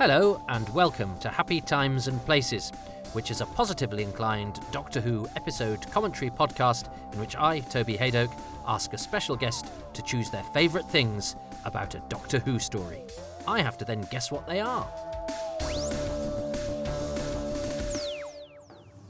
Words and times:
Hello, 0.00 0.42
and 0.48 0.66
welcome 0.70 1.18
to 1.18 1.28
Happy 1.28 1.60
Times 1.60 2.08
and 2.08 2.24
Places, 2.24 2.72
which 3.12 3.30
is 3.30 3.42
a 3.42 3.46
positively 3.46 4.02
inclined 4.02 4.58
Doctor 4.72 4.98
Who 4.98 5.28
episode 5.36 5.86
commentary 5.90 6.30
podcast 6.30 6.88
in 7.12 7.20
which 7.20 7.36
I, 7.36 7.60
Toby 7.60 7.98
Hadoke, 7.98 8.32
ask 8.66 8.94
a 8.94 8.98
special 8.98 9.36
guest 9.36 9.66
to 9.92 10.00
choose 10.00 10.30
their 10.30 10.42
favourite 10.54 10.86
things 10.86 11.36
about 11.66 11.94
a 11.94 12.02
Doctor 12.08 12.38
Who 12.38 12.58
story. 12.58 13.02
I 13.46 13.60
have 13.60 13.76
to 13.76 13.84
then 13.84 14.08
guess 14.10 14.32
what 14.32 14.48
they 14.48 14.58
are. 14.60 14.88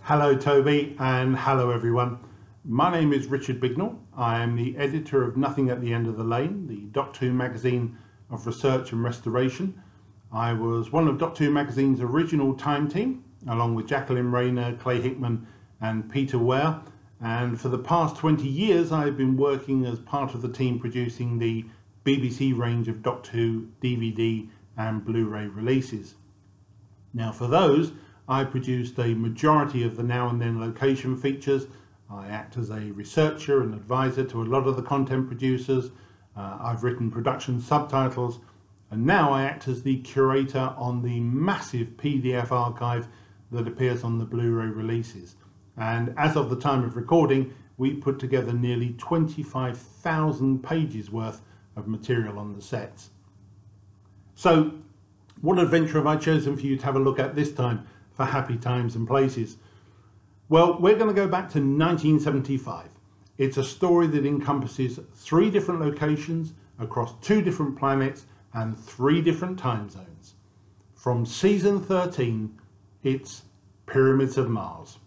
Hello, 0.00 0.36
Toby, 0.36 0.96
and 0.98 1.36
hello, 1.36 1.70
everyone. 1.70 2.18
My 2.64 2.90
name 2.90 3.12
is 3.12 3.28
Richard 3.28 3.60
Bignell. 3.60 3.96
I 4.16 4.42
am 4.42 4.56
the 4.56 4.76
editor 4.76 5.22
of 5.22 5.36
Nothing 5.36 5.70
at 5.70 5.80
the 5.80 5.94
End 5.94 6.08
of 6.08 6.16
the 6.16 6.24
Lane, 6.24 6.66
the 6.66 6.80
Doctor 6.90 7.26
Who 7.26 7.32
magazine 7.32 7.96
of 8.28 8.44
research 8.44 8.90
and 8.90 9.04
restoration. 9.04 9.80
I 10.32 10.52
was 10.52 10.92
one 10.92 11.08
of 11.08 11.18
Doctor 11.18 11.44
Who 11.44 11.50
magazine's 11.50 12.00
original 12.00 12.54
time 12.54 12.88
team, 12.88 13.24
along 13.48 13.74
with 13.74 13.88
Jacqueline 13.88 14.30
Rayner, 14.30 14.76
Clay 14.76 15.00
Hickman, 15.00 15.46
and 15.80 16.10
Peter 16.10 16.38
Ware. 16.38 16.80
And 17.20 17.60
for 17.60 17.68
the 17.68 17.78
past 17.78 18.16
20 18.16 18.46
years, 18.46 18.92
I've 18.92 19.16
been 19.16 19.36
working 19.36 19.84
as 19.84 19.98
part 19.98 20.34
of 20.34 20.42
the 20.42 20.48
team 20.48 20.78
producing 20.78 21.38
the 21.38 21.64
BBC 22.04 22.56
range 22.56 22.86
of 22.86 23.02
Doctor 23.02 23.32
Who 23.32 23.68
DVD 23.82 24.48
and 24.76 25.04
Blu 25.04 25.26
ray 25.26 25.46
releases. 25.48 26.14
Now, 27.12 27.32
for 27.32 27.48
those, 27.48 27.92
I 28.28 28.44
produced 28.44 28.98
a 29.00 29.14
majority 29.14 29.82
of 29.82 29.96
the 29.96 30.04
now 30.04 30.28
and 30.28 30.40
then 30.40 30.60
location 30.60 31.16
features. 31.16 31.66
I 32.08 32.28
act 32.28 32.56
as 32.56 32.70
a 32.70 32.92
researcher 32.92 33.62
and 33.62 33.74
advisor 33.74 34.24
to 34.24 34.42
a 34.42 34.44
lot 34.44 34.68
of 34.68 34.76
the 34.76 34.82
content 34.82 35.26
producers. 35.26 35.90
Uh, 36.36 36.58
I've 36.60 36.84
written 36.84 37.10
production 37.10 37.60
subtitles, 37.60 38.38
and 38.90 39.06
now 39.06 39.32
I 39.32 39.44
act 39.44 39.68
as 39.68 39.82
the 39.82 39.98
curator 40.00 40.74
on 40.76 41.02
the 41.02 41.20
massive 41.20 41.88
PDF 41.96 42.50
archive 42.50 43.06
that 43.52 43.68
appears 43.68 44.02
on 44.02 44.18
the 44.18 44.24
Blu 44.24 44.52
ray 44.52 44.66
releases. 44.66 45.36
And 45.76 46.12
as 46.16 46.36
of 46.36 46.50
the 46.50 46.56
time 46.56 46.84
of 46.84 46.96
recording, 46.96 47.54
we 47.78 47.94
put 47.94 48.18
together 48.18 48.52
nearly 48.52 48.94
25,000 48.98 50.62
pages 50.62 51.10
worth 51.10 51.40
of 51.76 51.88
material 51.88 52.38
on 52.38 52.54
the 52.54 52.60
sets. 52.60 53.10
So, 54.34 54.72
what 55.40 55.58
adventure 55.58 55.94
have 55.94 56.06
I 56.06 56.16
chosen 56.16 56.56
for 56.56 56.62
you 56.62 56.76
to 56.76 56.84
have 56.84 56.96
a 56.96 57.00
look 57.00 57.18
at 57.18 57.34
this 57.34 57.52
time 57.52 57.86
for 58.12 58.24
happy 58.24 58.56
times 58.56 58.96
and 58.96 59.06
places? 59.06 59.56
Well, 60.48 60.78
we're 60.80 60.96
going 60.96 61.08
to 61.08 61.14
go 61.14 61.28
back 61.28 61.48
to 61.52 61.58
1975. 61.58 62.88
It's 63.38 63.56
a 63.56 63.64
story 63.64 64.08
that 64.08 64.26
encompasses 64.26 64.98
three 65.14 65.50
different 65.50 65.80
locations 65.80 66.52
across 66.78 67.14
two 67.20 67.40
different 67.40 67.78
planets 67.78 68.26
and 68.52 68.78
three 68.78 69.22
different 69.22 69.58
time 69.58 69.88
zones. 69.88 70.34
From 70.94 71.24
season 71.24 71.80
13, 71.80 72.58
it's 73.02 73.42
Pyramids 73.86 74.36
of 74.36 74.48
Mars. 74.48 74.98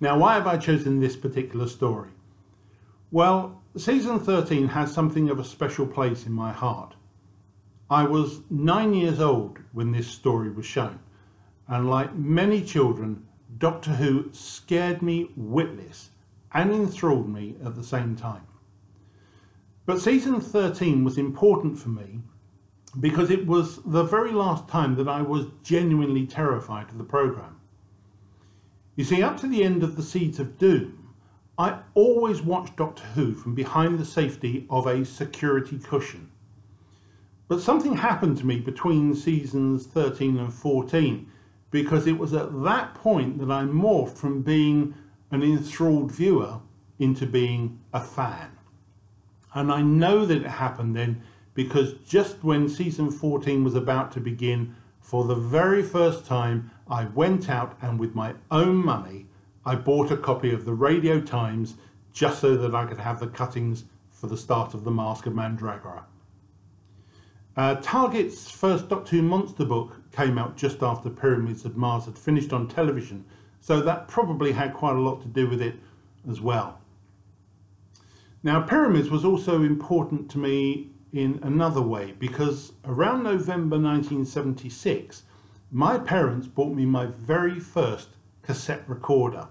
Now, 0.00 0.18
why 0.18 0.34
have 0.34 0.46
I 0.46 0.56
chosen 0.56 1.00
this 1.00 1.16
particular 1.16 1.68
story? 1.68 2.10
Well, 3.10 3.62
season 3.76 4.20
13 4.20 4.68
has 4.68 4.92
something 4.92 5.30
of 5.30 5.38
a 5.38 5.44
special 5.44 5.86
place 5.86 6.26
in 6.26 6.32
my 6.32 6.52
heart. 6.52 6.94
I 7.88 8.04
was 8.04 8.40
nine 8.50 8.94
years 8.94 9.20
old 9.20 9.58
when 9.72 9.92
this 9.92 10.08
story 10.08 10.50
was 10.50 10.66
shown, 10.66 10.98
and 11.68 11.88
like 11.88 12.14
many 12.14 12.62
children, 12.62 13.26
Doctor 13.58 13.92
Who 13.92 14.30
scared 14.32 15.02
me 15.02 15.30
witless 15.36 16.10
and 16.52 16.72
enthralled 16.72 17.28
me 17.28 17.54
at 17.64 17.74
the 17.76 17.84
same 17.84 18.16
time. 18.16 18.46
But 19.86 20.00
season 20.00 20.40
13 20.40 21.04
was 21.04 21.16
important 21.16 21.78
for 21.78 21.90
me 21.90 22.20
because 22.98 23.30
it 23.30 23.46
was 23.46 23.80
the 23.84 24.02
very 24.02 24.32
last 24.32 24.66
time 24.66 24.96
that 24.96 25.06
I 25.06 25.22
was 25.22 25.46
genuinely 25.62 26.26
terrified 26.26 26.90
of 26.90 26.98
the 26.98 27.04
programme. 27.04 27.60
You 28.96 29.04
see, 29.04 29.22
up 29.22 29.38
to 29.40 29.46
the 29.46 29.62
end 29.62 29.84
of 29.84 29.94
the 29.94 30.02
Seeds 30.02 30.40
of 30.40 30.58
Doom, 30.58 31.14
I 31.56 31.78
always 31.94 32.42
watched 32.42 32.76
Doctor 32.76 33.04
Who 33.14 33.32
from 33.32 33.54
behind 33.54 33.98
the 33.98 34.04
safety 34.04 34.66
of 34.68 34.88
a 34.88 35.04
security 35.04 35.78
cushion. 35.78 36.32
But 37.46 37.60
something 37.60 37.96
happened 37.96 38.38
to 38.38 38.46
me 38.46 38.58
between 38.58 39.14
seasons 39.14 39.86
13 39.86 40.36
and 40.36 40.52
14 40.52 41.30
because 41.70 42.08
it 42.08 42.18
was 42.18 42.34
at 42.34 42.62
that 42.64 42.94
point 42.94 43.38
that 43.38 43.52
I 43.52 43.62
morphed 43.62 44.16
from 44.16 44.42
being 44.42 44.94
an 45.30 45.44
enthralled 45.44 46.10
viewer 46.10 46.60
into 46.98 47.24
being 47.26 47.78
a 47.92 48.00
fan. 48.00 48.55
And 49.56 49.72
I 49.72 49.80
know 49.80 50.26
that 50.26 50.42
it 50.42 50.46
happened 50.46 50.94
then 50.94 51.22
because 51.54 51.94
just 52.06 52.44
when 52.44 52.68
season 52.68 53.10
14 53.10 53.64
was 53.64 53.74
about 53.74 54.12
to 54.12 54.20
begin, 54.20 54.76
for 55.00 55.24
the 55.24 55.34
very 55.34 55.82
first 55.82 56.26
time, 56.26 56.70
I 56.90 57.06
went 57.06 57.48
out 57.48 57.78
and 57.80 57.98
with 57.98 58.14
my 58.14 58.34
own 58.50 58.76
money, 58.76 59.28
I 59.64 59.74
bought 59.76 60.10
a 60.10 60.16
copy 60.18 60.52
of 60.52 60.66
the 60.66 60.74
Radio 60.74 61.22
Times 61.22 61.76
just 62.12 62.40
so 62.40 62.54
that 62.54 62.74
I 62.74 62.84
could 62.84 62.98
have 62.98 63.18
the 63.18 63.28
cuttings 63.28 63.84
for 64.10 64.26
the 64.26 64.36
start 64.36 64.74
of 64.74 64.84
The 64.84 64.90
Mask 64.90 65.24
of 65.24 65.32
Mandragora. 65.32 66.04
Uh, 67.56 67.76
Target's 67.76 68.50
first 68.50 68.90
Doctor 68.90 69.16
Who 69.16 69.22
monster 69.22 69.64
book 69.64 70.02
came 70.12 70.36
out 70.36 70.58
just 70.58 70.82
after 70.82 71.08
Pyramids 71.08 71.64
of 71.64 71.78
Mars 71.78 72.04
had 72.04 72.18
finished 72.18 72.52
on 72.52 72.68
television, 72.68 73.24
so 73.62 73.80
that 73.80 74.06
probably 74.06 74.52
had 74.52 74.74
quite 74.74 74.96
a 74.96 75.00
lot 75.00 75.22
to 75.22 75.28
do 75.28 75.48
with 75.48 75.62
it 75.62 75.76
as 76.28 76.42
well. 76.42 76.78
Now, 78.46 78.60
Pyramids 78.60 79.10
was 79.10 79.24
also 79.24 79.64
important 79.64 80.30
to 80.30 80.38
me 80.38 80.92
in 81.12 81.40
another 81.42 81.82
way 81.82 82.14
because 82.16 82.74
around 82.84 83.24
November 83.24 83.76
1976, 83.76 85.24
my 85.72 85.98
parents 85.98 86.46
bought 86.46 86.72
me 86.72 86.86
my 86.86 87.06
very 87.06 87.58
first 87.58 88.10
cassette 88.42 88.84
recorder. 88.86 89.48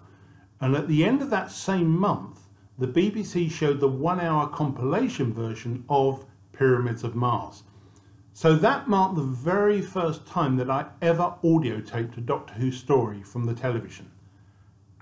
And 0.62 0.78
at 0.78 0.88
the 0.88 1.04
end 1.04 1.22
of 1.22 1.30
that 1.30 1.52
same 1.52 1.90
month, 1.90 2.48
the 2.80 2.88
BBC 2.88 3.52
showed 3.52 3.82
the 3.82 3.90
one 3.90 4.22
hour 4.22 4.48
compilation 4.48 5.34
version 5.34 5.84
of 5.90 6.24
Pyramids 6.54 7.04
of 7.04 7.16
Mars. 7.16 7.64
So 8.32 8.56
that 8.56 8.88
marked 8.88 9.18
the 9.18 9.24
very 9.24 9.82
first 9.82 10.26
time 10.26 10.56
that 10.56 10.70
I 10.70 10.86
ever 11.02 11.34
audio 11.44 11.82
taped 11.82 12.18
a 12.18 12.22
Doctor 12.22 12.54
Who 12.54 12.72
story 12.72 13.24
from 13.24 13.44
the 13.44 13.54
television. 13.54 14.10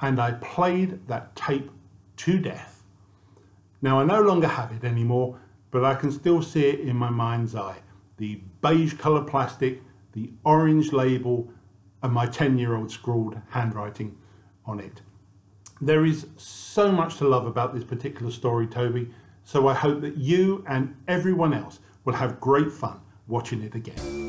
And 0.01 0.19
I 0.19 0.31
played 0.31 1.07
that 1.07 1.35
tape 1.35 1.69
to 2.17 2.39
death. 2.39 2.72
Now 3.83 3.99
I 3.99 4.05
no 4.05 4.21
longer 4.21 4.47
have 4.47 4.71
it 4.71 4.85
anymore, 4.85 5.37
but 5.69 5.83
I 5.83 5.93
can 5.93 6.09
still 6.09 6.41
see 6.41 6.67
it 6.67 6.79
in 6.79 6.95
my 6.95 7.09
mind's 7.09 7.53
eye. 7.53 7.79
The 8.15 8.39
beige 8.61 8.93
colour 8.93 9.21
plastic, 9.21 9.81
the 10.13 10.31
orange 10.45 10.93
label, 10.93 11.51
and 12.01 12.13
my 12.13 12.25
10 12.25 12.57
year 12.57 12.77
old 12.77 12.91
scrawled 12.91 13.35
handwriting 13.49 14.17
on 14.65 14.79
it. 14.79 15.01
There 15.81 16.05
is 16.05 16.27
so 16.37 16.93
much 16.93 17.17
to 17.17 17.27
love 17.27 17.45
about 17.45 17.75
this 17.75 17.83
particular 17.83 18.31
story, 18.31 18.67
Toby, 18.67 19.09
so 19.43 19.67
I 19.67 19.73
hope 19.73 19.99
that 19.99 20.15
you 20.15 20.63
and 20.65 20.95
everyone 21.09 21.53
else 21.53 21.79
will 22.05 22.13
have 22.13 22.39
great 22.39 22.71
fun 22.71 23.01
watching 23.27 23.61
it 23.61 23.75
again. 23.75 24.22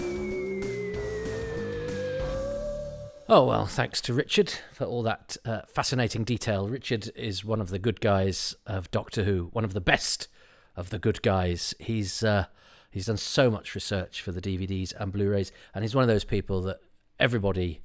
Oh, 3.27 3.47
well, 3.47 3.65
thanks 3.65 4.03
to 4.03 4.13
Richard 4.13 4.53
for 4.71 4.85
all 4.85 5.03
that 5.05 5.39
uh, 5.47 5.63
fascinating 5.67 6.25
detail. 6.25 6.69
Richard 6.69 7.11
is 7.17 7.43
one 7.43 7.59
of 7.59 7.71
the 7.71 7.79
good 7.79 8.03
guys 8.03 8.55
of 8.67 8.91
Doctor 8.91 9.25
Who, 9.25 9.49
one 9.55 9.65
of 9.65 9.73
the 9.73 9.81
best 9.81 10.29
of 10.77 10.91
the 10.91 10.99
good 10.99 11.23
guys. 11.23 11.75
He's 11.79 12.23
uh, 12.23 12.45
he's 12.91 13.07
done 13.07 13.17
so 13.17 13.51
much 13.51 13.75
research 13.75 14.21
for 14.21 14.31
the 14.31 14.43
DVDs 14.43 14.93
and 14.99 15.11
Blu-rays, 15.11 15.53
and 15.75 15.83
he's 15.83 15.95
one 15.95 16.03
of 16.03 16.09
those 16.09 16.25
people 16.25 16.61
that 16.63 16.81
everybody 17.19 17.81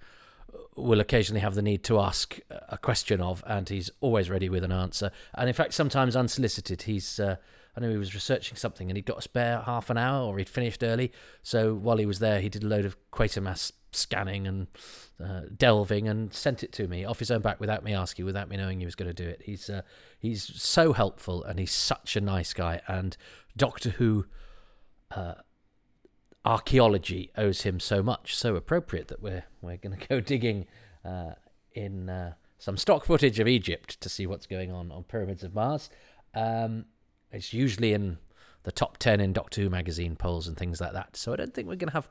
will 0.76 1.00
occasionally 1.00 1.40
have 1.40 1.56
the 1.56 1.62
need 1.62 1.86
to 1.86 2.02
ask 2.02 2.38
a 2.68 2.78
question 2.78 3.22
of, 3.22 3.42
and 3.48 3.70
he's 3.70 3.90
always 4.02 4.30
ready 4.30 4.50
with 4.50 4.66
an 4.66 4.74
answer. 4.74 5.10
And 5.36 5.48
in 5.48 5.56
fact, 5.56 5.74
sometimes 5.74 6.18
unsolicited. 6.18 6.82
He's 6.82 7.18
uh, 7.18 7.38
I 7.80 7.82
know 7.86 7.92
he 7.92 7.98
was 7.98 8.14
researching 8.14 8.58
something 8.58 8.90
and 8.90 8.98
he'd 8.98 9.06
got 9.06 9.20
a 9.20 9.22
spare 9.22 9.62
half 9.62 9.90
an 9.90 9.98
hour 9.98 10.26
or 10.26 10.38
he'd 10.38 10.50
finished 10.50 10.84
early. 10.84 11.14
So 11.42 11.74
while 11.74 11.96
he 11.96 12.06
was 12.06 12.20
there, 12.20 12.42
he 12.42 12.50
did 12.50 12.64
a 12.64 12.68
load 12.68 12.84
of 12.84 12.98
Quatermass 13.10 13.72
scanning 13.94 14.48
and 14.48 14.68
uh, 15.24 15.42
delving 15.56 16.10
and 16.10 16.34
sent 16.34 16.62
it 16.62 16.74
to 16.74 16.90
me 16.90 17.06
off 17.06 17.20
his 17.20 17.32
own 17.32 17.40
back 17.40 17.62
without 17.62 17.82
me 17.82 17.94
asking, 17.94 18.26
without 18.26 18.50
me 18.50 18.58
knowing 18.58 18.80
he 18.80 18.86
was 18.86 18.96
going 18.96 19.10
to 19.10 19.14
do 19.14 19.28
it. 19.30 19.44
He's 19.46 19.70
uh, 19.70 19.84
he's 20.20 20.44
so 20.62 20.92
helpful 20.92 21.42
and 21.42 21.58
he's 21.58 21.72
such 21.72 22.18
a 22.18 22.22
nice 22.22 22.54
guy. 22.54 22.82
And 22.86 23.16
Doctor 23.56 23.92
Who 23.92 24.26
uh, 25.12 25.36
archaeology 26.44 27.32
owes 27.38 27.62
him 27.62 27.80
so 27.80 28.04
much. 28.04 28.36
So 28.36 28.58
appropriate 28.58 29.08
that 29.08 29.22
we're 29.22 29.46
we're 29.62 29.78
going 29.78 29.98
to 29.98 30.06
go 30.06 30.20
digging 30.20 30.68
uh, 31.06 31.32
in 31.72 32.10
uh, 32.10 32.34
some 32.58 32.76
stock 32.76 33.06
footage 33.06 33.40
of 33.40 33.48
Egypt 33.48 34.02
to 34.02 34.10
see 34.10 34.28
what's 34.28 34.48
going 34.48 34.70
on 34.70 34.92
on 34.92 35.04
Pyramids 35.04 35.46
of 35.46 35.56
Mars. 35.56 35.90
Um, 36.36 36.86
it's 37.32 37.54
usually 37.54 37.94
in 37.94 38.18
the 38.64 38.72
top 38.72 38.98
10 38.98 39.20
in 39.20 39.34
Doctor 39.34 39.62
Who 39.62 39.70
magazine 39.70 40.16
polls 40.16 40.48
and 40.48 40.58
things 40.58 40.82
like 40.82 40.94
that. 40.94 41.16
So 41.16 41.34
I 41.34 41.38
don't 41.38 41.54
think 41.54 41.68
we're 41.68 41.76
going 41.76 41.90
to 41.90 41.94
have 41.94 42.10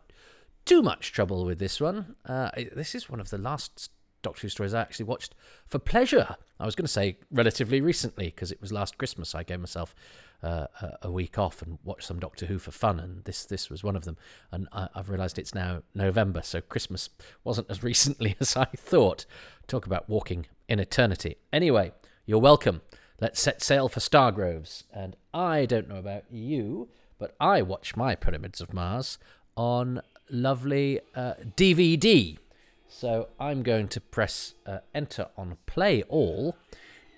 too 0.65 0.83
much 0.83 1.13
trouble 1.13 1.45
with 1.45 1.59
this 1.59 1.81
one. 1.81 2.17
Uh, 2.27 2.51
this 2.75 2.95
is 2.95 3.09
one 3.09 3.21
of 3.21 3.31
the 3.31 3.39
last 3.39 3.91
Doctor 4.23 4.43
Who 4.43 4.49
stories 4.49 4.75
I 4.75 4.81
actually 4.81 5.07
watched 5.07 5.35
for 5.67 5.79
pleasure. 5.79 6.37
I 6.59 6.67
was 6.67 6.75
going 6.75 6.87
to 6.87 6.93
say 6.93 7.19
relatively 7.31 7.81
recently 7.81 8.27
because 8.27 8.51
it 8.51 8.61
was 8.61 8.73
last 8.73 8.99
Christmas. 8.99 9.35
I 9.35 9.45
gave 9.45 9.61
myself 9.61 9.95
uh, 10.43 10.67
a 11.03 11.11
week 11.11 11.39
off 11.39 11.63
and 11.63 11.79
watched 11.85 12.07
some 12.07 12.19
Doctor 12.19 12.47
Who 12.47 12.59
for 12.59 12.71
fun, 12.71 12.99
and 12.99 13.25
this 13.25 13.45
this 13.45 13.71
was 13.71 13.85
one 13.85 13.97
of 13.97 14.05
them. 14.05 14.17
And 14.51 14.69
I, 14.73 14.89
have 14.95 15.09
realised 15.09 15.39
it's 15.39 15.55
now 15.55 15.83
November, 15.95 16.43
so 16.43 16.61
Christmas 16.61 17.11
wasn't 17.45 17.71
as 17.71 17.83
recently 17.83 18.37
as 18.41 18.57
I 18.57 18.67
thought. 18.77 19.25
Talk 19.67 19.87
about 19.87 20.09
walking 20.09 20.47
in 20.69 20.81
eternity. 20.81 21.37
Anyway, 21.53 21.93
you're 22.27 22.39
welcome. 22.39 22.83
Let's 23.21 23.41
set 23.41 23.63
sail 23.63 23.89
for 23.89 24.01
Stargroves. 24.01 24.85
And 24.93 25.17
I 25.35 25.67
don't 25.67 25.89
know 25.89 25.97
about 25.97 26.25
you, 26.31 26.89
but 27.19 27.35
I 27.41 27.63
watch 27.63 27.97
my 27.97 28.15
Pyramids 28.15 28.61
of 28.61 28.73
Mars 28.73 29.19
on 29.57 30.03
lovely 30.31 31.01
uh, 31.15 31.35
DVD. 31.57 32.39
So 32.87 33.29
I'm 33.41 33.63
going 33.63 33.89
to 33.89 34.01
press 34.01 34.55
uh, 34.67 34.79
enter 34.95 35.27
on 35.37 35.57
play 35.67 36.03
all 36.05 36.57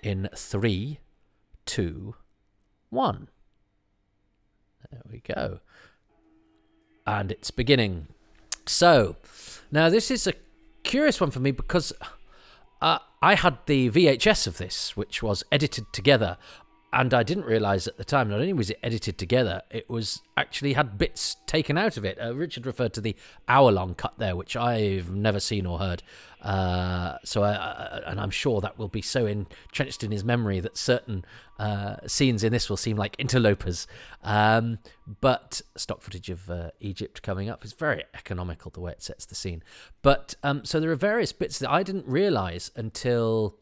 in 0.01 0.27
three, 0.35 0.99
two, 1.65 2.15
one. 2.89 3.29
There 4.91 5.01
we 5.09 5.19
go. 5.19 5.59
And 7.05 7.31
it's 7.31 7.51
beginning. 7.51 8.07
So 8.65 9.17
now 9.71 9.89
this 9.89 10.11
is 10.11 10.27
a 10.27 10.33
curious 10.83 11.21
one 11.21 11.31
for 11.31 11.39
me 11.39 11.51
because 11.51 11.93
uh, 12.81 12.99
I 13.21 13.35
had 13.35 13.59
the 13.67 13.89
VHS 13.91 14.47
of 14.47 14.57
this, 14.57 14.97
which 14.97 15.21
was 15.21 15.43
edited 15.51 15.93
together, 15.93 16.37
and 16.93 17.13
I 17.13 17.23
didn't 17.23 17.45
realize 17.45 17.87
at 17.87 17.97
the 17.97 18.03
time. 18.03 18.29
Not 18.29 18.39
only 18.39 18.53
was 18.53 18.69
it 18.69 18.79
edited 18.83 19.17
together, 19.17 19.61
it 19.69 19.89
was 19.89 20.21
actually 20.35 20.73
had 20.73 20.97
bits 20.97 21.37
taken 21.45 21.77
out 21.77 21.95
of 21.95 22.03
it. 22.03 22.17
Uh, 22.21 22.35
Richard 22.35 22.65
referred 22.65 22.93
to 22.93 23.01
the 23.01 23.15
hour-long 23.47 23.95
cut 23.95 24.13
there, 24.17 24.35
which 24.35 24.57
I've 24.57 25.09
never 25.09 25.39
seen 25.39 25.65
or 25.65 25.79
heard. 25.79 26.03
Uh, 26.41 27.17
so, 27.23 27.43
I, 27.43 28.01
and 28.07 28.19
I'm 28.19 28.29
sure 28.29 28.59
that 28.61 28.77
will 28.77 28.89
be 28.89 29.01
so 29.01 29.25
entrenched 29.25 30.03
in 30.03 30.11
his 30.11 30.23
memory 30.25 30.59
that 30.59 30.75
certain 30.75 31.23
uh, 31.59 31.97
scenes 32.07 32.43
in 32.43 32.51
this 32.51 32.69
will 32.69 32.77
seem 32.77 32.97
like 32.97 33.15
interlopers. 33.17 33.87
Um, 34.23 34.79
but 35.21 35.61
stock 35.77 36.01
footage 36.01 36.29
of 36.29 36.49
uh, 36.49 36.71
Egypt 36.81 37.21
coming 37.21 37.49
up 37.49 37.63
is 37.63 37.71
very 37.71 38.03
economical 38.13 38.69
the 38.71 38.81
way 38.81 38.91
it 38.91 39.01
sets 39.01 39.25
the 39.25 39.35
scene. 39.35 39.63
But 40.01 40.35
um, 40.43 40.65
so 40.65 40.79
there 40.79 40.91
are 40.91 40.95
various 40.95 41.31
bits 41.31 41.59
that 41.59 41.69
I 41.69 41.83
didn't 41.83 42.07
realize 42.07 42.71
until 42.75 43.57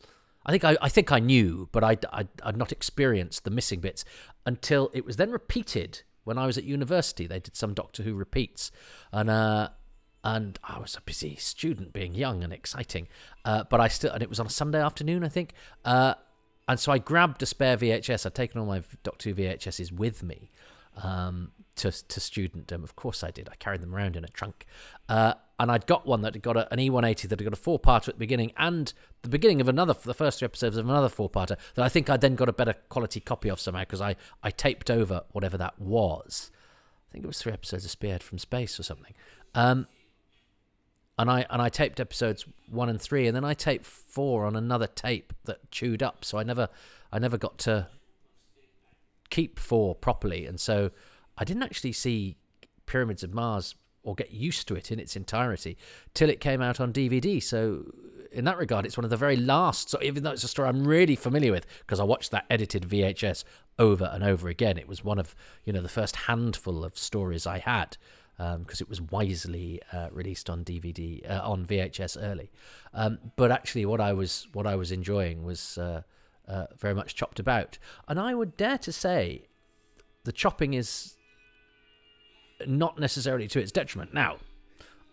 I 0.50 0.52
think 0.52 0.64
I, 0.64 0.78
I 0.82 0.90
think 0.90 1.12
I 1.12 1.20
knew, 1.20 1.70
but 1.72 1.84
I'd, 1.84 2.04
I'd, 2.12 2.28
I'd 2.42 2.58
not 2.58 2.72
experienced 2.72 3.44
the 3.44 3.52
missing 3.52 3.82
bits 3.82 4.04
until 4.48 4.90
it 4.96 5.06
was 5.06 5.18
then 5.18 5.30
repeated 5.30 6.02
when 6.24 6.40
I 6.40 6.48
was 6.48 6.58
at 6.58 6.64
university. 6.64 7.28
They 7.28 7.40
did 7.40 7.56
some 7.56 7.76
Doctor 7.76 8.02
Who 8.02 8.16
repeats, 8.16 8.72
and 9.14 9.30
uh, 9.30 9.70
and 10.24 10.58
I 10.64 10.80
was 10.80 10.96
a 10.96 11.02
busy 11.02 11.36
student, 11.36 11.94
being 11.94 12.16
young 12.16 12.44
and 12.44 12.52
exciting. 12.52 13.08
Uh, 13.46 13.66
but 13.70 13.80
I 13.80 13.90
still, 13.90 14.12
and 14.12 14.24
it 14.24 14.30
was 14.30 14.40
on 14.40 14.48
a 14.48 14.50
Sunday 14.50 14.82
afternoon, 14.82 15.24
I 15.24 15.28
think. 15.30 15.54
Uh, 15.86 16.16
and 16.68 16.80
so 16.80 16.92
I 16.92 16.98
grabbed 16.98 17.44
a 17.44 17.46
spare 17.46 17.78
VHS. 17.78 18.26
I'd 18.26 18.34
taken 18.34 18.60
all 18.60 18.66
my 18.66 18.82
Doctor 19.04 19.30
Who 19.30 19.36
VHSs 19.36 19.92
with 19.92 20.24
me 20.24 20.50
um, 21.04 21.52
to 21.78 21.92
to 21.92 22.20
studentdom. 22.20 22.84
Of 22.84 22.96
course, 22.96 23.24
I 23.24 23.32
did. 23.32 23.50
I 23.50 23.56
carried 23.56 23.82
them 23.82 23.96
around 23.96 24.16
in 24.16 24.24
a 24.24 24.28
trunk, 24.28 24.66
uh, 25.08 25.34
and 25.60 25.72
I'd 25.72 25.86
got 25.86 26.06
one 26.06 26.22
that 26.22 26.34
had 26.34 26.44
got 26.44 26.58
a, 26.58 26.72
an 26.72 26.80
E180 26.80 27.30
that 27.30 27.40
had 27.40 27.44
got 27.44 27.54
a 27.54 27.58
four 27.58 27.80
parter 27.80 28.10
at 28.10 28.16
the 28.16 28.20
beginning 28.20 28.54
and 28.58 28.94
the 29.24 29.30
beginning 29.30 29.60
of 29.60 29.68
another, 29.68 29.94
the 29.94 30.14
first 30.14 30.40
three 30.40 30.46
episodes 30.46 30.78
of 30.78 30.88
another 30.88 31.10
four 31.10 31.30
parter 31.30 31.58
that 31.76 31.84
I 31.84 31.90
think 31.90 32.10
I 32.10 32.18
then 32.18 32.36
got 32.36 32.48
a 32.48 32.54
better 32.54 32.74
quality 32.88 33.20
copy 33.20 33.50
of 33.50 33.60
somehow 33.60 33.82
because 33.82 34.02
I, 34.02 34.16
I 34.42 34.52
taped 34.52 34.90
over 34.90 35.24
whatever 35.34 35.58
that 35.58 35.80
was. 35.80 36.52
I 37.10 37.12
think 37.12 37.26
it 37.26 37.28
was 37.28 37.40
three 37.40 37.52
episodes 37.52 37.84
of 37.84 37.92
Spearhead 37.92 38.24
from 38.24 38.38
Space 38.38 38.80
or 38.80 38.84
something. 38.84 39.14
Um, 39.54 39.88
and 41.18 41.30
I 41.30 41.46
and 41.50 41.62
I 41.62 41.68
taped 41.68 42.00
episodes 42.00 42.46
one 42.70 42.88
and 42.88 43.02
three, 43.02 43.28
and 43.28 43.36
then 43.36 43.44
I 43.44 43.54
taped 43.54 43.86
four 43.86 44.46
on 44.46 44.56
another 44.56 44.88
tape 44.88 45.34
that 45.44 45.70
chewed 45.70 46.02
up. 46.02 46.24
So 46.24 46.38
I 46.38 46.44
never 46.44 46.70
I 47.12 47.20
never 47.20 47.38
got 47.38 47.58
to 47.60 47.88
keep 49.30 49.60
four 49.60 49.96
properly, 49.96 50.46
and 50.46 50.60
so 50.60 50.92
I 51.38 51.44
didn't 51.44 51.64
actually 51.64 51.94
see 51.94 52.38
Pyramids 52.86 53.24
of 53.24 53.34
Mars 53.34 53.76
or 54.04 54.16
get 54.16 54.32
used 54.32 54.68
to 54.68 54.76
it 54.76 54.92
in 54.92 55.00
its 55.00 55.16
entirety 55.16 55.78
till 56.14 56.30
it 56.30 56.40
came 56.40 56.62
out 56.62 56.80
on 56.80 56.94
DVD. 56.94 57.42
So 57.42 57.86
in 58.32 58.46
that 58.46 58.58
regard, 58.58 58.86
it's 58.86 58.98
one 58.98 59.04
of 59.04 59.10
the 59.10 59.18
very 59.18 59.36
last. 59.36 59.90
So 59.90 60.00
even 60.02 60.24
though 60.24 60.32
it's 60.32 60.44
a 60.44 60.48
story 60.48 60.70
I'm 60.70 60.88
really 60.88 61.16
familiar 61.16 61.52
with 61.52 61.66
because 61.80 62.00
I 62.00 62.04
watched 62.04 62.32
that 62.32 62.46
edited 62.50 62.84
VHS 62.84 63.44
over 63.78 64.10
and 64.12 64.24
over 64.24 64.50
again, 64.50 64.78
it 64.78 64.88
was 64.88 65.04
one 65.04 65.20
of 65.20 65.36
you 65.66 65.74
know 65.74 65.82
the 65.82 65.90
first 65.90 66.16
handful 66.16 66.84
of 66.84 66.98
stories 66.98 67.46
I 67.46 67.60
had 67.60 67.98
because 68.38 68.82
um, 68.82 68.86
it 68.86 68.88
was 68.88 69.02
wisely 69.02 69.82
uh, 69.92 70.08
released 70.12 70.50
on 70.50 70.64
DVD 70.64 71.30
uh, 71.30 71.42
on 71.44 71.66
VHS 71.66 72.18
early. 72.22 72.52
Um, 72.94 73.20
but 73.36 73.52
actually, 73.52 73.86
what 73.86 74.00
I 74.00 74.14
was 74.14 74.48
what 74.54 74.66
I 74.66 74.76
was 74.76 74.92
enjoying 74.92 75.44
was 75.44 75.78
uh, 75.78 76.04
uh 76.50 76.66
very 76.78 76.96
much 76.96 77.16
chopped 77.16 77.40
about, 77.40 77.78
and 78.08 78.20
I 78.20 78.34
would 78.34 78.58
dare 78.58 78.78
to 78.80 78.92
say 78.92 79.44
the 80.24 80.32
chopping 80.32 80.74
is 80.74 81.16
not 82.68 83.00
necessarily 83.00 83.48
to 83.48 83.60
its 83.60 83.72
detriment. 83.72 84.14
Now, 84.14 84.38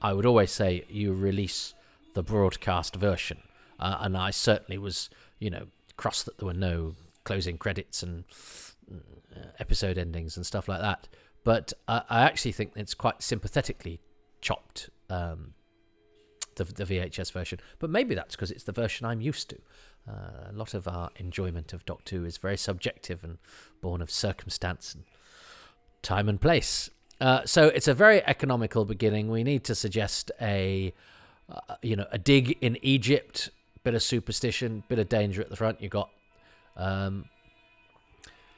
I 0.03 0.13
would 0.13 0.27
always 0.27 0.51
say 0.51 0.85
you 0.89 1.13
release 1.15 1.75
the 2.15 2.23
broadcast 2.23 2.97
version, 2.97 3.39
uh, 3.79 3.99
and 4.01 4.17
I 4.17 4.31
certainly 4.31 4.79
was, 4.79 5.11
you 5.39 5.51
know, 5.51 5.67
cross 5.97 6.23
that 6.25 6.39
there 6.39 6.47
were 6.47 6.55
no 6.55 6.95
closing 7.25 7.59
credits 7.59 8.03
and 8.03 8.25
uh, 8.91 9.41
episode 9.59 9.99
endings 9.99 10.37
and 10.37 10.45
stuff 10.47 10.69
like 10.69 10.81
that. 10.81 11.09
But 11.45 11.73
uh, 11.87 12.01
I 12.09 12.23
actually 12.23 12.53
think 12.53 12.73
it's 12.77 12.95
quite 12.95 13.23
sympathetically 13.23 14.01
chopped. 14.41 14.91
Um, 15.09 15.55
the, 16.57 16.65
the 16.65 16.85
VHS 16.85 17.33
version, 17.33 17.61
but 17.79 17.91
maybe 17.91 18.15
that's 18.15 18.35
because 18.35 18.51
it's 18.51 18.65
the 18.65 18.73
version 18.73 19.07
I'm 19.07 19.21
used 19.21 19.51
to. 19.51 19.59
Uh, 20.09 20.51
a 20.51 20.53
lot 20.53 20.75
of 20.75 20.87
our 20.87 21.11
enjoyment 21.17 21.73
of 21.73 21.85
Doctor 21.85 22.17
Who 22.17 22.25
is 22.25 22.37
very 22.37 22.57
subjective 22.57 23.25
and 23.25 23.39
born 23.81 24.01
of 24.01 24.11
circumstance 24.11 24.95
and 24.95 25.05
time 26.03 26.29
and 26.29 26.41
place. 26.41 26.91
Uh, 27.21 27.43
so 27.45 27.69
it's 27.69 27.89
a 27.89 27.95
very 27.95 28.25
economical 28.25 28.85
beginning. 28.85 29.31
We 29.31 29.43
need 29.43 29.65
to 29.65 29.75
suggest 29.75 30.31
a, 30.41 30.93
uh, 31.51 31.75
you 31.83 31.97
know, 31.97 32.07
a 32.13 32.19
dig 32.19 32.57
in 32.61 32.79
Egypt, 32.83 33.51
bit 33.83 33.95
of 33.95 34.03
superstition, 34.03 34.85
bit 34.89 34.99
of 34.99 35.09
danger 35.09 35.41
at 35.41 35.51
the 35.51 35.57
front. 35.57 35.81
You 35.81 35.89
got, 35.89 36.11
um, 36.77 37.25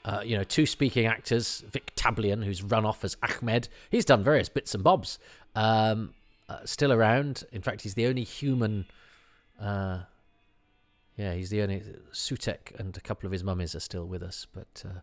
uh, 0.04 0.22
you 0.24 0.36
know, 0.36 0.44
two 0.44 0.66
speaking 0.66 1.06
actors, 1.06 1.64
Vic 1.70 1.94
Tablian, 1.94 2.44
who's 2.44 2.62
run 2.62 2.84
off 2.84 3.04
as 3.04 3.16
Ahmed. 3.22 3.68
He's 3.90 4.04
done 4.04 4.22
various 4.22 4.48
bits 4.48 4.74
and 4.74 4.82
bobs. 4.82 5.18
Um, 5.54 6.14
uh, 6.48 6.64
still 6.64 6.92
around. 6.92 7.44
In 7.52 7.62
fact, 7.62 7.82
he's 7.82 7.94
the 7.94 8.06
only 8.06 8.24
human. 8.24 8.86
Uh, 9.60 10.00
yeah, 11.16 11.34
he's 11.34 11.50
the 11.50 11.62
only 11.62 11.82
Sutekh 12.12 12.78
and 12.78 12.96
a 12.96 13.00
couple 13.00 13.26
of 13.26 13.32
his 13.32 13.42
mummies 13.42 13.74
are 13.74 13.80
still 13.80 14.06
with 14.06 14.22
us, 14.22 14.46
but 14.52 14.84
uh, 14.84 15.00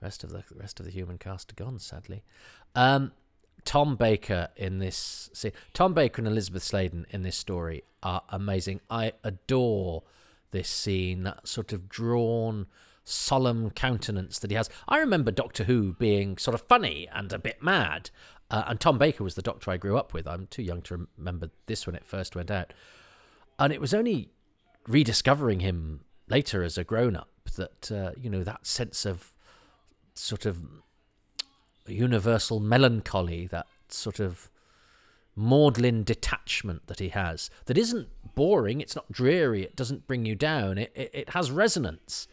the 0.00 0.06
rest 0.06 0.22
of 0.24 0.30
the, 0.30 0.44
the 0.50 0.60
rest 0.60 0.78
of 0.78 0.86
the 0.86 0.92
human 0.92 1.18
cast 1.18 1.52
are 1.52 1.56
gone, 1.56 1.78
sadly. 1.78 2.22
Um, 2.74 3.12
Tom 3.64 3.96
Baker 3.96 4.48
in 4.56 4.78
this 4.78 5.30
see, 5.32 5.52
Tom 5.74 5.94
Baker 5.94 6.20
and 6.20 6.28
Elizabeth 6.28 6.62
Sladen 6.62 7.06
in 7.10 7.22
this 7.22 7.36
story 7.36 7.82
are 8.02 8.22
amazing. 8.30 8.80
I 8.88 9.12
adore 9.24 10.04
this 10.52 10.68
scene, 10.68 11.24
that 11.24 11.46
sort 11.46 11.72
of 11.72 11.88
drawn, 11.88 12.66
solemn 13.04 13.70
countenance 13.70 14.38
that 14.38 14.50
he 14.50 14.56
has. 14.56 14.70
I 14.86 14.98
remember 14.98 15.30
Doctor 15.30 15.64
Who 15.64 15.94
being 15.94 16.38
sort 16.38 16.54
of 16.54 16.62
funny 16.62 17.08
and 17.12 17.32
a 17.32 17.38
bit 17.38 17.62
mad. 17.62 18.10
Uh, 18.50 18.64
and 18.66 18.80
Tom 18.80 18.98
Baker 18.98 19.24
was 19.24 19.34
the 19.34 19.42
doctor 19.42 19.70
I 19.70 19.76
grew 19.76 19.96
up 19.96 20.14
with. 20.14 20.26
I'm 20.26 20.46
too 20.46 20.62
young 20.62 20.82
to 20.82 21.06
remember 21.16 21.50
this 21.66 21.86
when 21.86 21.94
it 21.94 22.04
first 22.04 22.34
went 22.34 22.50
out. 22.50 22.72
And 23.58 23.72
it 23.72 23.80
was 23.80 23.92
only 23.92 24.30
rediscovering 24.86 25.60
him 25.60 26.00
later 26.28 26.62
as 26.62 26.78
a 26.78 26.84
grown 26.84 27.16
up 27.16 27.28
that, 27.56 27.92
uh, 27.92 28.12
you 28.16 28.30
know, 28.30 28.44
that 28.44 28.66
sense 28.66 29.04
of 29.04 29.34
sort 30.14 30.46
of 30.46 30.60
universal 31.86 32.60
melancholy, 32.60 33.46
that 33.46 33.66
sort 33.88 34.20
of 34.20 34.50
maudlin 35.34 36.02
detachment 36.02 36.86
that 36.86 36.98
he 36.98 37.10
has, 37.10 37.50
that 37.66 37.78
isn't 37.78 38.08
boring, 38.34 38.80
it's 38.80 38.96
not 38.96 39.10
dreary, 39.10 39.62
it 39.62 39.76
doesn't 39.76 40.06
bring 40.06 40.24
you 40.24 40.34
down, 40.34 40.78
it, 40.78 40.92
it, 40.94 41.10
it 41.12 41.30
has 41.30 41.50
resonance. 41.50 42.26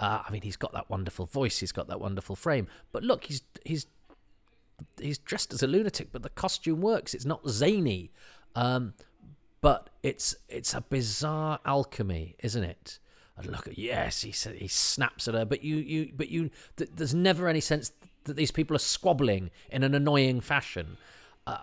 Uh, 0.00 0.22
I 0.26 0.30
mean, 0.30 0.42
he's 0.42 0.56
got 0.56 0.72
that 0.72 0.88
wonderful 0.88 1.26
voice, 1.26 1.58
he's 1.58 1.72
got 1.72 1.88
that 1.88 2.00
wonderful 2.00 2.36
frame. 2.36 2.66
But 2.92 3.02
look, 3.02 3.24
he's 3.24 3.42
he's 3.64 3.86
he's 5.00 5.18
dressed 5.18 5.52
as 5.52 5.62
a 5.62 5.66
lunatic, 5.66 6.08
but 6.12 6.22
the 6.22 6.30
costume 6.30 6.80
works. 6.80 7.14
It's 7.14 7.24
not 7.24 7.48
zany, 7.48 8.10
um, 8.54 8.94
but 9.60 9.90
it's 10.02 10.34
it's 10.48 10.74
a 10.74 10.80
bizarre 10.80 11.60
alchemy, 11.64 12.36
isn't 12.40 12.64
it? 12.64 12.98
And 13.36 13.46
look 13.46 13.66
at 13.66 13.78
yes, 13.78 14.22
he 14.22 14.30
he 14.30 14.68
snaps 14.68 15.26
at 15.28 15.34
her, 15.34 15.44
but 15.44 15.64
you 15.64 15.76
you 15.76 16.12
but 16.14 16.28
you 16.28 16.50
th- 16.76 16.90
there's 16.94 17.14
never 17.14 17.48
any 17.48 17.60
sense 17.60 17.92
that 18.24 18.36
these 18.36 18.50
people 18.50 18.76
are 18.76 18.80
squabbling 18.80 19.50
in 19.70 19.82
an 19.82 19.94
annoying 19.94 20.40
fashion. 20.40 20.96
Uh, 21.46 21.58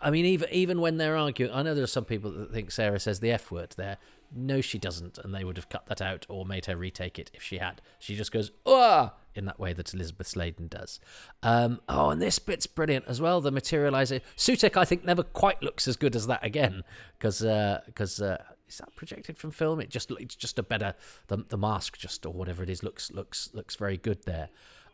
I 0.00 0.10
mean, 0.10 0.24
even 0.24 0.48
even 0.50 0.80
when 0.80 0.96
they're 0.96 1.16
arguing, 1.16 1.52
I 1.52 1.62
know 1.62 1.74
there 1.74 1.84
are 1.84 1.88
some 1.88 2.04
people 2.04 2.30
that 2.32 2.52
think 2.52 2.70
Sarah 2.70 3.00
says 3.00 3.20
the 3.20 3.30
F 3.30 3.50
word 3.50 3.74
there. 3.76 3.98
No, 4.34 4.60
she 4.60 4.78
doesn't, 4.78 5.18
and 5.18 5.34
they 5.34 5.44
would 5.44 5.56
have 5.56 5.68
cut 5.68 5.86
that 5.86 6.00
out 6.00 6.24
or 6.28 6.46
made 6.46 6.66
her 6.66 6.76
retake 6.76 7.18
it 7.18 7.30
if 7.34 7.42
she 7.42 7.58
had. 7.58 7.82
She 7.98 8.16
just 8.16 8.32
goes, 8.32 8.50
ah, 8.64 9.14
in 9.34 9.44
that 9.46 9.58
way 9.58 9.72
that 9.72 9.92
Elizabeth 9.92 10.26
Sladen 10.26 10.68
does. 10.68 11.00
Um, 11.42 11.80
oh, 11.88 12.10
and 12.10 12.20
this 12.20 12.38
bit's 12.38 12.66
brilliant 12.66 13.06
as 13.08 13.20
well. 13.20 13.40
The 13.40 13.52
materializer. 13.52 14.20
Sutekh, 14.36 14.76
I 14.76 14.84
think, 14.84 15.04
never 15.04 15.22
quite 15.22 15.62
looks 15.62 15.88
as 15.88 15.96
good 15.96 16.16
as 16.16 16.26
that 16.26 16.44
again 16.44 16.82
because 17.18 17.40
because 17.86 18.20
uh, 18.20 18.38
uh, 18.40 18.52
is 18.68 18.78
that 18.78 18.94
projected 18.96 19.38
from 19.38 19.50
film? 19.50 19.80
It 19.80 19.90
just 19.90 20.10
it's 20.12 20.36
just 20.36 20.58
a 20.58 20.62
better 20.62 20.94
the 21.28 21.44
the 21.48 21.58
mask 21.58 21.98
just 21.98 22.24
or 22.26 22.32
whatever 22.32 22.62
it 22.62 22.70
is 22.70 22.82
looks 22.82 23.10
looks 23.10 23.50
looks 23.52 23.76
very 23.76 23.96
good 23.96 24.24
there. 24.24 24.48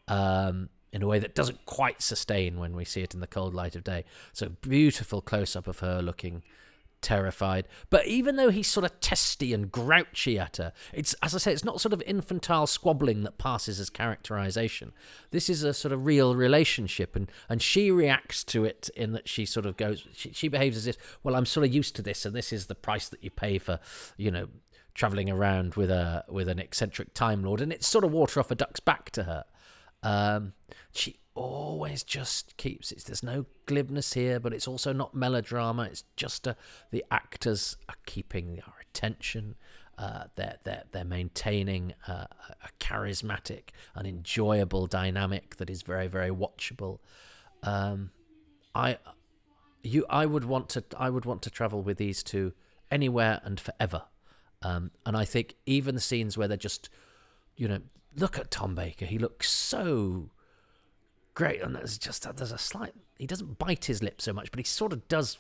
Um, 0.07 0.71
in 0.90 1.02
a 1.02 1.07
way 1.07 1.18
that 1.18 1.35
doesn't 1.35 1.66
quite 1.66 2.00
sustain 2.00 2.59
when 2.59 2.75
we 2.75 2.83
see 2.83 3.02
it 3.02 3.12
in 3.12 3.21
the 3.21 3.26
cold 3.26 3.54
light 3.54 3.76
of 3.76 3.85
day. 3.85 4.04
So 4.33 4.49
beautiful 4.49 5.21
close 5.21 5.54
up 5.54 5.66
of 5.66 5.80
her 5.80 6.00
looking 6.00 6.42
terrified. 7.00 7.69
But 7.90 8.07
even 8.07 8.37
though 8.37 8.50
he's 8.50 8.69
sort 8.69 8.85
of 8.85 9.00
testy 9.00 9.52
and 9.52 9.71
grouchy 9.71 10.38
at 10.38 10.57
her, 10.59 10.73
it's 10.93 11.14
as 11.23 11.35
I 11.35 11.38
say, 11.38 11.52
it's 11.52 11.64
not 11.64 11.81
sort 11.81 11.93
of 11.93 12.02
infantile 12.02 12.67
squabbling 12.67 13.23
that 13.23 13.38
passes 13.38 13.81
as 13.81 13.90
characterization. 13.90 14.93
This 15.31 15.49
is 15.49 15.62
a 15.62 15.75
sort 15.75 15.93
of 15.93 16.07
real 16.07 16.35
relationship, 16.35 17.17
and 17.17 17.31
and 17.49 17.62
she 17.62 17.90
reacts 17.90 18.45
to 18.45 18.64
it 18.64 18.90
in 18.97 19.12
that 19.12 19.28
she 19.28 19.47
sort 19.47 19.67
of 19.67 19.76
goes, 19.76 20.07
she, 20.14 20.33
she 20.33 20.49
behaves 20.49 20.76
as 20.76 20.87
if, 20.87 20.97
well, 21.23 21.37
I'm 21.37 21.47
sort 21.47 21.67
of 21.67 21.75
used 21.75 21.97
to 21.97 22.02
this, 22.02 22.25
and 22.25 22.35
this 22.35 22.52
is 22.52 22.67
the 22.67 22.75
price 22.75 23.09
that 23.09 23.23
you 23.23 23.31
pay 23.31 23.59
for, 23.59 23.81
you 24.17 24.31
know. 24.31 24.49
Traveling 24.95 25.31
around 25.31 25.75
with 25.75 25.93
a 25.93 26.25
with 26.28 26.49
an 26.49 26.59
eccentric 26.59 27.14
time 27.14 27.45
lord, 27.45 27.61
and 27.61 27.73
it's 27.73 27.87
sort 27.87 28.02
of 28.02 28.11
water 28.11 28.40
off 28.40 28.50
a 28.50 28.57
duck's 28.57 28.81
back 28.81 29.11
to 29.12 29.23
her. 29.23 29.45
Um, 30.02 30.52
she 30.93 31.17
always 31.35 32.02
just 32.02 32.57
keeps 32.57 32.90
it. 32.93 33.05
There's 33.05 33.23
no 33.23 33.47
glibness 33.67 34.14
here, 34.14 34.40
but 34.40 34.52
it's 34.52 34.69
also 34.69 34.93
not 34.93 35.14
melodrama. 35.14 35.85
It's 35.85 36.05
just 36.17 36.47
a, 36.47 36.57
the 36.90 37.05
actors 37.11 37.76
are 37.88 37.97
keeping 38.07 38.61
our 38.67 38.75
attention. 38.90 39.55
Uh, 39.97 40.25
they're, 40.37 40.59
they're, 40.64 40.85
they're 40.93 41.05
maintaining 41.05 41.95
a, 42.07 42.12
a, 42.12 42.69
charismatic 42.78 43.71
and 43.97 44.07
enjoyable 44.07 44.87
dynamic 44.87 45.57
that 45.57 45.69
is 45.69 45.83
very, 45.83 46.07
very 46.07 46.31
watchable. 46.31 47.00
Um, 47.64 48.11
I, 48.75 48.99
you, 49.83 50.07
I 50.09 50.25
would 50.25 50.45
want 50.45 50.69
to, 50.71 50.85
I 50.97 51.11
would 51.11 51.25
want 51.25 51.43
to 51.43 51.50
travel 51.50 51.83
with 51.83 51.99
these 51.99 52.23
two 52.23 52.52
anywhere 52.93 53.40
and 53.43 53.59
forever. 53.59 54.02
Um, 54.62 54.93
and 55.05 55.17
I 55.17 55.25
think 55.25 55.57
even 55.67 55.95
the 55.95 56.00
scenes 56.00 56.38
where 56.38 56.47
they're 56.47 56.57
just, 56.57 56.88
you 57.57 57.67
know, 57.67 57.81
look 58.16 58.38
at 58.38 58.50
Tom 58.50 58.74
Baker. 58.74 59.04
He 59.04 59.18
looks 59.18 59.50
so 59.50 60.30
great, 61.34 61.62
and 61.62 61.74
there's 61.74 61.98
just 61.98 62.26
there's 62.36 62.52
a 62.52 62.58
slight. 62.58 62.94
He 63.18 63.26
doesn't 63.26 63.58
bite 63.58 63.86
his 63.86 64.02
lip 64.02 64.20
so 64.20 64.32
much, 64.32 64.50
but 64.50 64.58
he 64.58 64.64
sort 64.64 64.92
of 64.92 65.06
does. 65.08 65.38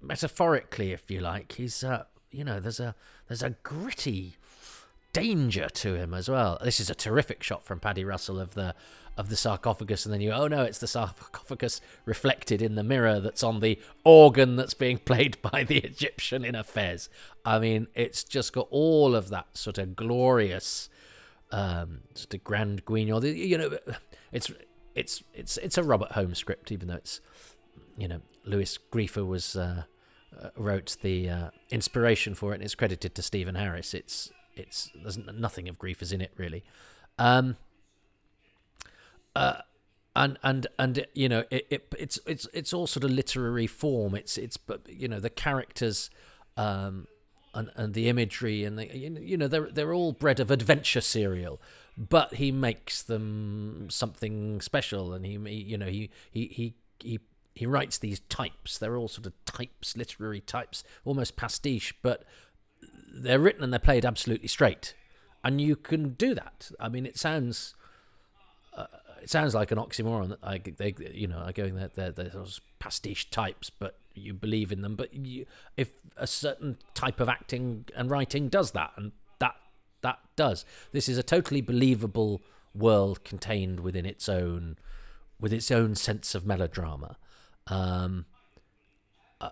Metaphorically, 0.00 0.92
if 0.92 1.10
you 1.10 1.20
like, 1.20 1.52
he's 1.52 1.84
uh, 1.84 2.04
you 2.30 2.44
know 2.44 2.60
there's 2.60 2.80
a 2.80 2.94
there's 3.28 3.42
a 3.42 3.50
gritty 3.62 4.36
danger 5.12 5.68
to 5.68 5.94
him 5.94 6.14
as 6.14 6.28
well. 6.28 6.58
This 6.62 6.80
is 6.80 6.90
a 6.90 6.94
terrific 6.94 7.42
shot 7.42 7.64
from 7.64 7.80
Paddy 7.80 8.04
Russell 8.04 8.40
of 8.40 8.54
the 8.54 8.74
of 9.16 9.28
the 9.28 9.36
sarcophagus, 9.36 10.06
and 10.06 10.12
then 10.12 10.20
you 10.20 10.32
oh 10.32 10.48
no, 10.48 10.62
it's 10.62 10.78
the 10.78 10.86
sarcophagus 10.86 11.80
reflected 12.04 12.62
in 12.62 12.74
the 12.74 12.82
mirror 12.82 13.20
that's 13.20 13.42
on 13.42 13.60
the 13.60 13.78
organ 14.04 14.56
that's 14.56 14.74
being 14.74 14.98
played 15.04 15.40
by 15.42 15.64
the 15.64 15.78
Egyptian 15.78 16.44
in 16.44 16.54
a 16.54 16.64
fez. 16.64 17.08
I 17.44 17.58
mean, 17.58 17.88
it's 17.94 18.24
just 18.24 18.52
got 18.52 18.68
all 18.70 19.14
of 19.14 19.28
that 19.28 19.56
sort 19.56 19.78
of 19.78 19.96
glorious 19.96 20.88
um, 21.52 22.00
just 22.14 22.34
a 22.34 22.38
grand 22.38 22.84
guignol. 22.84 23.24
You 23.24 23.58
know, 23.58 23.78
it's 24.32 24.50
it's 24.94 25.22
it's 25.34 25.56
it's 25.58 25.78
a 25.78 25.82
Robert 25.82 26.12
Holmes 26.12 26.38
script, 26.38 26.72
even 26.72 26.88
though 26.88 26.96
it's 26.96 27.20
you 27.96 28.08
know 28.08 28.20
Lewis 28.44 28.78
Greifer 28.90 29.26
was 29.26 29.54
uh, 29.54 29.84
uh, 30.40 30.48
wrote 30.56 30.96
the 31.02 31.28
uh, 31.28 31.50
inspiration 31.70 32.34
for 32.34 32.52
it, 32.52 32.56
and 32.56 32.64
it's 32.64 32.74
credited 32.74 33.14
to 33.14 33.22
Stephen 33.22 33.54
Harris. 33.54 33.94
It's 33.94 34.32
it's 34.54 34.90
there's 35.02 35.18
nothing 35.18 35.68
of 35.68 35.78
Greifer's 35.78 36.12
in 36.12 36.20
it 36.20 36.32
really. 36.36 36.64
Um, 37.18 37.56
uh, 39.36 39.58
and 40.14 40.38
and 40.42 40.66
and 40.78 41.06
you 41.14 41.28
know 41.28 41.44
it, 41.50 41.66
it 41.70 41.94
it's 41.98 42.18
it's 42.26 42.46
it's 42.52 42.72
all 42.72 42.86
sort 42.86 43.04
of 43.04 43.10
literary 43.10 43.66
form. 43.66 44.14
It's 44.14 44.36
it's 44.36 44.56
but 44.56 44.82
you 44.88 45.08
know 45.08 45.20
the 45.20 45.30
characters 45.30 46.10
um, 46.56 47.06
and, 47.54 47.70
and 47.76 47.94
the 47.94 48.08
imagery 48.08 48.64
and 48.64 48.78
the, 48.78 48.86
you 48.96 49.36
know 49.36 49.48
they're 49.48 49.70
they're 49.70 49.92
all 49.92 50.12
bred 50.12 50.40
of 50.40 50.50
adventure 50.50 51.00
serial 51.00 51.60
but 51.96 52.34
he 52.34 52.50
makes 52.50 53.02
them 53.02 53.86
something 53.90 54.60
special 54.60 55.12
and 55.12 55.26
he, 55.26 55.32
you 55.32 55.76
know 55.76 55.86
he 55.86 56.10
he 56.30 56.46
he 56.46 56.74
he 57.00 57.20
he 57.54 57.66
writes 57.66 57.98
these 57.98 58.20
types. 58.20 58.78
They're 58.78 58.96
all 58.96 59.08
sort 59.08 59.26
of 59.26 59.44
types 59.44 59.96
literary 59.96 60.40
types 60.40 60.84
almost 61.04 61.36
pastiche 61.36 61.94
but 62.02 62.24
they're 63.14 63.38
written 63.38 63.62
and 63.62 63.72
they're 63.72 63.80
played 63.80 64.06
absolutely 64.06 64.48
straight. 64.48 64.94
And 65.44 65.60
you 65.60 65.76
can 65.76 66.14
do 66.14 66.34
that. 66.34 66.70
I 66.80 66.88
mean 66.88 67.04
it 67.04 67.18
sounds 67.18 67.74
uh, 68.74 68.86
it 69.22 69.28
sounds 69.28 69.54
like 69.54 69.70
an 69.70 69.78
oxymoron 69.78 70.30
that 70.30 70.38
I, 70.42 70.58
they, 70.58 70.94
you 71.12 71.28
know, 71.28 71.38
are 71.38 71.52
going 71.52 71.74
that 71.76 71.94
they're, 71.94 72.10
they're 72.10 72.30
those 72.30 72.60
pastiche 72.78 73.30
types, 73.30 73.70
but 73.70 73.98
you 74.14 74.34
believe 74.34 74.72
in 74.72 74.82
them. 74.82 74.96
But 74.96 75.14
you, 75.14 75.46
if 75.76 75.92
a 76.16 76.26
certain 76.26 76.78
type 76.94 77.20
of 77.20 77.28
acting 77.28 77.86
and 77.96 78.10
writing 78.10 78.48
does 78.48 78.72
that, 78.72 78.92
and 78.96 79.12
that 79.38 79.54
that 80.02 80.18
does, 80.36 80.64
this 80.92 81.08
is 81.08 81.18
a 81.18 81.22
totally 81.22 81.60
believable 81.60 82.42
world 82.74 83.24
contained 83.24 83.80
within 83.80 84.06
its 84.06 84.28
own, 84.28 84.76
with 85.40 85.52
its 85.52 85.70
own 85.70 85.94
sense 85.94 86.34
of 86.34 86.46
melodrama, 86.46 87.16
um, 87.66 88.26
uh, 89.40 89.50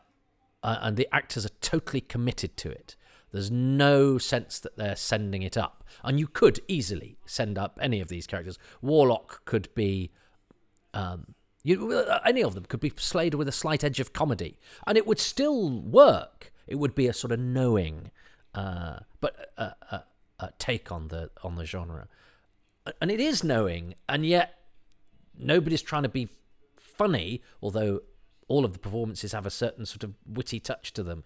uh, 0.62 0.78
and 0.82 0.96
the 0.96 1.08
actors 1.12 1.44
are 1.44 1.56
totally 1.60 2.00
committed 2.00 2.56
to 2.56 2.70
it. 2.70 2.96
There's 3.32 3.50
no 3.50 4.18
sense 4.18 4.58
that 4.58 4.76
they're 4.76 4.96
sending 4.96 5.42
it 5.42 5.56
up. 5.56 5.84
And 6.02 6.18
you 6.18 6.26
could 6.26 6.60
easily 6.66 7.16
send 7.26 7.58
up 7.58 7.78
any 7.80 8.00
of 8.00 8.08
these 8.08 8.26
characters. 8.26 8.58
Warlock 8.82 9.44
could 9.44 9.72
be. 9.74 10.10
Um, 10.92 11.34
you, 11.62 11.92
uh, 11.92 12.20
any 12.24 12.42
of 12.42 12.54
them 12.54 12.64
could 12.64 12.80
be 12.80 12.92
slayed 12.96 13.34
with 13.34 13.48
a 13.48 13.52
slight 13.52 13.84
edge 13.84 14.00
of 14.00 14.12
comedy, 14.12 14.58
and 14.86 14.96
it 14.96 15.06
would 15.06 15.18
still 15.18 15.80
work. 15.80 16.52
It 16.66 16.76
would 16.76 16.94
be 16.94 17.06
a 17.06 17.12
sort 17.12 17.32
of 17.32 17.40
knowing, 17.40 18.10
uh, 18.54 19.00
but 19.20 19.52
a, 19.58 19.74
a, 19.90 20.04
a 20.38 20.52
take 20.58 20.90
on 20.90 21.08
the 21.08 21.30
on 21.42 21.56
the 21.56 21.64
genre, 21.64 22.08
and 23.00 23.10
it 23.10 23.20
is 23.20 23.44
knowing, 23.44 23.94
and 24.08 24.24
yet 24.24 24.58
nobody's 25.36 25.82
trying 25.82 26.04
to 26.04 26.08
be 26.08 26.28
funny. 26.78 27.42
Although 27.60 28.02
all 28.50 28.64
of 28.64 28.72
the 28.72 28.80
performances 28.80 29.30
have 29.30 29.46
a 29.46 29.50
certain 29.50 29.86
sort 29.86 30.02
of 30.02 30.12
witty 30.26 30.58
touch 30.58 30.92
to 30.92 31.04
them, 31.04 31.22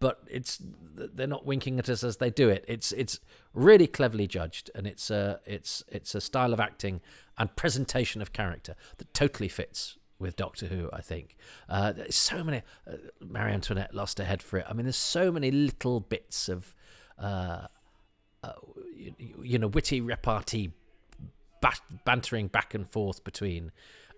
but 0.00 0.22
it's 0.30 0.60
they're 0.94 1.26
not 1.26 1.46
winking 1.46 1.78
at 1.78 1.88
us 1.88 2.04
as 2.04 2.18
they 2.18 2.28
do 2.28 2.50
it. 2.50 2.62
It's 2.68 2.92
it's 2.92 3.20
really 3.54 3.86
cleverly 3.86 4.26
judged, 4.26 4.70
and 4.74 4.86
it's 4.86 5.10
a 5.10 5.40
it's 5.46 5.82
it's 5.88 6.14
a 6.14 6.20
style 6.20 6.52
of 6.52 6.60
acting 6.60 7.00
and 7.38 7.56
presentation 7.56 8.20
of 8.20 8.34
character 8.34 8.76
that 8.98 9.14
totally 9.14 9.48
fits 9.48 9.96
with 10.18 10.36
Doctor 10.36 10.66
Who. 10.66 10.90
I 10.92 11.00
think 11.00 11.36
uh, 11.70 11.92
there's 11.92 12.16
so 12.16 12.44
many. 12.44 12.60
Uh, 12.86 12.96
Marie 13.26 13.52
Antoinette 13.52 13.94
lost 13.94 14.18
her 14.18 14.24
head 14.24 14.42
for 14.42 14.58
it. 14.58 14.66
I 14.68 14.74
mean, 14.74 14.84
there's 14.84 14.94
so 14.96 15.32
many 15.32 15.50
little 15.50 16.00
bits 16.00 16.50
of. 16.50 16.74
Uh, 17.18 17.66
uh 18.44 18.52
you, 18.94 19.14
you, 19.42 19.58
know, 19.58 19.68
witty 19.68 20.00
repartee 20.00 20.72
bantering 22.04 22.48
back 22.48 22.74
and 22.74 22.88
forth 22.88 23.24
between 23.24 23.72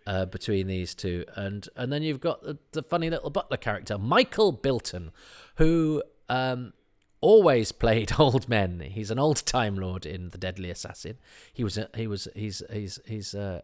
uh, 0.06 0.26
between 0.26 0.66
these 0.66 0.94
two, 0.94 1.24
and 1.34 1.68
and 1.76 1.92
then 1.92 2.02
you've 2.02 2.20
got 2.20 2.42
the, 2.42 2.58
the 2.72 2.82
funny 2.82 3.10
little 3.10 3.30
butler 3.30 3.56
character 3.56 3.98
Michael 3.98 4.52
Bilton, 4.52 5.10
who 5.56 6.02
um, 6.28 6.72
always 7.20 7.72
played 7.72 8.12
old 8.18 8.48
men. 8.48 8.80
He's 8.80 9.10
an 9.10 9.18
old 9.18 9.44
time 9.46 9.76
lord 9.76 10.04
in 10.04 10.28
The 10.28 10.38
Deadly 10.38 10.70
Assassin. 10.70 11.18
He 11.52 11.64
was 11.64 11.78
a, 11.78 11.88
he 11.94 12.06
was 12.06 12.28
he's 12.34 12.62
he's 12.70 13.00
he's 13.06 13.34
a, 13.34 13.62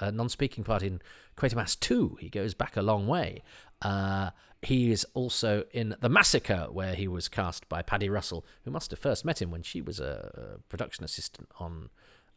non-speaking 0.00 0.64
part 0.64 0.82
in 0.82 1.00
Quatermass 1.36 1.78
Two. 1.78 2.16
He 2.20 2.28
goes 2.28 2.54
back 2.54 2.76
a 2.76 2.82
long 2.82 3.06
way. 3.06 3.42
Uh, 3.82 4.30
he 4.62 4.92
is 4.92 5.06
also 5.14 5.64
in 5.72 5.96
The 6.00 6.10
Massacre, 6.10 6.68
where 6.70 6.94
he 6.94 7.08
was 7.08 7.28
cast 7.28 7.66
by 7.70 7.80
Paddy 7.80 8.10
Russell, 8.10 8.44
who 8.64 8.70
must 8.70 8.90
have 8.90 9.00
first 9.00 9.24
met 9.24 9.40
him 9.40 9.50
when 9.50 9.62
she 9.62 9.80
was 9.80 9.98
a, 9.98 10.58
a 10.58 10.58
production 10.68 11.04
assistant 11.04 11.48
on 11.58 11.88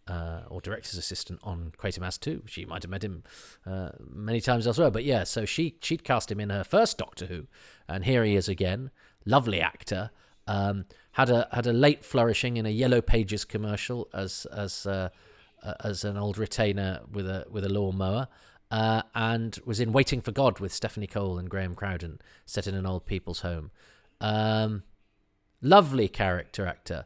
uh, 0.07 0.41
or 0.49 0.61
director's 0.61 0.97
assistant 0.97 1.39
on 1.43 1.71
Quatermass 1.77 2.19
2. 2.19 2.43
She 2.45 2.65
might 2.65 2.83
have 2.83 2.89
met 2.89 3.03
him 3.03 3.23
uh, 3.65 3.89
many 4.09 4.41
times 4.41 4.67
elsewhere, 4.67 4.91
but 4.91 5.03
yeah, 5.03 5.23
so 5.23 5.45
she 5.45 5.77
she'd 5.81 6.03
cast 6.03 6.31
him 6.31 6.39
in 6.39 6.49
her 6.49 6.63
first 6.63 6.97
Doctor 6.97 7.27
Who, 7.27 7.47
and 7.87 8.05
here 8.05 8.23
he 8.23 8.35
is 8.35 8.49
again. 8.49 8.91
Lovely 9.25 9.61
actor. 9.61 10.11
Um, 10.45 10.85
had 11.13 11.29
a 11.29 11.47
had 11.51 11.67
a 11.67 11.73
late 11.73 12.03
flourishing 12.03 12.57
in 12.57 12.65
a 12.65 12.69
Yellow 12.69 13.01
Pages 13.01 13.45
commercial 13.45 14.09
as 14.13 14.45
as 14.47 14.85
uh, 14.85 15.09
uh 15.63 15.73
as 15.83 16.03
an 16.03 16.17
old 16.17 16.37
retainer 16.37 17.01
with 17.11 17.27
a 17.27 17.45
with 17.49 17.63
a 17.63 17.69
lawnmower. 17.69 18.27
Uh, 18.71 19.03
and 19.13 19.59
was 19.65 19.79
in 19.79 19.93
Waiting 19.93 20.19
for 20.19 20.31
God 20.31 20.59
with 20.59 20.73
Stephanie 20.73 21.05
Cole 21.05 21.37
and 21.37 21.47
Graham 21.47 21.75
Crowden, 21.75 22.19
set 22.47 22.65
in 22.65 22.73
an 22.73 22.87
old 22.87 23.05
people's 23.05 23.41
home. 23.41 23.69
Um, 24.19 24.81
lovely 25.61 26.07
character 26.07 26.65
actor. 26.65 27.05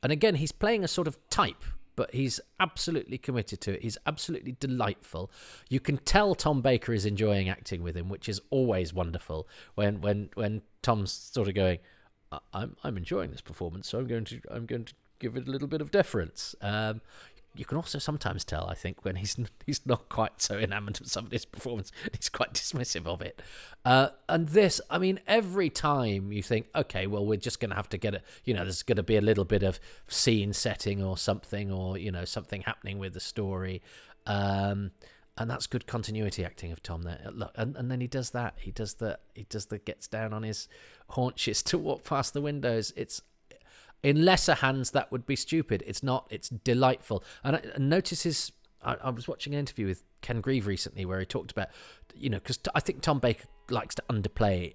And 0.00 0.12
again, 0.12 0.36
he's 0.36 0.52
playing 0.52 0.84
a 0.84 0.88
sort 0.88 1.08
of 1.08 1.18
type 1.28 1.64
but 1.96 2.14
he's 2.14 2.40
absolutely 2.60 3.18
committed 3.18 3.60
to 3.62 3.74
it. 3.74 3.82
He's 3.82 3.98
absolutely 4.06 4.56
delightful. 4.58 5.30
You 5.68 5.80
can 5.80 5.98
tell 5.98 6.34
Tom 6.34 6.62
Baker 6.62 6.92
is 6.92 7.04
enjoying 7.04 7.48
acting 7.48 7.82
with 7.82 7.96
him, 7.96 8.08
which 8.08 8.28
is 8.28 8.40
always 8.50 8.92
wonderful. 8.94 9.48
When 9.74 10.00
when 10.00 10.30
when 10.34 10.62
Tom's 10.82 11.12
sort 11.12 11.48
of 11.48 11.54
going, 11.54 11.78
I'm 12.52 12.76
I'm 12.82 12.96
enjoying 12.96 13.30
this 13.30 13.40
performance, 13.40 13.88
so 13.88 13.98
I'm 13.98 14.06
going 14.06 14.24
to 14.26 14.40
I'm 14.50 14.66
going 14.66 14.84
to 14.84 14.94
give 15.18 15.36
it 15.36 15.46
a 15.46 15.50
little 15.50 15.68
bit 15.68 15.80
of 15.80 15.90
deference. 15.90 16.54
Um, 16.60 17.00
you 17.54 17.64
can 17.64 17.76
also 17.76 17.98
sometimes 17.98 18.44
tell, 18.44 18.66
I 18.66 18.74
think, 18.74 19.04
when 19.04 19.16
he's 19.16 19.36
he's 19.66 19.84
not 19.86 20.08
quite 20.08 20.40
so 20.40 20.58
enamoured 20.58 21.00
of 21.00 21.08
somebody's 21.08 21.44
performance, 21.44 21.92
he's 22.16 22.28
quite 22.28 22.54
dismissive 22.54 23.06
of 23.06 23.22
it. 23.22 23.40
Uh, 23.84 24.08
and 24.28 24.48
this, 24.48 24.80
I 24.90 24.98
mean, 24.98 25.20
every 25.26 25.70
time 25.70 26.32
you 26.32 26.42
think, 26.42 26.66
okay, 26.74 27.06
well, 27.06 27.24
we're 27.26 27.36
just 27.36 27.60
going 27.60 27.70
to 27.70 27.76
have 27.76 27.88
to 27.90 27.98
get 27.98 28.14
it, 28.14 28.22
you 28.44 28.54
know, 28.54 28.64
there's 28.64 28.82
going 28.82 28.96
to 28.96 29.02
be 29.02 29.16
a 29.16 29.20
little 29.20 29.44
bit 29.44 29.62
of 29.62 29.80
scene 30.08 30.52
setting 30.52 31.02
or 31.02 31.16
something, 31.16 31.70
or 31.70 31.98
you 31.98 32.12
know, 32.12 32.24
something 32.24 32.62
happening 32.62 32.98
with 32.98 33.14
the 33.14 33.20
story. 33.20 33.82
Um, 34.26 34.92
and 35.38 35.50
that's 35.50 35.66
good 35.66 35.86
continuity 35.86 36.44
acting 36.44 36.72
of 36.72 36.82
Tom 36.82 37.02
there. 37.02 37.18
Look, 37.32 37.52
and, 37.56 37.74
and 37.76 37.90
then 37.90 38.00
he 38.00 38.06
does 38.06 38.30
that. 38.30 38.54
He 38.58 38.70
does 38.70 38.94
the 38.94 39.18
he 39.34 39.46
does 39.48 39.66
the 39.66 39.78
gets 39.78 40.06
down 40.06 40.32
on 40.32 40.42
his 40.42 40.68
haunches 41.10 41.62
to 41.64 41.78
walk 41.78 42.04
past 42.04 42.34
the 42.34 42.42
windows. 42.42 42.92
It's 42.96 43.22
in 44.02 44.24
lesser 44.24 44.54
hands 44.54 44.90
that 44.92 45.10
would 45.12 45.26
be 45.26 45.36
stupid. 45.36 45.82
It's 45.86 46.02
not. 46.02 46.26
It's 46.30 46.48
delightful. 46.48 47.22
And 47.44 47.56
I, 47.56 47.62
notice 47.78 48.22
his. 48.22 48.52
I, 48.82 48.96
I, 49.02 49.10
was 49.10 49.28
watching 49.28 49.54
an 49.54 49.60
interview 49.60 49.86
with 49.86 50.02
Ken 50.22 50.40
Grieve 50.40 50.66
recently 50.66 51.04
where 51.04 51.20
he 51.20 51.26
talked 51.26 51.52
about, 51.52 51.68
you 52.14 52.30
know, 52.30 52.38
because 52.38 52.58
I 52.74 52.80
think 52.80 53.00
Tom 53.00 53.20
Baker 53.20 53.46
likes 53.70 53.94
to 53.94 54.02
underplay 54.10 54.74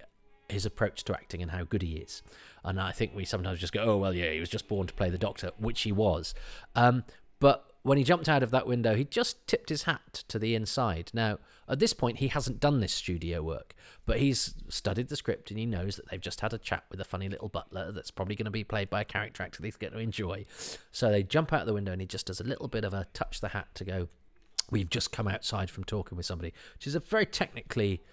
his 0.49 0.65
approach 0.65 1.03
to 1.03 1.13
acting 1.13 1.41
and 1.41 1.51
how 1.51 1.63
good 1.63 1.81
he 1.81 1.97
is. 1.97 2.23
And 2.63 2.79
I 2.79 2.91
think 2.91 3.13
we 3.13 3.25
sometimes 3.25 3.59
just 3.59 3.73
go, 3.73 3.81
oh 3.81 3.97
well, 3.97 4.13
yeah, 4.13 4.31
he 4.31 4.39
was 4.39 4.49
just 4.49 4.67
born 4.67 4.87
to 4.87 4.93
play 4.93 5.09
the 5.09 5.17
Doctor, 5.17 5.51
which 5.57 5.81
he 5.81 5.91
was. 5.91 6.33
Um, 6.75 7.03
but 7.39 7.66
when 7.87 7.97
he 7.97 8.03
jumped 8.03 8.27
out 8.27 8.43
of 8.43 8.51
that 8.51 8.67
window, 8.67 8.95
he 8.95 9.03
just 9.03 9.45
tipped 9.47 9.69
his 9.69 9.83
hat 9.83 10.23
to 10.27 10.37
the 10.37 10.55
inside. 10.55 11.11
Now, 11.13 11.39
at 11.69 11.79
this 11.79 11.93
point, 11.93 12.17
he 12.17 12.27
hasn't 12.27 12.59
done 12.59 12.79
this 12.79 12.93
studio 12.93 13.41
work, 13.41 13.73
but 14.05 14.19
he's 14.19 14.55
studied 14.69 15.09
the 15.09 15.15
script 15.15 15.51
and 15.51 15.59
he 15.59 15.65
knows 15.65 15.95
that 15.95 16.09
they've 16.09 16.21
just 16.21 16.41
had 16.41 16.53
a 16.53 16.57
chat 16.57 16.83
with 16.89 16.99
a 16.99 17.05
funny 17.05 17.29
little 17.29 17.49
butler 17.49 17.91
that's 17.91 18.11
probably 18.11 18.35
going 18.35 18.45
to 18.45 18.51
be 18.51 18.63
played 18.63 18.89
by 18.89 19.01
a 19.01 19.05
character 19.05 19.43
actor 19.43 19.61
that 19.61 19.67
he's 19.67 19.75
going 19.75 19.93
to 19.93 19.99
enjoy. 19.99 20.45
So 20.91 21.09
they 21.09 21.23
jump 21.23 21.53
out 21.53 21.65
the 21.65 21.73
window 21.73 21.91
and 21.91 22.01
he 22.01 22.07
just 22.07 22.27
does 22.27 22.39
a 22.39 22.43
little 22.43 22.67
bit 22.67 22.83
of 22.83 22.93
a 22.93 23.07
touch 23.13 23.41
the 23.41 23.49
hat 23.49 23.67
to 23.75 23.85
go, 23.85 24.07
We've 24.69 24.89
just 24.89 25.11
come 25.11 25.27
outside 25.27 25.69
from 25.69 25.85
talking 25.85 26.17
with 26.17 26.25
somebody, 26.25 26.53
which 26.73 26.87
is 26.87 26.95
a 26.95 26.99
very 26.99 27.25
technically 27.25 28.03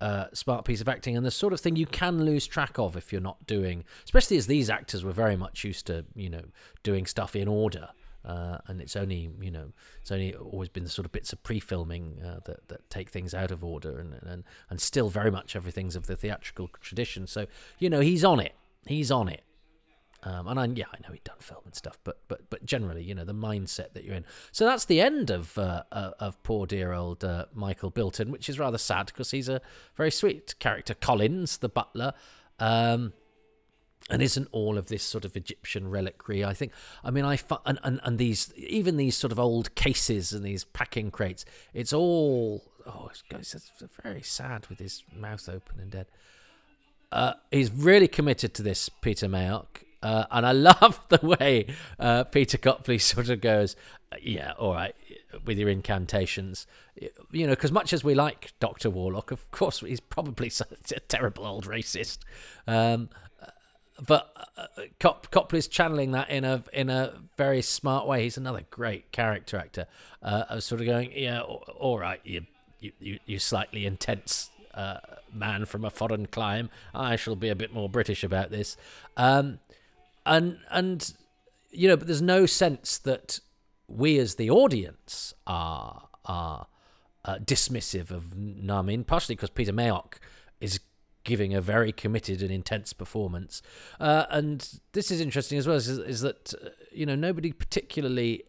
uh, 0.00 0.26
smart 0.32 0.64
piece 0.64 0.80
of 0.80 0.88
acting 0.88 1.16
and 1.16 1.26
the 1.26 1.30
sort 1.30 1.52
of 1.52 1.60
thing 1.60 1.74
you 1.74 1.86
can 1.86 2.24
lose 2.24 2.46
track 2.46 2.78
of 2.78 2.96
if 2.96 3.12
you're 3.12 3.20
not 3.20 3.46
doing, 3.46 3.84
especially 4.04 4.36
as 4.36 4.46
these 4.46 4.70
actors 4.70 5.04
were 5.04 5.12
very 5.12 5.36
much 5.36 5.64
used 5.64 5.86
to, 5.86 6.04
you 6.14 6.30
know, 6.30 6.44
doing 6.82 7.06
stuff 7.06 7.34
in 7.34 7.48
order. 7.48 7.88
Uh, 8.26 8.58
and 8.66 8.80
it's 8.80 8.96
only 8.96 9.30
you 9.40 9.52
know 9.52 9.72
it's 10.00 10.10
only 10.10 10.34
always 10.34 10.68
been 10.68 10.82
the 10.82 10.90
sort 10.90 11.06
of 11.06 11.12
bits 11.12 11.32
of 11.32 11.42
pre-filming 11.44 12.20
uh, 12.24 12.40
that 12.44 12.66
that 12.68 12.90
take 12.90 13.08
things 13.08 13.32
out 13.32 13.52
of 13.52 13.62
order 13.62 13.98
and, 14.00 14.14
and 14.22 14.42
and 14.68 14.80
still 14.80 15.08
very 15.08 15.30
much 15.30 15.54
everything's 15.54 15.94
of 15.94 16.06
the 16.06 16.16
theatrical 16.16 16.68
tradition. 16.80 17.26
So 17.26 17.46
you 17.78 17.88
know 17.88 18.00
he's 18.00 18.24
on 18.24 18.40
it. 18.40 18.54
He's 18.86 19.10
on 19.10 19.28
it. 19.28 19.42
Um, 20.22 20.48
and 20.48 20.58
I, 20.58 20.64
yeah, 20.66 20.86
I 20.92 20.96
know 21.06 21.12
he'd 21.12 21.22
done 21.22 21.36
film 21.38 21.62
and 21.64 21.74
stuff, 21.74 22.00
but 22.02 22.18
but 22.26 22.50
but 22.50 22.66
generally, 22.66 23.04
you 23.04 23.14
know, 23.14 23.24
the 23.24 23.34
mindset 23.34 23.92
that 23.92 24.02
you're 24.02 24.16
in. 24.16 24.24
So 24.50 24.64
that's 24.64 24.86
the 24.86 25.00
end 25.00 25.30
of 25.30 25.56
uh, 25.56 25.84
uh, 25.92 26.12
of 26.18 26.42
poor 26.42 26.66
dear 26.66 26.92
old 26.92 27.22
uh, 27.22 27.46
Michael 27.54 27.90
Bilton, 27.90 28.32
which 28.32 28.48
is 28.48 28.58
rather 28.58 28.78
sad 28.78 29.06
because 29.06 29.30
he's 29.30 29.48
a 29.48 29.60
very 29.94 30.10
sweet 30.10 30.58
character. 30.58 30.94
Collins, 30.94 31.58
the 31.58 31.68
butler, 31.68 32.12
um, 32.58 33.12
and 34.08 34.22
isn't 34.22 34.48
all 34.52 34.78
of 34.78 34.86
this 34.86 35.02
sort 35.02 35.24
of 35.24 35.36
Egyptian 35.36 35.88
reliquary? 35.88 36.44
I 36.44 36.54
think. 36.54 36.72
I 37.02 37.10
mean, 37.10 37.24
I 37.24 37.38
and, 37.64 37.78
and 37.82 38.00
and 38.04 38.18
these 38.18 38.52
even 38.56 38.96
these 38.96 39.16
sort 39.16 39.32
of 39.32 39.38
old 39.38 39.74
cases 39.74 40.32
and 40.32 40.44
these 40.44 40.64
packing 40.64 41.10
crates. 41.10 41.44
It's 41.74 41.92
all 41.92 42.62
oh, 42.86 43.10
it's 43.30 43.70
very 44.02 44.22
sad 44.22 44.66
with 44.68 44.78
his 44.78 45.02
mouth 45.14 45.48
open 45.48 45.80
and 45.80 45.90
dead. 45.90 46.06
Uh, 47.12 47.34
he's 47.50 47.70
really 47.70 48.08
committed 48.08 48.54
to 48.54 48.62
this, 48.62 48.88
Peter 48.88 49.26
Mayock. 49.26 49.82
Uh, 50.02 50.24
and 50.30 50.46
I 50.46 50.52
love 50.80 51.00
the 51.08 51.20
way 51.22 51.66
uh, 51.98 52.24
Peter 52.24 52.58
Copley 52.58 52.98
sort 52.98 53.28
of 53.28 53.40
goes, 53.40 53.76
yeah, 54.20 54.52
all 54.58 54.74
right, 54.74 54.94
with 55.44 55.58
your 55.58 55.68
incantations. 55.68 56.66
You 57.32 57.46
know, 57.46 57.52
because 57.52 57.72
much 57.72 57.92
as 57.92 58.04
we 58.04 58.14
like 58.14 58.52
Dr. 58.60 58.90
Warlock, 58.90 59.30
of 59.30 59.50
course, 59.50 59.80
he's 59.80 60.00
probably 60.00 60.50
a 60.94 61.00
terrible 61.00 61.44
old 61.44 61.66
racist. 61.66 62.18
Um, 62.66 63.08
but 64.04 64.30
uh, 64.56 64.66
Cop, 65.00 65.30
Copley's 65.30 65.68
channeling 65.68 66.12
that 66.12 66.28
in 66.30 66.44
a 66.44 66.62
in 66.72 66.90
a 66.90 67.14
very 67.36 67.62
smart 67.62 68.06
way. 68.06 68.24
He's 68.24 68.36
another 68.36 68.62
great 68.70 69.12
character 69.12 69.56
actor. 69.56 69.86
Uh, 70.22 70.44
of 70.48 70.62
sort 70.62 70.80
of 70.80 70.86
going, 70.86 71.12
yeah, 71.14 71.40
all 71.40 71.98
right, 71.98 72.20
you 72.24 72.46
you 72.80 73.18
you 73.24 73.38
slightly 73.38 73.86
intense 73.86 74.50
uh, 74.74 74.98
man 75.32 75.64
from 75.64 75.84
a 75.84 75.90
foreign 75.90 76.26
clime. 76.26 76.70
I 76.94 77.16
shall 77.16 77.36
be 77.36 77.48
a 77.48 77.56
bit 77.56 77.72
more 77.72 77.88
British 77.88 78.22
about 78.22 78.50
this, 78.50 78.76
um, 79.16 79.60
and 80.24 80.58
and 80.70 81.12
you 81.70 81.88
know, 81.88 81.96
but 81.96 82.06
there's 82.06 82.22
no 82.22 82.46
sense 82.46 82.98
that 82.98 83.40
we 83.88 84.18
as 84.18 84.34
the 84.34 84.50
audience 84.50 85.34
are 85.46 86.08
are 86.24 86.66
uh, 87.24 87.38
dismissive 87.38 88.10
of 88.10 88.36
Namin, 88.36 89.04
partially 89.04 89.34
because 89.34 89.50
Peter 89.50 89.72
Mayock 89.72 90.14
is 90.60 90.80
giving 91.26 91.52
a 91.52 91.60
very 91.60 91.92
committed 91.92 92.40
and 92.40 92.50
intense 92.50 92.94
performance. 92.94 93.60
Uh, 94.00 94.24
and 94.30 94.80
this 94.92 95.10
is 95.10 95.20
interesting 95.20 95.58
as 95.58 95.66
well, 95.66 95.76
is, 95.76 95.88
is 95.88 96.22
that, 96.22 96.54
uh, 96.54 96.70
you 96.90 97.04
know, 97.04 97.16
nobody 97.16 97.52
particularly, 97.52 98.44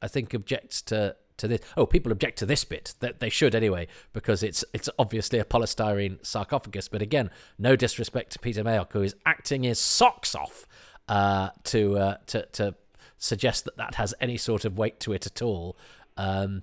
I 0.00 0.08
think, 0.08 0.32
objects 0.32 0.80
to 0.82 1.16
to 1.38 1.48
this. 1.48 1.60
Oh, 1.76 1.86
people 1.86 2.12
object 2.12 2.38
to 2.38 2.46
this 2.46 2.64
bit. 2.64 2.94
That 3.00 3.20
they 3.20 3.28
should 3.28 3.54
anyway, 3.54 3.88
because 4.12 4.42
it's 4.42 4.64
it's 4.72 4.88
obviously 4.98 5.38
a 5.38 5.44
polystyrene 5.44 6.24
sarcophagus. 6.24 6.88
But 6.88 7.02
again, 7.02 7.30
no 7.58 7.76
disrespect 7.76 8.32
to 8.32 8.38
Peter 8.38 8.64
Mayock, 8.64 8.92
who 8.92 9.02
is 9.02 9.14
acting 9.26 9.64
his 9.64 9.78
socks 9.78 10.34
off 10.34 10.66
uh, 11.08 11.50
to 11.64 11.98
uh, 11.98 12.16
to 12.28 12.46
to 12.52 12.74
suggest 13.18 13.64
that 13.64 13.76
that 13.76 13.94
has 13.96 14.14
any 14.20 14.36
sort 14.36 14.64
of 14.64 14.78
weight 14.78 15.00
to 15.00 15.12
it 15.12 15.26
at 15.26 15.42
all. 15.42 15.76
Um, 16.16 16.62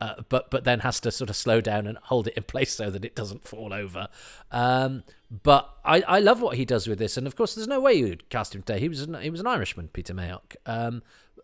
uh, 0.00 0.14
but 0.28 0.50
but 0.50 0.64
then 0.64 0.80
has 0.80 0.98
to 1.00 1.10
sort 1.10 1.30
of 1.30 1.36
slow 1.36 1.60
down 1.60 1.86
and 1.86 1.98
hold 2.04 2.26
it 2.26 2.34
in 2.34 2.42
place 2.42 2.74
so 2.74 2.90
that 2.90 3.04
it 3.04 3.14
doesn't 3.14 3.46
fall 3.46 3.72
over. 3.72 4.08
Um, 4.50 5.04
but 5.30 5.76
I, 5.84 6.00
I 6.02 6.18
love 6.20 6.40
what 6.40 6.56
he 6.56 6.64
does 6.64 6.86
with 6.86 6.98
this, 6.98 7.16
and 7.16 7.26
of 7.26 7.36
course, 7.36 7.54
there's 7.54 7.68
no 7.68 7.80
way 7.80 7.94
you'd 7.94 8.28
cast 8.30 8.54
him 8.54 8.62
today. 8.62 8.80
He 8.80 8.88
was 8.88 9.02
an, 9.02 9.14
he 9.20 9.30
was 9.30 9.40
an 9.40 9.46
Irishman, 9.46 9.88
Peter 9.88 10.14
Mayock. 10.14 10.56
Um, 10.66 11.02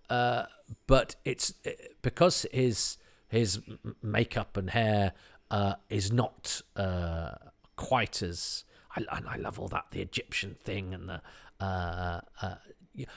uh, 0.08 0.44
but 0.86 1.16
it's 1.24 1.54
uh, 1.66 1.70
because 2.02 2.46
his 2.52 2.96
his 3.28 3.60
makeup 4.02 4.56
and 4.56 4.70
hair 4.70 5.12
uh, 5.50 5.74
is 5.90 6.10
not 6.12 6.62
uh, 6.76 7.32
quite 7.76 8.22
as 8.22 8.64
I, 8.96 9.20
I 9.28 9.36
love 9.36 9.58
all 9.58 9.68
that 9.68 9.86
the 9.90 10.00
Egyptian 10.00 10.56
thing 10.62 10.94
and 10.94 11.08
the 11.08 11.20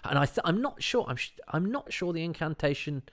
and 0.04 0.19
I 0.19 0.25
th- 0.25 0.39
I'm 0.43 0.62
not 0.62 0.84
sure 0.84 1.06
I'm 1.08 1.15
sh- 1.15 1.32
I'm 1.47 1.71
not 1.71 1.93
sure 1.93 2.12
the 2.12 2.23
incantation 2.23 3.04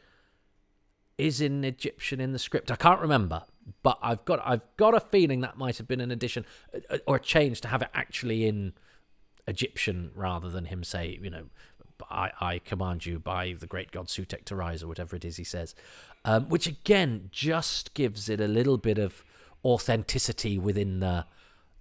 is 1.18 1.40
in 1.40 1.64
Egyptian 1.64 2.20
in 2.20 2.32
the 2.32 2.38
script. 2.38 2.70
I 2.70 2.76
can't 2.76 3.00
remember, 3.00 3.44
but 3.82 3.98
I've 4.02 4.24
got 4.24 4.40
I've 4.44 4.66
got 4.76 4.94
a 4.94 5.00
feeling 5.00 5.40
that 5.40 5.56
might 5.56 5.78
have 5.78 5.88
been 5.88 6.00
an 6.00 6.10
addition 6.10 6.44
uh, 6.90 6.98
or 7.06 7.16
a 7.16 7.20
change 7.20 7.60
to 7.62 7.68
have 7.68 7.82
it 7.82 7.88
actually 7.94 8.46
in 8.46 8.74
Egyptian 9.46 10.10
rather 10.14 10.50
than 10.50 10.66
him 10.66 10.84
say, 10.84 11.18
you 11.22 11.30
know, 11.30 11.44
I, 12.10 12.30
I 12.40 12.58
command 12.58 13.06
you 13.06 13.18
by 13.18 13.54
the 13.58 13.66
great 13.66 13.92
god 13.92 14.08
Sutekh 14.08 14.44
to 14.46 14.56
rise 14.56 14.82
or 14.82 14.88
whatever 14.88 15.16
it 15.16 15.24
is 15.24 15.36
he 15.36 15.44
says, 15.44 15.74
um, 16.24 16.48
which 16.48 16.66
again 16.66 17.28
just 17.32 17.94
gives 17.94 18.28
it 18.28 18.40
a 18.40 18.48
little 18.48 18.76
bit 18.76 18.98
of 18.98 19.24
authenticity 19.64 20.58
within 20.58 21.00
the 21.00 21.26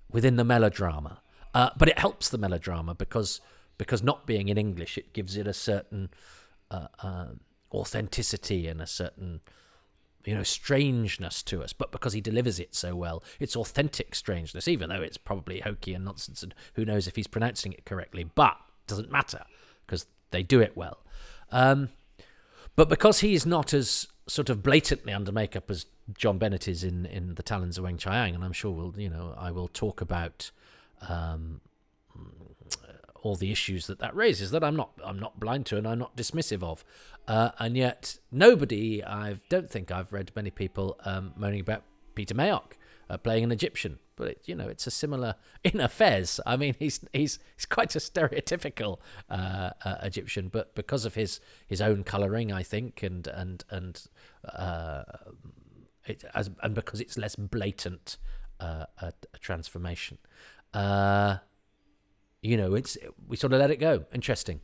within 0.09 0.37
the 0.37 0.45
melodrama. 0.45 1.21
Uh, 1.53 1.69
but 1.77 1.87
it 1.87 1.99
helps 1.99 2.29
the 2.29 2.37
melodrama 2.37 2.95
because 2.95 3.41
because 3.77 4.01
not 4.01 4.25
being 4.25 4.47
in 4.47 4.57
English, 4.57 4.97
it 4.97 5.11
gives 5.13 5.35
it 5.35 5.47
a 5.47 5.53
certain 5.53 6.09
uh, 6.71 6.87
um, 7.03 7.41
authenticity 7.75 8.67
and 8.67 8.81
a 8.81 8.87
certain 8.87 9.41
you 10.25 10.33
know 10.33 10.43
strangeness 10.43 11.43
to 11.43 11.61
us 11.61 11.73
but 11.73 11.91
because 11.91 12.13
he 12.13 12.21
delivers 12.21 12.59
it 12.59 12.73
so 12.73 12.95
well 12.95 13.23
it's 13.39 13.55
authentic 13.55 14.15
strangeness 14.15 14.67
even 14.67 14.89
though 14.89 15.01
it's 15.01 15.17
probably 15.17 15.59
hokey 15.59 15.93
and 15.93 16.03
nonsense 16.03 16.41
and 16.41 16.55
who 16.73 16.85
knows 16.85 17.07
if 17.07 17.15
he's 17.15 17.27
pronouncing 17.27 17.73
it 17.73 17.85
correctly 17.85 18.23
but 18.23 18.57
doesn't 18.87 19.11
matter 19.11 19.43
because 19.85 20.07
they 20.31 20.41
do 20.41 20.59
it 20.59 20.75
well 20.75 21.03
um, 21.51 21.89
but 22.75 22.89
because 22.89 23.19
he's 23.19 23.45
not 23.45 23.73
as 23.73 24.07
sort 24.27 24.49
of 24.49 24.63
blatantly 24.63 25.13
under 25.13 25.31
makeup 25.31 25.69
as 25.69 25.85
John 26.17 26.37
Bennett 26.39 26.67
is 26.67 26.83
in 26.83 27.05
in 27.05 27.35
the 27.35 27.43
Talons 27.43 27.77
of 27.77 27.83
Weng-Chiang 27.85 28.33
and 28.33 28.43
I'm 28.43 28.51
sure 28.51 28.71
we'll 28.71 28.93
you 28.97 29.09
know 29.09 29.35
I 29.37 29.51
will 29.51 29.67
talk 29.67 30.01
about 30.01 30.49
um, 31.07 31.61
all 33.25 33.35
the 33.35 33.51
issues 33.51 33.87
that 33.87 33.99
that 33.99 34.15
raises 34.15 34.51
that 34.51 34.63
I'm 34.63 34.75
not 34.75 34.91
I'm 35.03 35.19
not 35.19 35.39
blind 35.39 35.65
to 35.67 35.77
and 35.77 35.87
I'm 35.87 35.99
not 35.99 36.15
dismissive 36.15 36.61
of. 36.61 36.85
Uh, 37.27 37.49
and 37.59 37.75
yet 37.75 38.19
nobody 38.31 39.03
I 39.03 39.39
don't 39.49 39.69
think 39.69 39.91
I've 39.91 40.13
read 40.13 40.31
many 40.35 40.51
people 40.51 40.99
um, 41.05 41.33
moaning 41.35 41.59
about 41.59 41.83
Peter 42.13 42.35
Mayock 42.35 42.73
uh, 43.09 43.17
playing 43.17 43.43
an 43.43 43.51
Egyptian, 43.51 43.99
but 44.15 44.27
it, 44.27 44.41
you 44.45 44.55
know 44.55 44.67
it's 44.67 44.85
a 44.85 44.91
similar 44.91 45.35
in 45.63 45.79
a 45.79 45.87
fez. 45.87 46.39
I 46.45 46.55
mean 46.57 46.75
he's 46.77 46.99
he's 47.13 47.39
he's 47.55 47.65
quite 47.65 47.95
a 47.95 47.99
stereotypical 47.99 48.99
uh, 49.29 49.71
uh 49.83 49.95
Egyptian, 50.03 50.49
but 50.49 50.75
because 50.75 51.05
of 51.05 51.15
his 51.15 51.39
his 51.67 51.81
own 51.81 52.03
colouring, 52.03 52.51
I 52.51 52.63
think, 52.63 53.01
and 53.01 53.27
and 53.27 53.63
and 53.69 54.01
uh, 54.47 55.03
it, 56.05 56.23
as, 56.35 56.51
and 56.61 56.75
because 56.75 57.01
it's 57.01 57.17
less 57.17 57.35
blatant 57.35 58.17
uh, 58.59 58.85
a, 59.01 59.13
a 59.33 59.37
transformation 59.39 60.19
you 62.45 62.57
know, 62.57 62.75
it's 62.75 62.97
we 63.27 63.35
sort 63.35 63.53
of 63.53 63.59
let 63.59 63.71
it 63.71 63.77
go. 63.77 64.05
Interesting. 64.13 64.61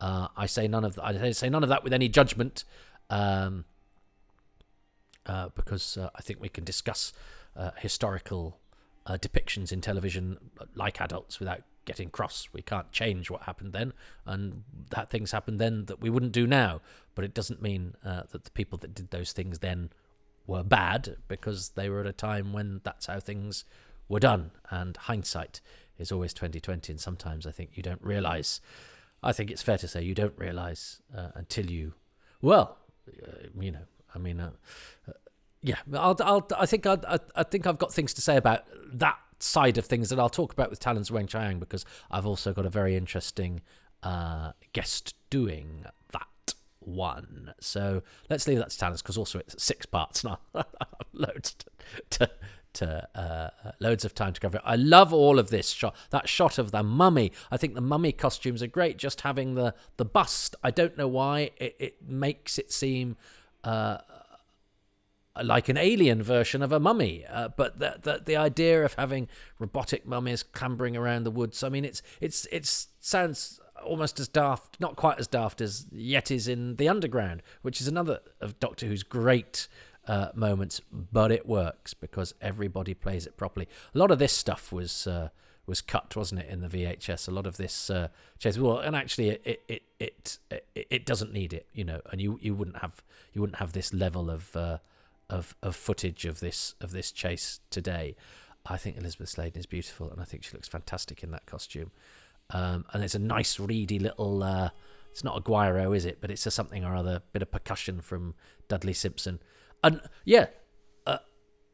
Uh, 0.00 0.28
I 0.36 0.46
say 0.46 0.66
none 0.68 0.84
of 0.84 0.94
that. 0.96 1.04
I 1.04 1.32
say 1.32 1.48
none 1.50 1.62
of 1.62 1.68
that 1.68 1.84
with 1.84 1.92
any 1.92 2.08
judgment. 2.08 2.64
um, 3.10 3.64
uh, 5.26 5.48
because 5.54 5.96
uh, 5.96 6.08
I 6.14 6.22
think 6.22 6.40
we 6.40 6.48
can 6.48 6.64
discuss 6.64 7.12
uh, 7.56 7.72
historical 7.78 8.58
uh, 9.06 9.18
depictions 9.20 9.72
in 9.72 9.80
television 9.80 10.38
like 10.74 11.00
adults 11.00 11.38
without 11.38 11.62
getting 11.84 12.08
cross. 12.08 12.48
We 12.52 12.62
can't 12.62 12.90
change 12.92 13.30
what 13.30 13.42
happened 13.42 13.72
then, 13.72 13.92
and 14.24 14.62
that 14.90 15.10
things 15.10 15.32
happened 15.32 15.58
then 15.60 15.86
that 15.86 16.00
we 16.00 16.10
wouldn't 16.10 16.32
do 16.32 16.46
now. 16.46 16.80
But 17.14 17.24
it 17.24 17.34
doesn't 17.34 17.60
mean 17.60 17.94
uh, 18.04 18.22
that 18.30 18.44
the 18.44 18.50
people 18.52 18.78
that 18.78 18.94
did 18.94 19.10
those 19.10 19.32
things 19.32 19.58
then 19.58 19.90
were 20.46 20.62
bad 20.62 21.16
because 21.28 21.70
they 21.70 21.88
were 21.88 22.00
at 22.00 22.06
a 22.06 22.12
time 22.12 22.52
when 22.52 22.80
that's 22.82 23.06
how 23.06 23.20
things 23.20 23.64
were 24.08 24.20
done. 24.20 24.52
And 24.70 24.96
hindsight 24.96 25.60
is 25.98 26.10
always 26.12 26.32
twenty 26.32 26.60
twenty, 26.60 26.92
and 26.92 27.00
sometimes 27.00 27.46
I 27.46 27.50
think 27.50 27.70
you 27.74 27.82
don't 27.82 28.02
realise. 28.02 28.60
I 29.22 29.32
think 29.32 29.50
it's 29.50 29.62
fair 29.62 29.78
to 29.78 29.88
say 29.88 30.02
you 30.02 30.14
don't 30.14 30.36
realise 30.36 31.02
uh, 31.16 31.28
until 31.34 31.70
you, 31.70 31.94
well, 32.40 32.78
uh, 33.08 33.48
you 33.58 33.70
know, 33.70 33.84
I 34.14 34.18
mean, 34.18 34.40
uh, 34.40 34.50
uh, 35.08 35.12
yeah, 35.62 35.76
I'll, 35.92 36.16
I'll, 36.20 36.46
I 36.56 36.66
think 36.66 36.86
I, 36.86 36.98
I, 37.06 37.18
I 37.36 37.42
think 37.42 37.66
I've 37.66 37.78
got 37.78 37.92
things 37.92 38.14
to 38.14 38.20
say 38.22 38.36
about 38.36 38.64
that 38.92 39.18
side 39.38 39.78
of 39.78 39.86
things 39.86 40.08
that 40.10 40.18
I'll 40.18 40.30
talk 40.30 40.52
about 40.52 40.70
with 40.70 40.80
Talon's 40.80 41.10
Weng-Chiang 41.10 41.58
because 41.58 41.84
I've 42.10 42.26
also 42.26 42.52
got 42.52 42.66
a 42.66 42.70
very 42.70 42.96
interesting 42.96 43.62
uh, 44.02 44.52
guest 44.72 45.14
doing 45.28 45.84
that 46.12 46.54
one. 46.80 47.52
So 47.60 48.02
let's 48.28 48.46
leave 48.48 48.58
that 48.58 48.70
to 48.70 48.78
Talon's 48.78 49.02
because 49.02 49.18
also 49.18 49.38
it's 49.38 49.62
six 49.62 49.86
parts 49.86 50.24
now. 50.24 50.38
loads 51.12 51.54
to, 51.54 51.66
to, 52.10 52.30
to 52.74 53.08
uh, 53.14 53.72
loads 53.80 54.04
of 54.04 54.14
time 54.14 54.32
to 54.32 54.40
cover. 54.40 54.58
it. 54.58 54.62
I 54.64 54.76
love 54.76 55.12
all 55.12 55.38
of 55.38 55.50
this 55.50 55.70
shot. 55.70 55.94
That 56.10 56.28
shot 56.28 56.58
of 56.58 56.70
the 56.70 56.82
mummy. 56.82 57.32
I 57.50 57.56
think 57.56 57.74
the 57.74 57.80
mummy 57.80 58.12
costumes 58.12 58.62
are 58.62 58.68
great. 58.68 58.96
Just 58.96 59.22
having 59.22 59.54
the 59.54 59.74
the 59.96 60.04
bust. 60.04 60.56
I 60.62 60.70
don't 60.70 60.96
know 60.96 61.08
why 61.08 61.50
it, 61.56 61.76
it 61.78 62.08
makes 62.08 62.58
it 62.58 62.72
seem. 62.72 63.16
Uh, 63.64 63.98
like 65.42 65.68
an 65.68 65.76
alien 65.76 66.22
version 66.22 66.60
of 66.60 66.72
a 66.72 66.80
mummy. 66.80 67.24
Uh, 67.30 67.48
but 67.48 67.78
the, 67.78 67.96
the, 68.02 68.22
the 68.24 68.36
idea 68.36 68.84
of 68.84 68.94
having 68.94 69.28
robotic 69.58 70.06
mummies 70.06 70.42
clambering 70.42 70.96
around 70.96 71.24
the 71.24 71.30
woods, 71.30 71.62
I 71.62 71.68
mean, 71.68 71.84
it's 71.84 72.02
it's 72.20 72.46
it's 72.50 72.88
sounds 73.00 73.60
almost 73.84 74.20
as 74.20 74.28
daft, 74.28 74.78
not 74.80 74.96
quite 74.96 75.18
as 75.18 75.26
daft 75.26 75.60
as 75.60 75.86
Yetis 75.94 76.48
in 76.48 76.76
the 76.76 76.88
Underground, 76.88 77.42
which 77.62 77.80
is 77.80 77.88
another 77.88 78.20
of 78.40 78.58
Doctor 78.60 78.86
Who's 78.86 79.02
great. 79.02 79.68
Uh, 80.08 80.30
moments, 80.34 80.80
but 80.90 81.30
it 81.30 81.46
works 81.46 81.94
because 81.94 82.34
everybody 82.40 82.94
plays 82.94 83.26
it 83.26 83.36
properly. 83.36 83.68
A 83.94 83.98
lot 83.98 84.10
of 84.10 84.18
this 84.18 84.32
stuff 84.32 84.72
was 84.72 85.06
uh, 85.06 85.28
was 85.66 85.80
cut, 85.80 86.16
wasn't 86.16 86.40
it, 86.40 86.48
in 86.48 86.62
the 86.62 86.68
VHS? 86.68 87.28
A 87.28 87.30
lot 87.30 87.46
of 87.46 87.58
this 87.58 87.90
uh, 87.90 88.08
chase. 88.38 88.58
Well, 88.58 88.78
and 88.78 88.96
actually, 88.96 89.28
it 89.28 89.62
it, 89.68 89.82
it 90.00 90.38
it 90.50 90.66
it 90.74 91.06
doesn't 91.06 91.32
need 91.32 91.52
it, 91.52 91.66
you 91.74 91.84
know. 91.84 92.00
And 92.10 92.20
you 92.20 92.38
you 92.42 92.54
wouldn't 92.54 92.78
have 92.78 93.02
you 93.32 93.40
wouldn't 93.40 93.58
have 93.58 93.72
this 93.72 93.92
level 93.92 94.30
of 94.30 94.56
uh, 94.56 94.78
of, 95.30 95.54
of 95.62 95.76
footage 95.76 96.26
of 96.26 96.40
this 96.40 96.74
of 96.80 96.90
this 96.90 97.12
chase 97.12 97.60
today. 97.70 98.16
I 98.66 98.76
think 98.76 98.98
Elizabeth 98.98 99.30
Sladen 99.30 99.58
is 99.58 99.66
beautiful, 99.66 100.10
and 100.10 100.20
I 100.20 100.24
think 100.24 100.44
she 100.44 100.52
looks 100.52 100.68
fantastic 100.68 101.22
in 101.22 101.30
that 101.30 101.46
costume. 101.46 101.90
Um, 102.50 102.84
and 102.92 103.02
it's 103.02 103.14
a 103.14 103.20
nice, 103.20 103.58
reedy 103.58 103.98
little. 103.98 104.42
Uh, 104.42 104.70
it's 105.10 105.24
not 105.24 105.36
a 105.36 105.40
guiro, 105.40 105.96
is 105.96 106.04
it? 106.04 106.18
But 106.20 106.30
it's 106.30 106.46
a 106.46 106.50
something 106.50 106.84
or 106.84 106.94
other, 106.94 107.22
bit 107.32 107.42
of 107.42 107.50
percussion 107.50 108.00
from 108.00 108.34
Dudley 108.68 108.92
Simpson, 108.92 109.40
and 109.82 110.00
yeah, 110.24 110.46
uh, 111.06 111.18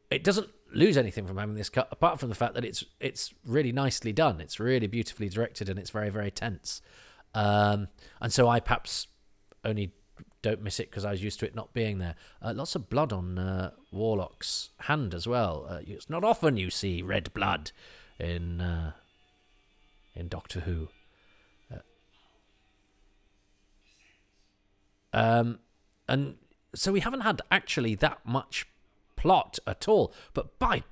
it 0.09 0.23
doesn't 0.23 0.49
lose 0.73 0.97
anything 0.97 1.25
from 1.25 1.37
having 1.37 1.55
this 1.55 1.69
cut, 1.69 1.87
apart 1.91 2.19
from 2.19 2.29
the 2.29 2.35
fact 2.35 2.53
that 2.55 2.65
it's 2.65 2.83
it's 2.99 3.33
really 3.45 3.71
nicely 3.71 4.13
done. 4.13 4.41
It's 4.41 4.59
really 4.59 4.87
beautifully 4.87 5.29
directed, 5.29 5.69
and 5.69 5.79
it's 5.79 5.89
very 5.89 6.09
very 6.09 6.31
tense. 6.31 6.81
Um, 7.33 7.89
and 8.21 8.31
so 8.31 8.47
I 8.47 8.59
perhaps 8.59 9.07
only 9.63 9.93
don't 10.41 10.61
miss 10.61 10.79
it 10.79 10.89
because 10.89 11.05
I 11.05 11.11
was 11.11 11.23
used 11.23 11.39
to 11.41 11.45
it 11.45 11.55
not 11.55 11.73
being 11.73 11.99
there. 11.99 12.15
Uh, 12.41 12.53
lots 12.55 12.75
of 12.75 12.89
blood 12.89 13.11
on 13.11 13.37
uh, 13.37 13.71
Warlock's 13.91 14.69
hand 14.81 15.13
as 15.13 15.27
well. 15.27 15.65
Uh, 15.69 15.79
it's 15.85 16.09
not 16.09 16.23
often 16.23 16.57
you 16.57 16.69
see 16.69 17.01
red 17.01 17.33
blood 17.33 17.71
in 18.19 18.61
uh, 18.61 18.93
in 20.15 20.27
Doctor 20.27 20.61
Who. 20.61 20.89
Uh, 21.73 21.79
um, 25.13 25.59
and 26.07 26.35
so 26.75 26.91
we 26.91 26.99
haven't 26.99 27.21
had 27.21 27.41
actually 27.51 27.95
that 27.95 28.19
much 28.25 28.67
plot 29.15 29.59
at 29.65 29.87
all. 29.87 30.13
But 30.33 30.57
by 30.59 30.83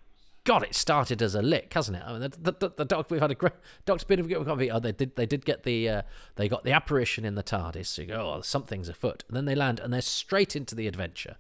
God, 0.45 0.63
it 0.63 0.75
started 0.75 1.21
as 1.21 1.33
a 1.33 1.41
lick, 1.41 1.73
hasn't 1.73 1.97
it? 1.97 2.03
I 2.05 2.11
mean, 2.11 2.21
the, 2.21 2.51
the, 2.51 2.85
the 2.85 3.05
we've 3.09 3.19
had 3.19 3.31
a 3.31 3.35
great 3.35 3.53
Doctor 3.85 4.05
Bit 4.05 4.19
of 4.19 4.31
oh, 4.31 4.79
they 4.79 4.91
did 4.91 5.15
they 5.15 5.25
did 5.25 5.43
get 5.43 5.63
the 5.63 5.89
uh, 5.89 6.01
they 6.35 6.47
got 6.47 6.63
the 6.63 6.71
apparition 6.71 7.25
in 7.25 7.35
the 7.35 7.43
TARDIS. 7.43 7.87
So 7.87 8.03
you 8.03 8.09
go, 8.09 8.33
oh, 8.35 8.41
something's 8.41 8.87
afoot, 8.87 9.23
and 9.27 9.35
then 9.35 9.45
they 9.45 9.55
land 9.55 9.79
and 9.79 9.91
they're 9.91 10.01
straight 10.01 10.55
into 10.55 10.75
the 10.75 10.87
adventure. 10.87 11.37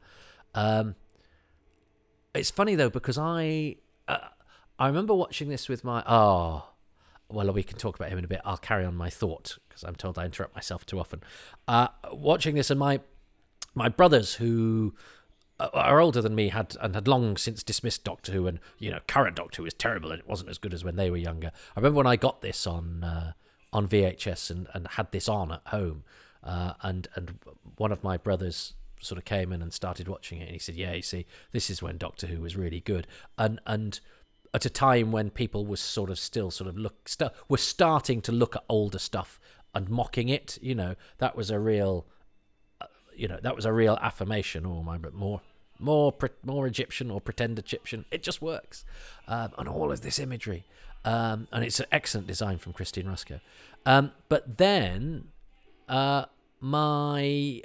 Um, 0.55 0.95
it's 2.33 2.49
funny 2.49 2.75
though 2.75 2.89
because 2.89 3.17
I 3.17 3.75
uh, 4.07 4.17
I 4.79 4.87
remember 4.87 5.13
watching 5.13 5.49
this 5.49 5.69
with 5.69 5.83
my 5.83 6.03
oh 6.07 6.69
well 7.29 7.51
we 7.51 7.63
can 7.63 7.77
talk 7.77 7.95
about 7.95 8.09
him 8.09 8.17
in 8.17 8.25
a 8.25 8.27
bit. 8.27 8.41
I'll 8.43 8.57
carry 8.57 8.85
on 8.85 8.95
my 8.95 9.11
thought 9.11 9.59
because 9.69 9.83
I'm 9.83 9.95
told 9.95 10.17
I 10.17 10.25
interrupt 10.25 10.55
myself 10.55 10.83
too 10.85 10.99
often. 10.99 11.21
Uh, 11.67 11.89
watching 12.11 12.55
this 12.55 12.71
and 12.71 12.79
my 12.79 13.01
my 13.75 13.89
brothers 13.89 14.35
who 14.35 14.95
are 15.59 16.01
older 16.01 16.21
than 16.21 16.35
me 16.35 16.49
had 16.49 16.75
and 16.81 16.95
had 16.95 17.07
long 17.07 17.37
since 17.37 17.63
dismissed 17.63 18.03
Doctor 18.03 18.31
Who, 18.31 18.47
and 18.47 18.59
you 18.79 18.91
know, 18.91 18.99
current 19.07 19.35
Doctor 19.35 19.61
Who 19.61 19.65
is 19.65 19.73
terrible, 19.73 20.11
and 20.11 20.19
it 20.19 20.27
wasn't 20.27 20.49
as 20.49 20.57
good 20.57 20.73
as 20.73 20.83
when 20.83 20.95
they 20.95 21.09
were 21.09 21.17
younger. 21.17 21.51
I 21.75 21.79
remember 21.79 21.97
when 21.97 22.07
I 22.07 22.15
got 22.15 22.41
this 22.41 22.65
on 22.67 23.03
uh, 23.03 23.33
on 23.71 23.87
VHS 23.87 24.49
and, 24.49 24.67
and 24.73 24.87
had 24.87 25.11
this 25.11 25.29
on 25.29 25.51
at 25.51 25.61
home, 25.67 26.03
uh, 26.43 26.73
and 26.81 27.07
and 27.15 27.39
one 27.77 27.91
of 27.91 28.03
my 28.03 28.17
brothers 28.17 28.73
sort 29.01 29.17
of 29.17 29.25
came 29.25 29.53
in 29.53 29.61
and 29.61 29.73
started 29.73 30.07
watching 30.07 30.39
it, 30.39 30.45
and 30.45 30.51
he 30.51 30.59
said, 30.59 30.75
"Yeah, 30.75 30.93
you 30.93 31.01
see, 31.01 31.25
this 31.51 31.69
is 31.69 31.81
when 31.81 31.97
Doctor 31.97 32.27
Who 32.27 32.41
was 32.41 32.55
really 32.55 32.81
good," 32.81 33.07
and 33.37 33.61
and 33.65 33.99
at 34.53 34.65
a 34.65 34.69
time 34.69 35.11
when 35.11 35.29
people 35.29 35.65
were 35.65 35.77
sort 35.77 36.09
of 36.09 36.19
still 36.19 36.51
sort 36.51 36.69
of 36.69 36.77
look 36.77 37.07
st- 37.07 37.31
were 37.47 37.57
starting 37.57 38.21
to 38.21 38.31
look 38.31 38.55
at 38.55 38.63
older 38.67 38.99
stuff 38.99 39.39
and 39.73 39.89
mocking 39.89 40.27
it. 40.27 40.57
You 40.61 40.75
know, 40.75 40.95
that 41.19 41.37
was 41.37 41.49
a 41.49 41.59
real 41.59 42.05
you 43.17 43.27
know 43.27 43.39
that 43.41 43.55
was 43.55 43.65
a 43.65 43.73
real 43.73 43.97
affirmation. 44.01 44.65
Oh 44.65 44.83
my, 44.83 44.97
but 44.97 45.13
more 45.13 45.41
more 45.79 46.13
more 46.43 46.67
Egyptian 46.67 47.11
or 47.11 47.21
pretend 47.21 47.59
Egyptian. 47.59 48.05
It 48.11 48.23
just 48.23 48.41
works, 48.41 48.85
um, 49.27 49.51
and 49.57 49.67
all 49.67 49.91
of 49.91 50.01
this 50.01 50.19
imagery, 50.19 50.65
um, 51.03 51.47
and 51.51 51.63
it's 51.63 51.79
an 51.79 51.87
excellent 51.91 52.27
design 52.27 52.57
from 52.57 52.73
Christine 52.73 53.07
Ruscoe. 53.07 53.41
Um, 53.85 54.11
but 54.29 54.57
then, 54.57 55.29
uh, 55.87 56.25
my 56.59 57.61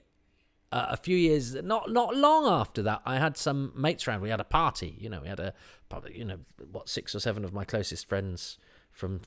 uh, 0.73 0.87
a 0.91 0.97
few 0.97 1.17
years 1.17 1.55
not 1.55 1.91
not 1.91 2.17
long 2.17 2.47
after 2.47 2.83
that, 2.83 3.03
I 3.05 3.19
had 3.19 3.37
some 3.37 3.73
mates 3.77 4.07
around. 4.07 4.21
We 4.21 4.31
had 4.31 4.41
a 4.41 4.45
party. 4.45 4.97
You 4.99 5.09
know, 5.09 5.21
we 5.21 5.29
had 5.29 5.41
a 5.41 5.55
probably 5.89 6.19
you 6.19 6.25
know 6.25 6.39
what 6.71 6.89
six 6.89 7.15
or 7.15 7.21
seven 7.21 7.45
of 7.45 7.53
my 7.53 7.65
closest 7.65 8.09
friends 8.09 8.59
from 8.93 9.23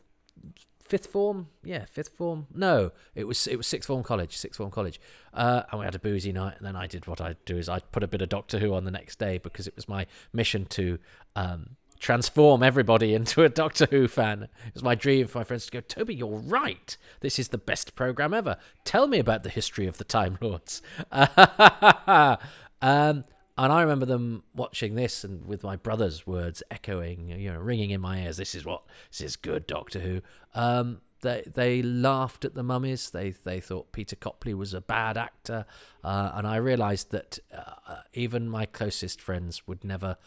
fifth 0.93 1.08
form? 1.08 1.47
Yeah 1.63 1.86
fifth 1.86 2.15
form. 2.15 2.45
No 2.53 2.91
it 3.15 3.23
was 3.23 3.47
it 3.47 3.56
was 3.56 3.65
sixth 3.65 3.88
form 3.88 4.03
college 4.03 4.38
sixth 4.38 4.58
form 4.58 4.69
college. 4.69 5.01
Uh, 5.34 5.63
and 5.71 5.79
we 5.79 5.86
had 5.86 5.95
a 5.95 5.99
boozy 5.99 6.32
night 6.32 6.56
and 6.58 6.67
then 6.67 6.75
i 6.75 6.86
did 6.86 7.08
what 7.08 7.19
i 7.19 7.36
do 7.45 7.58
is 7.58 7.67
i 7.67 7.79
put 7.79 8.03
a 8.03 8.08
bit 8.08 8.21
of 8.21 8.29
doctor 8.29 8.60
who 8.60 8.75
on 8.75 8.84
the 8.86 8.91
next 8.91 9.17
day 9.17 9.39
because 9.39 9.65
it 9.65 9.75
was 9.75 9.89
my 9.89 10.06
mission 10.32 10.65
to 10.65 10.99
um, 11.36 11.77
transform 11.99 12.62
everybody 12.62 13.15
into 13.15 13.43
a 13.43 13.49
doctor 13.49 13.88
who 13.89 14.08
fan. 14.08 14.43
It 14.43 14.73
was 14.75 14.84
my 14.84 14.93
dream 14.93 15.25
for 15.25 15.39
my 15.39 15.43
friends 15.43 15.65
to 15.65 15.71
go 15.71 15.82
toby 15.82 16.13
you're 16.13 16.38
right. 16.38 16.95
This 17.21 17.39
is 17.39 17.47
the 17.47 17.58
best 17.58 17.95
program 17.95 18.32
ever. 18.32 18.58
Tell 18.84 19.08
me 19.08 19.17
about 19.17 19.41
the 19.41 19.49
history 19.49 19.88
of 19.88 19.97
the 19.97 20.03
time 20.03 20.38
lords. 20.41 20.82
Um, 22.84 23.23
and 23.58 23.72
I 23.72 23.82
remember 23.82 24.06
them 24.06 24.44
watching 24.56 24.96
this 24.96 25.24
and 25.24 25.46
with 25.46 25.63
my 25.63 25.76
brother's 25.76 26.26
words 26.26 26.63
echoing, 26.72 27.30
you 27.30 27.52
know, 27.52 27.60
ringing 27.60 27.92
in 27.92 28.02
my 28.02 28.24
ears. 28.24 28.38
This 28.38 28.56
is 28.56 28.66
what 28.66 28.84
this 29.12 29.22
is 29.22 29.36
good, 29.36 29.68
Doctor 29.68 30.00
Who. 30.00 30.22
Um, 30.56 31.02
they 31.22 31.44
they 31.46 31.82
laughed 31.82 32.46
at 32.46 32.56
the 32.56 32.63
mummies. 32.63 33.10
They 33.12 33.32
they 33.32 33.60
thought 33.60 33.92
Peter 33.92 34.16
Copley 34.16 34.54
was 34.54 34.74
a 34.74 34.82
bad 34.82 35.18
actor, 35.18 35.66
uh, 36.04 36.32
and 36.34 36.48
I 36.48 36.56
realised 36.58 37.12
that 37.12 37.39
uh, 37.56 37.98
even 38.13 38.50
my 38.50 38.66
closest 38.66 39.22
friends 39.22 39.68
would 39.68 39.84
never 39.84 40.18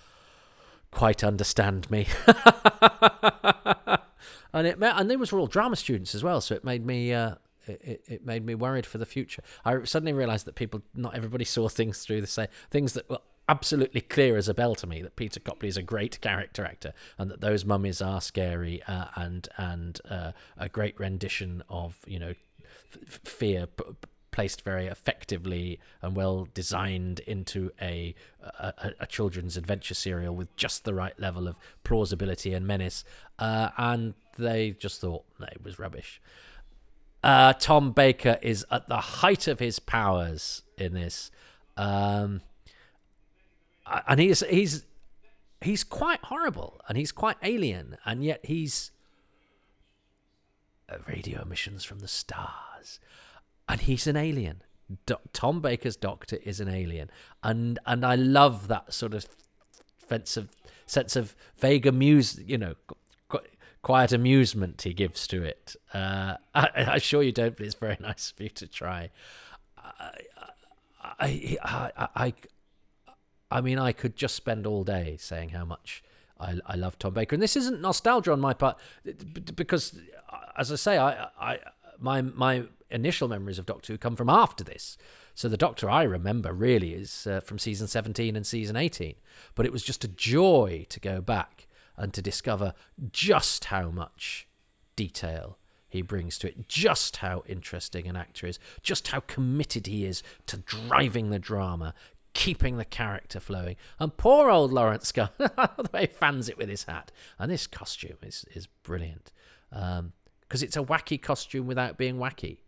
quite 0.91 1.23
understand 1.25 1.91
me. 1.91 2.07
and 4.53 4.67
it 4.67 4.79
and 4.81 5.11
they 5.11 5.17
was 5.17 5.33
all 5.33 5.47
drama 5.47 5.77
students 5.77 6.15
as 6.15 6.25
well, 6.25 6.41
so 6.41 6.55
it 6.55 6.65
made 6.65 6.87
me 6.87 7.13
uh, 7.13 7.35
it, 7.67 8.03
it 8.07 8.27
made 8.27 8.45
me 8.45 8.55
worried 8.55 8.87
for 8.87 8.99
the 8.99 9.07
future. 9.07 9.43
I 9.65 9.85
suddenly 9.85 10.13
realised 10.13 10.47
that 10.47 10.55
people, 10.55 10.83
not 10.95 11.15
everybody 11.15 11.45
saw 11.57 11.69
things 11.69 12.01
through 12.05 12.21
the 12.21 12.27
same 12.27 12.49
things 12.71 12.93
that 12.95 13.09
were 13.09 13.21
absolutely 13.49 14.01
clear 14.01 14.37
as 14.37 14.49
a 14.49 14.55
bell 14.55 14.75
to 14.77 14.87
me. 14.87 15.03
That 15.03 15.17
Peter 15.17 15.41
Copley 15.41 15.69
is 15.69 15.77
a 15.77 15.83
great 15.83 16.21
character 16.21 16.65
actor, 16.65 16.93
and 17.19 17.31
that 17.31 17.41
those 17.41 17.65
mummies 17.65 18.01
are 18.01 18.21
scary 18.21 18.83
uh, 18.87 19.07
and 19.15 19.49
and 19.57 20.01
uh, 20.09 20.33
a 20.57 20.69
great 20.69 20.99
rendition 20.99 21.63
of 21.69 21.99
you 22.07 22.19
know 22.19 22.35
f- 22.95 23.21
fear. 23.25 23.67
P- 23.67 23.85
placed 24.33 24.61
very 24.61 24.87
effectively 24.87 25.81
and 26.03 26.15
well 26.15 26.47
designed 26.53 27.21
into 27.21 27.71
a, 27.81 28.15
a, 28.43 28.93
a 29.01 29.07
children's 29.07 29.57
adventure 29.57 29.95
serial 29.95 30.37
with 30.37 30.55
just 30.57 30.85
the 30.85 30.93
right 30.93 31.19
level 31.19 31.49
of 31.49 31.57
plausibility 31.85 32.53
and 32.53 32.67
menace, 32.67 33.03
uh, 33.39 33.71
and 33.79 34.13
they 34.37 34.73
just 34.73 35.01
thought 35.01 35.25
it 35.41 35.65
was 35.65 35.79
rubbish. 35.79 36.21
Uh, 37.27 37.53
Tom 37.55 37.91
Baker 37.91 38.39
is 38.41 38.65
at 38.71 38.87
the 38.87 38.99
height 38.99 39.49
of 39.49 39.59
his 39.59 39.81
powers 39.81 40.63
in 40.79 40.95
this. 40.95 41.33
Um, 41.77 42.41
and 44.07 44.21
he's 44.21 44.45
he's 44.49 44.85
he's 45.61 45.83
quite 45.83 46.21
horrible 46.23 46.81
and 46.89 46.97
he's 46.97 47.11
quite 47.11 47.37
alien, 47.43 47.97
and 48.07 48.23
yet 48.23 48.47
he's 48.47 48.93
radio 51.09 51.43
emissions 51.43 51.83
from 51.83 51.99
the 51.99 52.07
stars, 52.07 53.01
and 53.69 53.81
he's 53.81 54.07
an 54.07 54.17
alien. 54.17 54.63
Do- 55.05 55.17
Tom 55.33 55.61
Baker's 55.61 55.97
Doctor 55.97 56.39
is 56.45 56.61
an 56.61 56.69
alien, 56.69 57.11
and 57.43 57.81
and 57.87 58.07
I 58.07 58.15
love 58.15 58.69
that 58.69 58.95
sort 58.95 59.15
of 59.15 59.27
sense 60.09 60.37
of 60.37 60.49
sense 60.87 61.17
of 61.17 61.35
vague 61.59 61.87
amuse, 61.87 62.39
you 62.47 62.57
know, 62.57 62.77
quiet 63.87 64.11
amusement 64.11 64.83
he 64.83 64.93
gives 64.93 65.29
to 65.29 65.45
it. 65.45 65.77
Uh, 65.95 66.35
I, 66.53 66.69
I'm 66.89 66.99
sure 66.99 67.23
you 67.23 67.31
don't, 67.31 67.57
but 67.57 67.65
it's 67.65 67.77
very 67.77 67.97
nice 68.01 68.33
of 68.33 68.41
you 68.43 68.49
to 68.49 68.67
try. 68.67 69.11
I, 69.79 70.11
I, 71.21 71.57
I, 71.63 72.09
I, 72.17 72.35
I 73.49 73.61
mean, 73.61 73.79
I 73.79 73.93
could 73.93 74.17
just 74.17 74.35
spend 74.35 74.67
all 74.67 74.83
day 74.83 75.17
saying 75.21 75.51
how 75.51 75.65
much 75.65 76.03
I, 76.41 76.57
I 76.67 76.75
love 76.75 76.99
Tom 76.99 77.15
Baker, 77.15 77.37
and 77.37 77.43
this 77.43 77.55
isn't 77.55 77.81
nostalgia 77.81 78.33
on 78.33 78.41
my 78.41 78.55
part, 78.55 78.77
because, 79.55 79.97
as 80.59 80.73
I 80.73 80.75
say, 80.75 80.99
I, 80.99 81.29
I, 81.41 81.59
my, 82.01 82.23
my 82.23 82.65
initial 82.91 83.29
memories 83.29 83.61
of 83.61 83.67
Doctor 83.67 83.93
Who 83.93 83.99
come 83.99 84.17
from 84.17 84.29
after 84.29 84.65
this. 84.65 84.99
So 85.37 85.49
the 85.49 85.57
Doctor 85.57 85.89
I 85.89 86.03
remember 86.03 86.53
really 86.53 86.93
is 86.93 87.25
uh, 87.29 87.39
from 87.39 87.61
season 87.61 87.87
17 87.87 88.35
and 88.35 88.45
season 88.45 88.75
18. 88.75 89.15
But 89.55 89.65
it 89.65 89.71
was 89.71 89.85
just 89.85 90.03
a 90.03 90.09
joy 90.09 90.87
to 90.89 90.99
go 90.99 91.21
back 91.21 91.66
and 91.97 92.13
to 92.15 92.23
discover 92.23 92.75
just 93.13 93.67
how 93.67 93.91
much 93.91 94.47
detail 94.97 95.59
he 95.89 96.03
brings 96.03 96.39
to 96.39 96.49
it, 96.49 96.69
just 96.69 97.19
how 97.19 97.43
interesting 97.47 98.07
an 98.07 98.17
actor 98.17 98.47
is, 98.47 98.59
just 98.83 99.09
how 99.09 99.21
committed 99.21 99.87
he 99.87 100.05
is 100.05 100.23
to 100.47 100.59
driving 100.59 101.31
the 101.31 101.39
drama, 101.39 101.95
keeping 102.35 102.77
the 102.77 102.85
character 102.85 103.41
flowing. 103.41 103.77
And 103.99 104.17
poor 104.17 104.51
old 104.51 104.73
Laurence 104.73 105.09
Scar, 105.09 105.31
the 105.39 105.91
way 105.93 106.03
he 106.03 106.07
fans 106.07 106.49
it 106.49 106.59
with 106.59 106.69
his 106.69 106.85
hat. 106.85 107.13
And 107.39 107.51
this 107.51 107.67
costume 107.67 108.19
is, 108.23 108.45
is 108.55 108.67
brilliant 108.83 109.33
because 109.71 110.01
um, 110.01 110.13
it's 110.51 110.77
a 110.77 110.83
wacky 110.83 111.21
costume 111.21 111.67
without 111.67 111.97
being 111.97 112.17
wacky. 112.17 112.59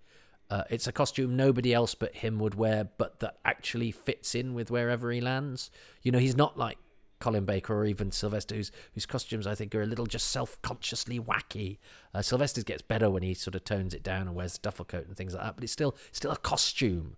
Uh, 0.50 0.64
it's 0.70 0.86
a 0.86 0.92
costume 0.92 1.36
nobody 1.36 1.74
else 1.74 1.94
but 1.94 2.14
him 2.14 2.38
would 2.38 2.54
wear, 2.54 2.88
but 2.96 3.20
that 3.20 3.38
actually 3.44 3.90
fits 3.90 4.34
in 4.34 4.54
with 4.54 4.70
wherever 4.70 5.10
he 5.12 5.20
lands. 5.20 5.70
You 6.02 6.12
know, 6.12 6.18
he's 6.18 6.36
not 6.36 6.56
like 6.56 6.78
Colin 7.20 7.44
Baker 7.44 7.74
or 7.74 7.85
even 7.85 8.11
Sylvester, 8.12 8.54
whose 8.54 8.70
whose 8.94 9.07
costumes 9.07 9.46
I 9.46 9.54
think 9.54 9.74
are 9.74 9.83
a 9.83 9.87
little 9.87 10.07
just 10.07 10.28
self-consciously 10.28 11.18
wacky. 11.20 11.78
Uh, 12.14 12.22
Sylvester's 12.22 12.64
gets 12.64 12.83
better 12.83 13.11
when 13.11 13.22
he 13.22 13.35
sort 13.35 13.54
of 13.54 13.64
tones 13.64 13.94
it 13.94 14.02
down 14.02 14.22
and 14.22 14.35
wears 14.35 14.54
the 14.54 14.61
duffel 14.62 14.85
coat 14.85 15.07
and 15.07 15.16
things 15.16 15.35
like 15.35 15.42
that, 15.42 15.57
but 15.57 15.64
it's 15.64 15.72
still 15.72 15.96
still 16.12 16.31
a 16.31 16.37
costume. 16.37 17.16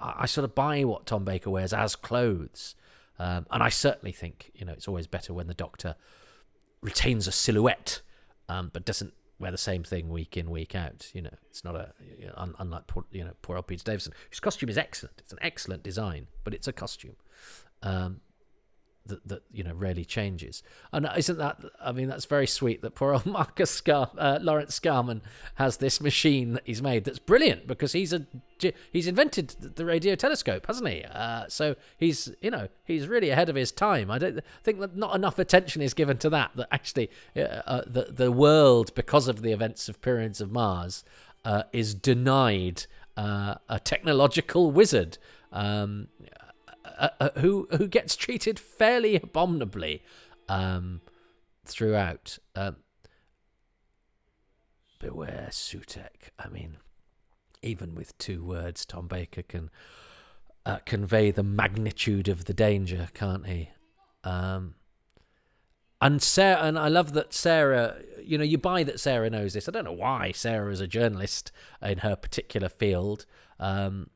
I, 0.00 0.14
I 0.20 0.26
sort 0.26 0.44
of 0.44 0.54
buy 0.54 0.84
what 0.84 1.06
Tom 1.06 1.24
Baker 1.24 1.50
wears 1.50 1.72
as 1.72 1.96
clothes, 1.96 2.74
um, 3.18 3.46
and 3.50 3.62
I 3.62 3.68
certainly 3.68 4.12
think 4.12 4.50
you 4.54 4.64
know 4.64 4.72
it's 4.72 4.88
always 4.88 5.06
better 5.06 5.34
when 5.34 5.46
the 5.48 5.54
Doctor 5.54 5.96
retains 6.80 7.26
a 7.26 7.32
silhouette, 7.32 8.02
um, 8.48 8.70
but 8.72 8.84
doesn't 8.84 9.14
wear 9.38 9.50
the 9.50 9.58
same 9.58 9.82
thing 9.82 10.08
week 10.08 10.36
in 10.36 10.50
week 10.50 10.74
out. 10.74 11.10
You 11.12 11.22
know, 11.22 11.34
it's 11.50 11.64
not 11.64 11.74
a 11.74 11.92
un, 12.36 12.54
unlike 12.58 12.86
poor, 12.86 13.04
you 13.10 13.24
know 13.24 13.32
poor 13.42 13.56
old 13.56 13.66
Peter 13.66 13.84
Davison, 13.84 14.12
whose 14.30 14.40
costume 14.40 14.68
is 14.68 14.78
excellent. 14.78 15.16
It's 15.18 15.32
an 15.32 15.38
excellent 15.42 15.82
design, 15.82 16.28
but 16.44 16.54
it's 16.54 16.68
a 16.68 16.72
costume. 16.72 17.16
Um, 17.82 18.20
that, 19.06 19.26
that 19.28 19.42
you 19.52 19.64
know 19.64 19.74
rarely 19.74 20.04
changes. 20.04 20.62
And 20.92 21.08
isn't 21.16 21.38
that? 21.38 21.58
I 21.80 21.92
mean, 21.92 22.08
that's 22.08 22.24
very 22.24 22.46
sweet 22.46 22.82
that 22.82 22.94
poor 22.94 23.14
old 23.14 23.26
Marcus 23.26 23.70
Scar, 23.70 24.10
uh, 24.16 24.38
Laurence 24.40 24.78
Scarman 24.78 25.20
has 25.56 25.78
this 25.78 26.00
machine 26.00 26.54
that 26.54 26.62
he's 26.64 26.82
made 26.82 27.04
that's 27.04 27.18
brilliant 27.18 27.66
because 27.66 27.92
he's 27.92 28.12
a 28.12 28.26
he's 28.92 29.06
invented 29.06 29.48
the 29.76 29.84
radio 29.84 30.14
telescope, 30.14 30.66
hasn't 30.66 30.88
he? 30.88 31.04
Uh, 31.04 31.46
so 31.48 31.74
he's 31.96 32.32
you 32.40 32.50
know 32.50 32.68
he's 32.84 33.08
really 33.08 33.30
ahead 33.30 33.48
of 33.48 33.56
his 33.56 33.72
time. 33.72 34.10
I 34.10 34.18
don't 34.18 34.40
think 34.62 34.80
that 34.80 34.96
not 34.96 35.14
enough 35.14 35.38
attention 35.38 35.82
is 35.82 35.94
given 35.94 36.18
to 36.18 36.30
that. 36.30 36.52
That 36.54 36.68
actually 36.70 37.10
uh, 37.36 37.40
uh 37.40 37.82
the 37.86 38.06
the 38.10 38.32
world 38.32 38.94
because 38.94 39.28
of 39.28 39.42
the 39.42 39.52
events 39.52 39.88
of 39.88 40.00
Pyramids 40.00 40.40
of 40.40 40.50
Mars 40.52 41.04
uh, 41.44 41.64
is 41.72 41.94
denied 41.94 42.86
uh, 43.16 43.56
a 43.68 43.80
technological 43.80 44.70
wizard. 44.70 45.18
Um, 45.52 46.08
uh, 47.02 47.08
uh, 47.20 47.28
who 47.40 47.66
who 47.72 47.88
gets 47.88 48.16
treated 48.16 48.58
fairly 48.58 49.16
abominably 49.16 50.02
um, 50.48 51.00
throughout. 51.64 52.38
Um, 52.54 52.76
beware 55.00 55.48
Sutekh. 55.50 56.30
I 56.38 56.48
mean, 56.48 56.76
even 57.60 57.96
with 57.96 58.16
two 58.18 58.44
words, 58.44 58.86
Tom 58.86 59.08
Baker 59.08 59.42
can 59.42 59.68
uh, 60.64 60.78
convey 60.86 61.32
the 61.32 61.42
magnitude 61.42 62.28
of 62.28 62.44
the 62.44 62.54
danger, 62.54 63.08
can't 63.12 63.46
he? 63.46 63.70
Um, 64.22 64.76
and 66.00 66.22
Sarah, 66.22 66.62
and 66.62 66.78
I 66.78 66.86
love 66.86 67.14
that 67.14 67.34
Sarah. 67.34 67.96
You 68.22 68.38
know, 68.38 68.44
you 68.44 68.58
buy 68.58 68.84
that 68.84 69.00
Sarah 69.00 69.28
knows 69.28 69.54
this. 69.54 69.68
I 69.68 69.72
don't 69.72 69.84
know 69.84 69.92
why 69.92 70.30
Sarah 70.32 70.72
is 70.72 70.80
a 70.80 70.86
journalist 70.86 71.50
in 71.82 71.98
her 71.98 72.14
particular 72.14 72.68
field. 72.68 73.26
Um, 73.58 74.10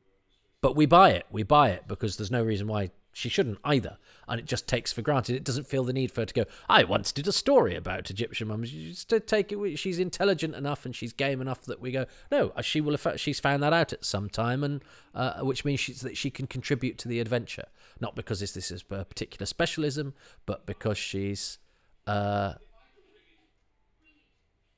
but 0.61 0.75
we 0.75 0.85
buy 0.85 1.11
it. 1.11 1.25
We 1.31 1.43
buy 1.43 1.69
it 1.69 1.83
because 1.87 2.17
there's 2.17 2.31
no 2.31 2.43
reason 2.43 2.67
why 2.67 2.91
she 3.17 3.29
shouldn't 3.29 3.57
either. 3.63 3.97
And 4.27 4.39
it 4.39 4.45
just 4.45 4.67
takes 4.67 4.93
for 4.93 5.01
granted. 5.01 5.35
It 5.35 5.43
doesn't 5.43 5.65
feel 5.65 5.83
the 5.83 5.93
need 5.93 6.11
for 6.11 6.21
her 6.21 6.25
to 6.25 6.33
go, 6.33 6.45
I 6.69 6.83
once 6.83 7.11
did 7.11 7.27
a 7.27 7.31
story 7.31 7.75
about 7.75 8.11
Egyptian 8.11 8.47
mums. 8.47 8.69
Just 8.69 9.09
take 9.25 9.51
it. 9.51 9.77
She's 9.77 9.97
intelligent 9.97 10.53
enough 10.53 10.85
and 10.85 10.95
she's 10.95 11.13
game 11.13 11.41
enough 11.41 11.61
that 11.61 11.79
we 11.79 11.91
go, 11.91 12.05
no, 12.31 12.51
uh, 12.55 12.61
she 12.61 12.79
will 12.79 12.95
have, 12.95 13.19
she's 13.19 13.39
found 13.39 13.63
that 13.63 13.73
out 13.73 13.91
at 13.91 14.05
some 14.05 14.29
time, 14.29 14.63
and 14.63 14.83
uh, 15.15 15.39
which 15.39 15.65
means 15.65 15.79
she's, 15.79 16.01
that 16.01 16.15
she 16.15 16.29
can 16.29 16.45
contribute 16.45 16.99
to 16.99 17.07
the 17.07 17.19
adventure. 17.19 17.65
Not 17.99 18.15
because 18.15 18.39
this, 18.39 18.51
this 18.51 18.69
is 18.69 18.83
a 18.91 19.03
particular 19.03 19.45
specialism, 19.45 20.13
but 20.45 20.65
because 20.65 20.97
she's. 20.97 21.57
Uh, 22.05 22.53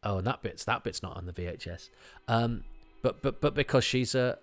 oh, 0.04 0.22
that 0.22 0.42
bit's 0.42 0.66
that 0.66 0.84
bit's 0.84 1.04
not 1.04 1.18
on 1.18 1.26
the 1.26 1.34
VHS. 1.34 1.90
Um, 2.28 2.64
but 3.02 3.22
but 3.22 3.42
but 3.42 3.54
because 3.54 3.84
she's 3.84 4.16
a 4.16 4.40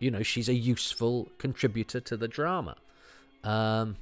you 0.00 0.10
know, 0.10 0.24
she's 0.24 0.48
a 0.48 0.54
useful 0.54 1.28
contributor 1.38 2.00
to 2.00 2.16
the 2.16 2.26
drama. 2.26 2.76
Um, 3.44 3.96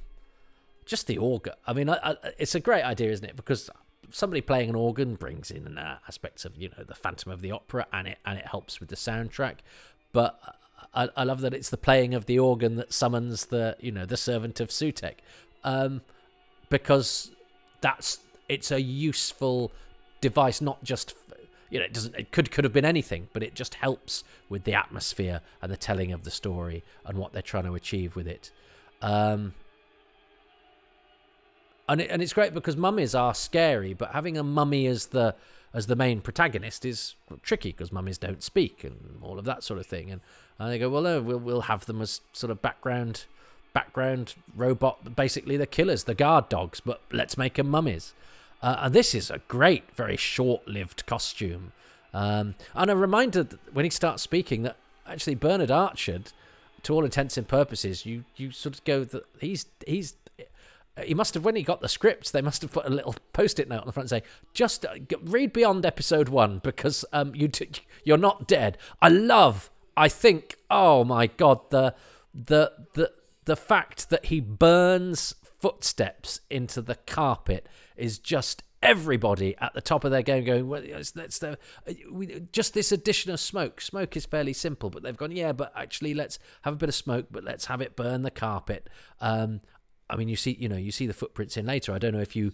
just 0.85 1.05
the 1.05 1.19
organ. 1.19 1.53
I 1.67 1.73
mean, 1.73 1.89
I, 1.89 1.97
I, 2.01 2.15
it's 2.39 2.55
a 2.55 2.59
great 2.59 2.83
idea, 2.83 3.11
isn't 3.11 3.25
it? 3.25 3.35
Because 3.35 3.69
somebody 4.11 4.41
playing 4.41 4.69
an 4.69 4.75
organ 4.75 5.15
brings 5.15 5.51
in 5.51 5.77
uh, 5.77 5.99
aspects 6.07 6.45
of 6.45 6.57
you 6.57 6.69
know 6.69 6.83
the 6.83 6.95
Phantom 6.95 7.31
of 7.31 7.41
the 7.41 7.51
Opera, 7.51 7.85
and 7.93 8.07
it 8.07 8.17
and 8.25 8.39
it 8.39 8.47
helps 8.47 8.79
with 8.79 8.89
the 8.89 8.95
soundtrack. 8.95 9.57
But 10.11 10.39
I, 10.93 11.09
I 11.15 11.23
love 11.25 11.41
that 11.41 11.53
it's 11.53 11.69
the 11.69 11.77
playing 11.77 12.15
of 12.15 12.25
the 12.25 12.39
organ 12.39 12.75
that 12.75 12.91
summons 12.91 13.47
the 13.47 13.75
you 13.79 13.91
know 13.91 14.05
the 14.05 14.17
servant 14.17 14.59
of 14.59 14.69
Sutekh, 14.69 15.17
um, 15.63 16.01
because 16.69 17.31
that's 17.81 18.19
it's 18.47 18.71
a 18.71 18.81
useful 18.81 19.71
device, 20.21 20.59
not 20.59 20.83
just 20.83 21.13
you 21.69 21.79
know, 21.79 21.85
it 21.85 21.93
doesn't. 21.93 22.15
It 22.15 22.31
could 22.31 22.51
could 22.51 22.63
have 22.63 22.73
been 22.73 22.85
anything, 22.85 23.29
but 23.33 23.43
it 23.43 23.53
just 23.53 23.75
helps 23.75 24.23
with 24.49 24.63
the 24.63 24.73
atmosphere 24.73 25.41
and 25.61 25.71
the 25.71 25.77
telling 25.77 26.11
of 26.11 26.23
the 26.23 26.31
story 26.31 26.83
and 27.05 27.17
what 27.17 27.33
they're 27.33 27.41
trying 27.41 27.65
to 27.65 27.75
achieve 27.75 28.15
with 28.15 28.27
it. 28.27 28.51
Um, 29.01 29.53
and 31.87 32.01
it, 32.01 32.09
and 32.09 32.21
it's 32.21 32.33
great 32.33 32.53
because 32.53 32.77
mummies 32.77 33.15
are 33.15 33.33
scary, 33.33 33.93
but 33.93 34.11
having 34.11 34.37
a 34.37 34.43
mummy 34.43 34.87
as 34.87 35.07
the 35.07 35.35
as 35.73 35.87
the 35.87 35.95
main 35.95 36.21
protagonist 36.21 36.85
is 36.85 37.15
tricky 37.43 37.71
because 37.71 37.91
mummies 37.91 38.17
don't 38.17 38.41
speak 38.41 38.83
and 38.83 39.19
all 39.21 39.37
of 39.37 39.45
that 39.45 39.63
sort 39.63 39.79
of 39.79 39.85
thing. 39.85 40.09
And, 40.09 40.21
and 40.57 40.71
they 40.71 40.79
go, 40.79 40.89
well, 40.89 41.03
no, 41.03 41.21
we'll 41.21 41.37
we'll 41.37 41.61
have 41.61 41.85
them 41.85 42.01
as 42.01 42.21
sort 42.33 42.51
of 42.51 42.61
background 42.61 43.25
background 43.73 44.33
robot, 44.55 45.15
basically 45.15 45.57
the 45.57 45.67
killers, 45.67 46.05
the 46.05 46.15
guard 46.15 46.49
dogs, 46.49 46.79
but 46.79 47.01
let's 47.11 47.37
make 47.37 47.55
them 47.55 47.69
mummies. 47.69 48.13
Uh, 48.61 48.75
and 48.79 48.93
this 48.93 49.15
is 49.15 49.29
a 49.31 49.39
great, 49.47 49.95
very 49.95 50.17
short-lived 50.17 51.05
costume. 51.05 51.71
Um, 52.13 52.55
and 52.73 52.89
a 52.89 52.95
reminder 52.95 53.47
when 53.71 53.85
he 53.85 53.91
starts 53.91 54.23
speaking 54.23 54.63
that 54.63 54.75
actually 55.07 55.35
Bernard 55.35 55.71
Archer, 55.71 56.21
to 56.83 56.93
all 56.93 57.05
intents 57.05 57.37
and 57.37 57.47
purposes, 57.47 58.05
you 58.05 58.23
you 58.35 58.51
sort 58.51 58.75
of 58.75 58.83
go 58.83 59.03
that 59.03 59.23
he's 59.39 59.65
he's 59.85 60.15
he 61.03 61.13
must 61.13 61.33
have 61.33 61.45
when 61.45 61.55
he 61.55 61.63
got 61.63 61.81
the 61.81 61.89
script 61.89 62.33
they 62.33 62.41
must 62.41 62.61
have 62.61 62.71
put 62.71 62.85
a 62.85 62.89
little 62.89 63.15
post-it 63.33 63.69
note 63.69 63.81
on 63.81 63.85
the 63.85 63.91
front 63.91 64.09
saying 64.09 64.23
just 64.53 64.85
uh, 64.85 64.95
read 65.23 65.53
beyond 65.53 65.85
episode 65.85 66.29
one 66.29 66.59
because 66.59 67.05
um 67.13 67.33
you 67.35 67.47
t- 67.47 67.69
you're 68.03 68.17
not 68.17 68.47
dead 68.47 68.77
i 69.01 69.07
love 69.07 69.69
i 69.95 70.07
think 70.07 70.57
oh 70.69 71.03
my 71.03 71.27
god 71.27 71.59
the 71.69 71.93
the 72.33 72.71
the 72.93 73.11
the 73.45 73.55
fact 73.55 74.09
that 74.09 74.25
he 74.25 74.39
burns 74.39 75.35
footsteps 75.59 76.41
into 76.49 76.81
the 76.81 76.95
carpet 76.95 77.67
is 77.97 78.17
just 78.17 78.63
everybody 78.81 79.55
at 79.59 79.73
the 79.73 79.81
top 79.81 80.05
of 80.05 80.11
their 80.11 80.21
game 80.21 80.45
going 80.45 80.65
well 80.67 80.81
that's 81.13 81.39
the 81.39 81.57
just 82.53 82.73
this 82.73 82.93
addition 82.93 83.29
of 83.29 83.39
smoke. 83.39 83.81
Smoke 83.81 84.15
is 84.15 84.25
fairly 84.25 84.53
simple 84.53 84.89
but 84.89 85.03
they've 85.03 85.17
gone 85.17 85.31
yeah 85.31 85.51
but 85.51 85.73
actually 85.75 86.13
let's 86.13 86.39
have 86.61 86.73
a 86.73 86.77
bit 86.77 86.87
of 86.87 86.95
smoke 86.95 87.27
but 87.29 87.43
let's 87.43 87.65
have 87.65 87.81
it 87.81 87.95
burn 87.95 88.21
the 88.21 88.31
carpet. 88.31 88.89
Um 89.19 89.61
i 90.09 90.15
mean 90.15 90.29
you 90.29 90.35
see 90.35 90.55
you 90.59 90.69
know 90.69 90.77
you 90.77 90.91
see 90.91 91.07
the 91.07 91.13
footprints 91.13 91.57
in 91.57 91.65
later. 91.65 91.93
I 91.93 91.97
don't 91.97 92.13
know 92.13 92.21
if 92.21 92.35
you 92.35 92.53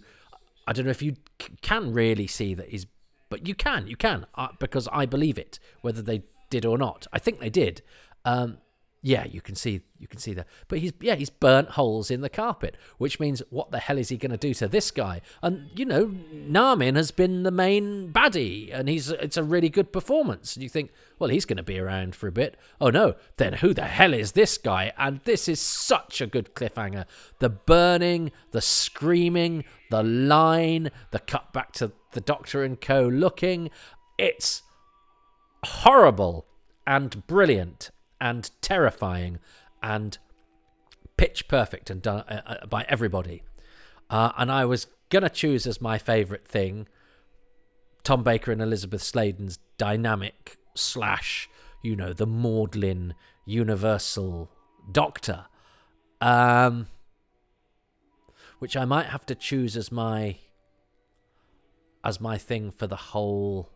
i 0.66 0.72
don't 0.72 0.84
know 0.84 0.90
if 0.90 1.02
you 1.02 1.14
c- 1.40 1.52
can 1.62 1.92
really 1.92 2.26
see 2.26 2.54
that 2.54 2.70
he's 2.70 2.86
but 3.28 3.46
you 3.46 3.54
can 3.54 3.86
you 3.86 3.96
can 3.96 4.26
uh, 4.34 4.48
because 4.58 4.88
i 4.92 5.06
believe 5.06 5.38
it 5.38 5.60
whether 5.80 6.02
they 6.02 6.22
did 6.50 6.64
or 6.64 6.78
not. 6.78 7.06
I 7.12 7.18
think 7.18 7.38
they 7.40 7.50
did. 7.50 7.82
Um 8.24 8.58
Yeah, 9.06 9.24
you 9.24 9.40
can 9.40 9.54
see 9.54 9.82
you 10.00 10.08
can 10.08 10.18
see 10.18 10.34
that. 10.34 10.48
But 10.66 10.80
he's 10.80 10.92
yeah, 11.00 11.14
he's 11.14 11.30
burnt 11.30 11.68
holes 11.70 12.10
in 12.10 12.22
the 12.22 12.28
carpet, 12.28 12.76
which 12.98 13.20
means 13.20 13.40
what 13.50 13.70
the 13.70 13.78
hell 13.78 13.98
is 13.98 14.08
he 14.08 14.16
going 14.16 14.32
to 14.32 14.36
do 14.36 14.52
to 14.54 14.66
this 14.66 14.90
guy? 14.90 15.20
And 15.44 15.70
you 15.76 15.84
know, 15.84 16.12
Namin 16.32 16.96
has 16.96 17.12
been 17.12 17.44
the 17.44 17.52
main 17.52 18.12
baddie, 18.12 18.68
and 18.74 18.88
he's 18.88 19.10
it's 19.10 19.36
a 19.36 19.44
really 19.44 19.68
good 19.68 19.92
performance. 19.92 20.56
And 20.56 20.64
you 20.64 20.68
think, 20.68 20.90
well, 21.20 21.30
he's 21.30 21.44
going 21.44 21.56
to 21.56 21.62
be 21.62 21.78
around 21.78 22.16
for 22.16 22.26
a 22.26 22.32
bit. 22.32 22.56
Oh 22.80 22.90
no, 22.90 23.14
then 23.36 23.52
who 23.52 23.72
the 23.72 23.84
hell 23.84 24.12
is 24.12 24.32
this 24.32 24.58
guy? 24.58 24.92
And 24.98 25.20
this 25.22 25.46
is 25.46 25.60
such 25.60 26.20
a 26.20 26.26
good 26.26 26.56
cliffhanger. 26.56 27.04
The 27.38 27.50
burning, 27.50 28.32
the 28.50 28.60
screaming, 28.60 29.62
the 29.88 30.02
line, 30.02 30.90
the 31.12 31.20
cut 31.20 31.52
back 31.52 31.70
to 31.74 31.92
the 32.10 32.20
Doctor 32.20 32.64
and 32.64 32.80
Co. 32.80 33.06
looking. 33.06 33.70
It's 34.18 34.64
horrible 35.62 36.44
and 36.88 37.24
brilliant 37.28 37.92
and 38.20 38.50
terrifying 38.60 39.38
and 39.82 40.18
pitch 41.16 41.48
perfect 41.48 41.90
and 41.90 42.02
done 42.02 42.24
uh, 42.28 42.42
uh, 42.46 42.66
by 42.66 42.84
everybody. 42.88 43.42
Uh, 44.10 44.32
and 44.36 44.50
I 44.50 44.64
was 44.64 44.86
gonna 45.10 45.30
choose 45.30 45.66
as 45.66 45.80
my 45.80 45.98
favourite 45.98 46.46
thing 46.46 46.88
Tom 48.06 48.22
Baker 48.22 48.52
and 48.52 48.62
Elizabeth 48.62 49.02
Sladen's 49.02 49.58
dynamic 49.78 50.58
slash, 50.76 51.48
you 51.82 51.96
know, 51.96 52.12
the 52.12 52.24
maudlin 52.24 53.14
universal 53.44 54.48
doctor, 54.92 55.46
um, 56.20 56.86
which 58.60 58.76
I 58.76 58.84
might 58.84 59.06
have 59.06 59.26
to 59.26 59.34
choose 59.34 59.76
as 59.76 59.90
my 59.90 60.36
as 62.04 62.20
my 62.20 62.38
thing 62.38 62.70
for 62.70 62.86
the 62.86 62.94
whole 62.96 63.70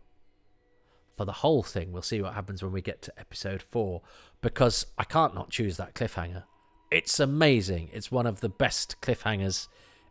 for 1.21 1.27
the 1.27 1.33
whole 1.33 1.63
thing. 1.63 1.93
We'll 1.93 2.01
see 2.01 2.23
what 2.23 2.33
happens 2.33 2.63
when 2.63 2.73
we 2.73 2.81
get 2.81 3.03
to 3.03 3.21
episode 3.21 3.61
four 3.61 4.01
because 4.41 4.87
I 4.97 5.05
can't 5.05 5.35
not 5.35 5.51
choose 5.51 5.77
that 5.77 5.93
cliffhanger. 5.93 6.45
It's 6.91 7.21
amazing. 7.21 7.91
It's 7.93 8.11
one 8.11 8.27
of 8.27 8.41
the 8.41 8.49
best 8.49 8.97
cliffhangers 9.03 9.69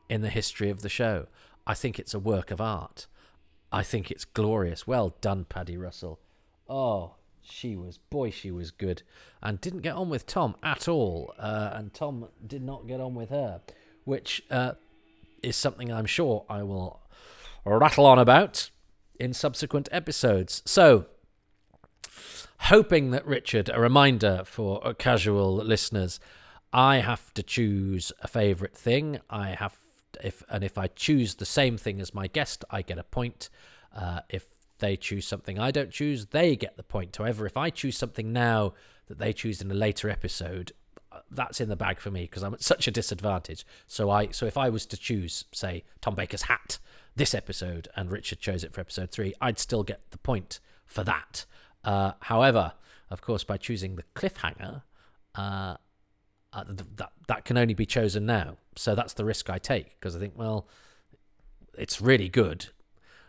in 0.08 0.22
the 0.22 0.30
history 0.30 0.70
of 0.70 0.84
the 0.84 0.88
show. 0.88 1.26
I 1.66 1.74
think 1.74 1.98
it's 1.98 2.14
a 2.14 2.20
work 2.20 2.52
of 2.52 2.62
art. 2.62 3.08
I 3.72 3.82
think 3.82 4.12
it's 4.12 4.24
glorious. 4.24 4.86
Well 4.86 5.16
done, 5.20 5.46
Paddy 5.46 5.78
Russell. 5.78 6.20
Oh, 6.70 7.16
she 7.42 7.76
was, 7.76 7.98
boy, 7.98 8.30
she 8.30 8.52
was 8.52 8.70
good. 8.70 9.02
And 9.42 9.60
didn't 9.60 9.82
get 9.82 9.96
on 9.96 10.10
with 10.10 10.28
Tom 10.28 10.58
at 10.62 10.88
all. 10.88 11.34
Uh, 11.40 11.72
and 11.74 11.92
Tom 11.92 12.28
did 12.46 12.62
not 12.62 12.86
get 12.86 13.02
on 13.02 13.16
with 13.16 13.32
her, 13.32 13.62
which 14.04 14.44
uh, 14.52 14.74
is 15.42 15.56
something 15.56 15.92
I'm 15.92 16.06
sure 16.06 16.46
I 16.48 16.62
will 16.62 17.02
rattle 17.66 18.06
on 18.06 18.20
about 18.20 18.70
in 19.20 19.34
subsequent 19.34 19.90
episodes. 19.92 20.64
So, 20.66 21.06
hoping 22.62 23.12
that 23.12 23.26
Richard, 23.26 23.70
a 23.74 23.80
reminder 23.80 24.44
for 24.46 24.94
casual 24.96 25.56
listeners, 25.56 26.20
I 26.72 26.98
have 26.98 27.34
to 27.34 27.44
choose 27.44 28.12
a 28.22 28.28
favorite 28.28 28.76
thing. 28.76 29.20
I 29.30 29.50
have 29.50 29.78
if 30.24 30.44
and 30.50 30.64
if 30.64 30.78
I 30.78 30.88
choose 30.88 31.36
the 31.36 31.46
same 31.46 31.78
thing 31.78 32.02
as 32.02 32.14
my 32.14 32.28
guest, 32.28 32.66
I 32.70 32.82
get 32.82 32.98
a 32.98 33.04
point. 33.04 33.50
Uh, 33.96 34.22
if 34.30 34.46
they 34.80 34.96
choose 34.96 35.28
something 35.28 35.60
I 35.60 35.72
don't 35.72 35.92
choose, 35.92 36.28
they 36.28 36.56
get 36.56 36.78
the 36.78 36.84
point. 36.84 37.16
However, 37.18 37.46
if 37.46 37.58
I 37.58 37.70
choose 37.70 37.98
something 37.98 38.32
now 38.32 38.74
that 39.08 39.18
they 39.18 39.34
choose 39.34 39.62
in 39.62 39.72
a 39.72 39.76
later 39.76 40.10
episode, 40.10 40.72
uh, 41.12 41.20
that's 41.32 41.60
in 41.60 41.70
the 41.70 41.76
bag 41.76 42.00
for 42.00 42.12
me 42.12 42.22
because 42.22 42.44
I'm 42.44 42.54
at 42.54 42.64
such 42.64 42.88
a 42.88 42.92
disadvantage. 42.92 43.66
So 43.88 44.10
I 44.10 44.30
so 44.32 44.46
if 44.46 44.58
I 44.58 44.70
was 44.70 44.86
to 44.88 44.98
choose, 44.98 45.46
say, 45.52 45.84
Tom 46.02 46.16
Baker's 46.16 46.44
hat 46.44 46.80
this 47.20 47.36
episode 47.36 47.90
and 47.96 48.12
Richard 48.12 48.40
chose 48.40 48.64
it 48.64 48.74
for 48.74 48.80
episode 48.80 49.12
three, 49.12 49.34
I'd 49.42 49.60
still 49.60 49.84
get 49.84 50.10
the 50.12 50.18
point 50.18 50.60
for 50.86 51.04
that. 51.04 51.46
Uh, 51.84 52.14
however, 52.22 52.74
of 53.12 53.22
course, 53.22 53.44
by 53.44 53.58
choosing 53.58 53.98
the 53.98 54.04
cliffhanger, 54.16 54.84
uh, 55.36 55.76
uh, 56.52 56.64
that 56.96 57.12
that 57.28 57.46
can 57.46 57.58
only 57.58 57.74
be 57.74 57.86
chosen 57.86 58.26
now. 58.26 58.58
So 58.76 58.96
that's 58.96 59.14
the 59.14 59.26
risk 59.26 59.50
I 59.50 59.60
take 59.60 60.00
because 60.00 60.16
I 60.16 60.20
think, 60.20 60.34
well, 60.36 60.68
it's 61.78 62.02
really 62.02 62.30
good. 62.30 62.68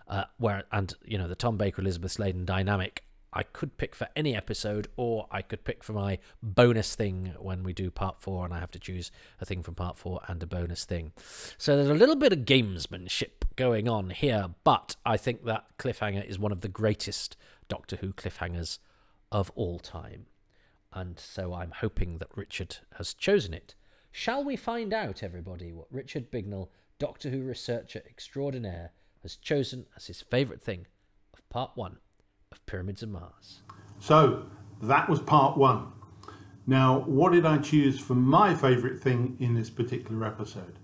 Uh, 0.08 0.24
where 0.38 0.64
and 0.72 0.94
you 1.04 1.18
know 1.18 1.28
the 1.28 1.34
Tom 1.34 1.56
Baker 1.56 1.82
Elizabeth 1.82 2.12
Sladen 2.12 2.44
dynamic 2.44 3.04
I 3.32 3.42
could 3.44 3.76
pick 3.76 3.94
for 3.94 4.08
any 4.16 4.34
episode, 4.34 4.88
or 4.96 5.26
I 5.30 5.42
could 5.42 5.64
pick 5.64 5.84
for 5.84 5.92
my 5.92 6.18
bonus 6.42 6.94
thing 6.94 7.34
when 7.38 7.62
we 7.62 7.72
do 7.72 7.90
part 7.90 8.20
four, 8.20 8.44
and 8.44 8.52
I 8.52 8.58
have 8.58 8.72
to 8.72 8.78
choose 8.78 9.10
a 9.40 9.44
thing 9.44 9.62
from 9.62 9.74
part 9.74 9.98
four 9.98 10.20
and 10.26 10.42
a 10.42 10.46
bonus 10.46 10.84
thing. 10.84 11.12
So 11.58 11.76
there's 11.76 11.88
a 11.88 11.94
little 11.94 12.16
bit 12.16 12.32
of 12.32 12.40
gamesmanship 12.40 13.39
going 13.56 13.88
on 13.88 14.10
here, 14.10 14.48
but 14.64 14.96
I 15.04 15.16
think 15.16 15.44
that 15.44 15.66
cliffhanger 15.78 16.24
is 16.24 16.38
one 16.38 16.52
of 16.52 16.60
the 16.60 16.68
greatest 16.68 17.36
Doctor 17.68 17.96
Who 17.96 18.12
cliffhangers 18.12 18.78
of 19.30 19.50
all 19.54 19.78
time. 19.78 20.26
And 20.92 21.18
so 21.18 21.54
I'm 21.54 21.70
hoping 21.70 22.18
that 22.18 22.36
Richard 22.36 22.78
has 22.96 23.14
chosen 23.14 23.54
it. 23.54 23.74
Shall 24.10 24.42
we 24.42 24.56
find 24.56 24.92
out, 24.92 25.22
everybody, 25.22 25.72
what 25.72 25.86
Richard 25.90 26.30
Bignell, 26.30 26.68
Doctor 26.98 27.30
Who 27.30 27.42
researcher 27.42 28.02
extraordinaire, 28.08 28.90
has 29.22 29.36
chosen 29.36 29.86
as 29.96 30.06
his 30.06 30.20
favourite 30.20 30.60
thing 30.60 30.86
of 31.32 31.48
part 31.48 31.72
one? 31.74 31.98
of 32.52 32.64
Pyramids 32.66 33.02
of 33.02 33.10
Mars. 33.10 33.60
So 33.98 34.46
that 34.82 35.08
was 35.08 35.20
part 35.20 35.56
one. 35.56 35.92
Now, 36.66 37.00
what 37.00 37.32
did 37.32 37.46
I 37.46 37.58
choose 37.58 37.98
for 37.98 38.14
my 38.14 38.54
favourite 38.54 38.98
thing 38.98 39.36
in 39.40 39.54
this 39.54 39.70
particular 39.70 40.26
episode? 40.26 40.78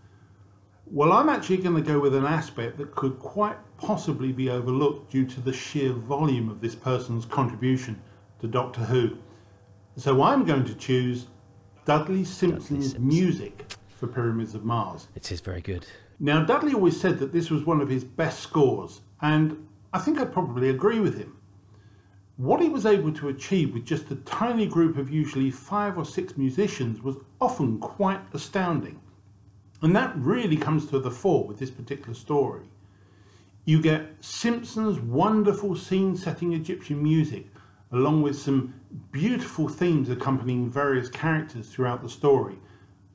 Well, 0.89 1.13
I'm 1.13 1.29
actually 1.29 1.57
going 1.57 1.75
to 1.75 1.83
go 1.83 1.99
with 1.99 2.15
an 2.15 2.25
aspect 2.25 2.79
that 2.79 2.95
could 2.95 3.19
quite 3.19 3.57
possibly 3.77 4.31
be 4.31 4.51
overlooked 4.51 5.11
due 5.11 5.27
to 5.27 5.41
the 5.41 5.53
sheer 5.53 5.93
volume 5.93 6.49
of 6.49 6.61
this 6.61 6.77
person's 6.77 7.25
contribution 7.25 8.01
to 8.41 8.47
Doctor 8.47 8.83
Who. 8.83 9.19
So 9.97 10.23
I'm 10.23 10.45
going 10.45 10.65
to 10.65 10.75
choose 10.75 11.27
Dudley 11.87 12.25
Simpson's 12.25 12.69
Dudley 12.69 12.83
Simpson. 12.83 13.09
music 13.09 13.73
for 13.89 14.07
Pyramids 14.07 14.55
of 14.55 14.65
Mars. 14.65 15.09
It 15.17 15.33
is 15.33 15.41
very 15.41 15.61
good. 15.61 15.87
Now, 16.21 16.45
Dudley 16.45 16.73
always 16.73 17.01
said 17.01 17.19
that 17.19 17.33
this 17.33 17.51
was 17.51 17.65
one 17.65 17.81
of 17.81 17.89
his 17.89 18.05
best 18.05 18.41
scores, 18.41 19.01
and 19.21 19.67
I 19.93 19.99
think 19.99 20.21
I'd 20.21 20.33
probably 20.33 20.69
agree 20.71 21.01
with 21.01 21.19
him. 21.19 21.37
What 22.37 22.61
he 22.61 22.69
was 22.69 22.87
able 22.87 23.13
to 23.15 23.29
achieve 23.29 23.75
with 23.75 23.85
just 23.85 24.11
a 24.11 24.17
tiny 24.17 24.67
group 24.67 24.99
of 24.99 25.11
usually 25.11 25.51
five 25.51 25.99
or 25.99 26.05
six 26.05 26.37
musicians 26.37 27.03
was 27.03 27.17
often 27.41 27.79
quite 27.81 28.21
astounding. 28.35 29.01
And 29.83 29.95
that 29.95 30.17
really 30.17 30.57
comes 30.57 30.87
to 30.87 30.99
the 30.99 31.11
fore 31.11 31.47
with 31.47 31.59
this 31.59 31.71
particular 31.71 32.15
story. 32.15 32.67
You 33.65 33.83
get 33.83 34.15
Simpson's 34.21 34.99
wonderful 35.01 35.77
scene 35.77 36.17
setting 36.17 36.53
Egyptian 36.53 37.03
music, 37.03 37.47
along 37.93 38.23
with 38.23 38.39
some 38.39 38.75
beautiful 39.11 39.69
themes 39.69 40.09
accompanying 40.09 40.71
various 40.71 41.09
characters 41.09 41.69
throughout 41.69 42.03
the 42.03 42.09
story, 42.09 42.57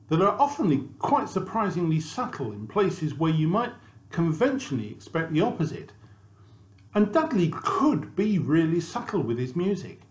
that 0.08 0.20
are 0.20 0.38
often 0.38 0.94
quite 0.98 1.28
surprisingly 1.28 2.00
subtle 2.00 2.52
in 2.52 2.66
places 2.66 3.14
where 3.14 3.32
you 3.32 3.48
might 3.48 3.72
conventionally 4.10 4.90
expect 4.90 5.32
the 5.32 5.40
opposite. 5.40 5.92
And 6.94 7.12
Dudley 7.12 7.50
could 7.50 8.14
be 8.14 8.38
really 8.38 8.80
subtle 8.80 9.22
with 9.22 9.38
his 9.38 9.56
music. 9.56 10.02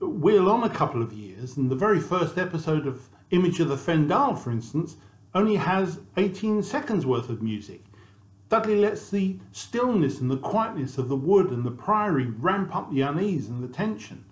We're 0.00 0.48
on 0.48 0.62
a 0.62 0.70
couple 0.70 1.02
of 1.02 1.12
years, 1.12 1.56
and 1.56 1.68
the 1.68 1.74
very 1.76 1.98
first 1.98 2.38
episode 2.38 2.86
of 2.86 3.08
Image 3.32 3.58
of 3.58 3.68
the 3.68 3.76
Fendahl, 3.76 4.38
for 4.38 4.52
instance, 4.52 4.96
only 5.34 5.56
has 5.56 6.00
18 6.16 6.62
seconds 6.62 7.04
worth 7.04 7.28
of 7.28 7.42
music. 7.42 7.82
Dudley 8.48 8.76
lets 8.76 9.10
the 9.10 9.38
stillness 9.52 10.20
and 10.20 10.30
the 10.30 10.36
quietness 10.36 10.98
of 10.98 11.08
the 11.08 11.16
wood 11.16 11.50
and 11.50 11.64
the 11.64 11.70
priory 11.70 12.26
ramp 12.26 12.74
up 12.74 12.92
the 12.92 13.00
unease 13.00 13.48
and 13.48 13.62
the 13.62 13.68
tension. 13.68 14.24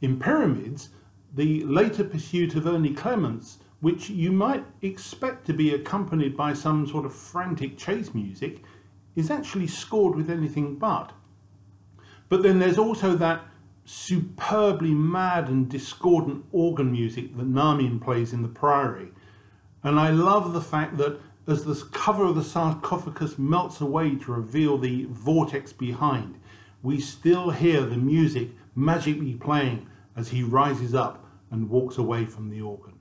In 0.00 0.18
Pyramids, 0.18 0.88
the 1.34 1.62
later 1.64 2.02
pursuit 2.02 2.54
of 2.54 2.66
Ernie 2.66 2.94
Clements, 2.94 3.58
which 3.80 4.10
you 4.10 4.32
might 4.32 4.64
expect 4.82 5.46
to 5.46 5.52
be 5.52 5.74
accompanied 5.74 6.36
by 6.36 6.54
some 6.54 6.86
sort 6.86 7.04
of 7.04 7.14
frantic 7.14 7.78
chase 7.78 8.14
music, 8.14 8.62
is 9.14 9.30
actually 9.30 9.66
scored 9.66 10.16
with 10.16 10.30
anything 10.30 10.76
but. 10.76 11.12
But 12.28 12.42
then 12.42 12.58
there's 12.58 12.78
also 12.78 13.14
that 13.16 13.44
superbly 13.84 14.94
mad 14.94 15.48
and 15.48 15.68
discordant 15.68 16.44
organ 16.52 16.92
music 16.92 17.36
that 17.36 17.46
Namin 17.46 18.00
plays 18.00 18.32
in 18.32 18.42
the 18.42 18.48
Priory. 18.48 19.12
And 19.82 19.98
I 19.98 20.10
love 20.10 20.52
the 20.52 20.60
fact 20.60 20.96
that 20.98 21.20
as 21.46 21.64
the 21.64 21.74
cover 21.92 22.24
of 22.24 22.36
the 22.36 22.44
sarcophagus 22.44 23.38
melts 23.38 23.80
away 23.80 24.14
to 24.16 24.32
reveal 24.32 24.78
the 24.78 25.06
vortex 25.10 25.72
behind, 25.72 26.40
we 26.82 27.00
still 27.00 27.50
hear 27.50 27.82
the 27.82 27.96
music 27.96 28.48
magically 28.74 29.34
playing 29.34 29.86
as 30.16 30.28
he 30.28 30.42
rises 30.42 30.94
up 30.94 31.26
and 31.50 31.68
walks 31.68 31.98
away 31.98 32.24
from 32.24 32.50
the 32.50 32.60
organ. 32.60 32.94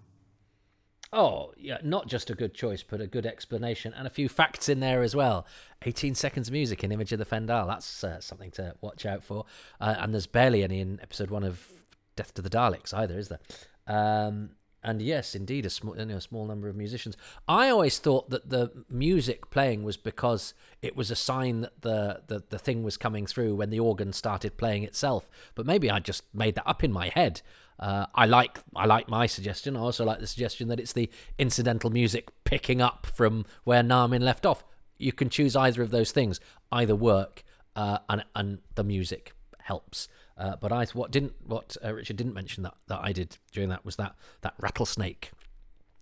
Oh, 1.11 1.53
yeah, 1.57 1.79
not 1.83 2.07
just 2.07 2.29
a 2.29 2.35
good 2.35 2.53
choice, 2.53 2.83
but 2.83 3.01
a 3.01 3.07
good 3.07 3.25
explanation 3.25 3.93
and 3.97 4.05
a 4.05 4.11
few 4.11 4.29
facts 4.29 4.69
in 4.69 4.79
there 4.79 5.01
as 5.01 5.15
well. 5.15 5.45
18 5.81 6.13
seconds 6.13 6.51
music 6.51 6.83
in 6.83 6.91
Image 6.91 7.11
of 7.11 7.19
the 7.19 7.25
Fendahl. 7.25 7.67
That's 7.67 8.03
uh, 8.03 8.21
something 8.21 8.51
to 8.51 8.75
watch 8.81 9.07
out 9.07 9.23
for. 9.23 9.45
Uh, 9.81 9.95
and 9.97 10.13
there's 10.13 10.27
barely 10.27 10.63
any 10.63 10.79
in 10.79 10.99
episode 11.01 11.31
one 11.31 11.43
of 11.43 11.67
Death 12.15 12.33
to 12.35 12.43
the 12.43 12.49
Daleks 12.49 12.93
either, 12.93 13.17
is 13.17 13.29
there? 13.29 13.39
Um, 13.87 14.51
and 14.83 15.01
yes, 15.01 15.35
indeed, 15.35 15.65
a 15.65 15.69
small, 15.69 15.97
you 15.97 16.05
know, 16.05 16.17
a 16.17 16.21
small 16.21 16.45
number 16.45 16.69
of 16.69 16.75
musicians. 16.75 17.17
I 17.47 17.69
always 17.69 17.99
thought 17.99 18.29
that 18.29 18.49
the 18.49 18.71
music 18.89 19.49
playing 19.49 19.83
was 19.83 19.97
because 19.97 20.53
it 20.81 20.95
was 20.95 21.11
a 21.11 21.15
sign 21.15 21.61
that 21.61 21.81
the, 21.81 22.21
the, 22.27 22.43
the 22.49 22.59
thing 22.59 22.83
was 22.83 22.95
coming 22.95 23.25
through 23.25 23.55
when 23.55 23.71
the 23.71 23.79
organ 23.79 24.13
started 24.13 24.57
playing 24.57 24.83
itself. 24.83 25.29
But 25.55 25.65
maybe 25.65 25.91
I 25.91 25.99
just 25.99 26.23
made 26.33 26.55
that 26.55 26.67
up 26.67 26.83
in 26.83 26.93
my 26.93 27.09
head. 27.09 27.41
Uh, 27.77 28.05
I 28.13 28.25
like 28.25 28.59
I 28.75 28.85
like 28.85 29.07
my 29.07 29.25
suggestion. 29.25 29.77
I 29.77 29.79
also 29.79 30.03
like 30.03 30.19
the 30.19 30.27
suggestion 30.27 30.67
that 30.67 30.79
it's 30.79 30.93
the 30.93 31.09
incidental 31.37 31.89
music 31.89 32.29
picking 32.43 32.81
up 32.81 33.05
from 33.05 33.45
where 33.63 33.81
Namin 33.83 34.21
left 34.21 34.45
off. 34.45 34.63
You 34.97 35.13
can 35.13 35.29
choose 35.29 35.55
either 35.55 35.81
of 35.81 35.91
those 35.91 36.11
things. 36.11 36.41
Either 36.71 36.95
work, 36.95 37.43
uh, 37.77 37.99
and 38.09 38.25
and 38.35 38.59
the 38.75 38.83
music 38.83 39.31
helps. 39.59 40.09
Uh, 40.39 40.55
but 40.55 40.71
I 40.71 40.85
what 40.93 41.11
didn't 41.11 41.33
what 41.45 41.75
uh, 41.83 41.93
Richard 41.93 42.15
didn't 42.15 42.33
mention 42.33 42.63
that 42.63 42.75
that 42.87 43.01
I 43.03 43.11
did 43.11 43.37
during 43.51 43.69
that 43.69 43.83
was 43.83 43.97
that 43.97 44.15
that 44.41 44.53
rattlesnake 44.59 45.31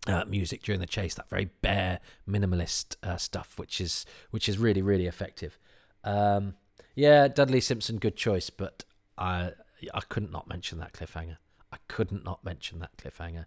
uh, 0.06 0.26
music 0.26 0.62
during 0.62 0.80
the 0.80 0.86
chase, 0.86 1.16
that 1.16 1.28
very 1.28 1.46
bare 1.62 2.00
minimalist 2.30 2.98
uh, 3.02 3.18
stuff, 3.18 3.58
which 3.58 3.82
is 3.82 4.06
which 4.30 4.48
is 4.48 4.60
really 4.60 4.84
really 4.84 5.08
effective. 5.08 5.58
Um, 6.04 6.54
yeah, 6.94 7.28
Dudley 7.28 7.62
Simpson, 7.62 7.98
good 7.98 8.16
choice, 8.16 8.52
but 8.52 8.84
I 9.18 9.54
I 9.92 10.02
couldn't 10.08 10.32
not 10.32 10.48
mention 10.48 10.78
that 10.80 10.94
cliffhanger. 10.94 11.38
I 11.72 11.78
couldn't 11.88 12.24
not 12.24 12.44
mention 12.44 12.80
that 12.80 12.96
cliffhanger. 12.98 13.46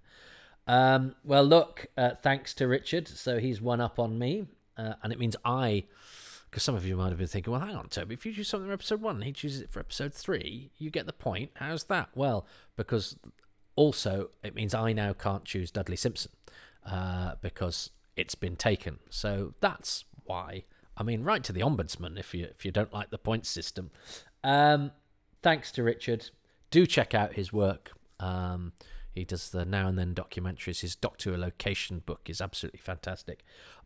Um, 0.66 1.14
well, 1.24 1.44
look, 1.44 1.86
uh, 1.96 2.10
thanks 2.20 2.52
to 2.54 2.66
Richard, 2.66 3.08
so 3.08 3.38
he's 3.38 3.60
one 3.60 3.80
up 3.80 3.98
on 3.98 4.18
me, 4.18 4.46
uh, 4.76 4.94
and 5.02 5.12
it 5.12 5.18
means 5.20 5.36
I. 5.44 5.84
Because 6.50 6.64
some 6.64 6.74
of 6.74 6.84
you 6.84 6.96
might 6.96 7.10
have 7.10 7.18
been 7.18 7.28
thinking, 7.28 7.52
well, 7.52 7.60
hang 7.60 7.76
on, 7.76 7.88
Toby, 7.88 8.14
if 8.14 8.26
you 8.26 8.32
choose 8.32 8.48
something 8.48 8.68
for 8.68 8.72
episode 8.72 9.00
one 9.00 9.16
and 9.16 9.24
he 9.24 9.32
chooses 9.32 9.60
it 9.60 9.70
for 9.70 9.78
episode 9.78 10.12
three, 10.12 10.72
you 10.78 10.90
get 10.90 11.06
the 11.06 11.12
point. 11.12 11.52
How's 11.54 11.84
that? 11.84 12.08
Well, 12.14 12.44
because 12.76 13.16
also 13.76 14.30
it 14.42 14.54
means 14.54 14.74
I 14.74 14.92
now 14.92 15.12
can't 15.12 15.44
choose 15.44 15.70
Dudley 15.70 15.96
Simpson 15.96 16.32
uh, 16.84 17.34
because 17.40 17.90
it's 18.16 18.34
been 18.34 18.56
taken. 18.56 18.98
So 19.10 19.54
that's 19.60 20.04
why. 20.24 20.64
I 20.96 21.02
mean, 21.02 21.22
right 21.22 21.42
to 21.44 21.52
the 21.52 21.60
ombudsman 21.60 22.18
if 22.18 22.34
you 22.34 22.44
if 22.50 22.64
you 22.64 22.72
don't 22.72 22.92
like 22.92 23.10
the 23.10 23.18
point 23.18 23.46
system. 23.46 23.90
Um, 24.42 24.90
thanks 25.42 25.70
to 25.72 25.82
Richard. 25.82 26.30
Do 26.70 26.84
check 26.84 27.14
out 27.14 27.34
his 27.34 27.52
work. 27.52 27.92
Um, 28.18 28.72
he 29.12 29.24
does 29.24 29.50
the 29.50 29.64
now 29.64 29.88
and 29.88 29.98
then 29.98 30.14
documentaries. 30.14 30.80
His 30.80 30.94
Doctor 30.94 31.36
Location 31.36 32.02
book 32.04 32.28
is 32.28 32.40
absolutely 32.40 32.80
fantastic. 32.80 33.44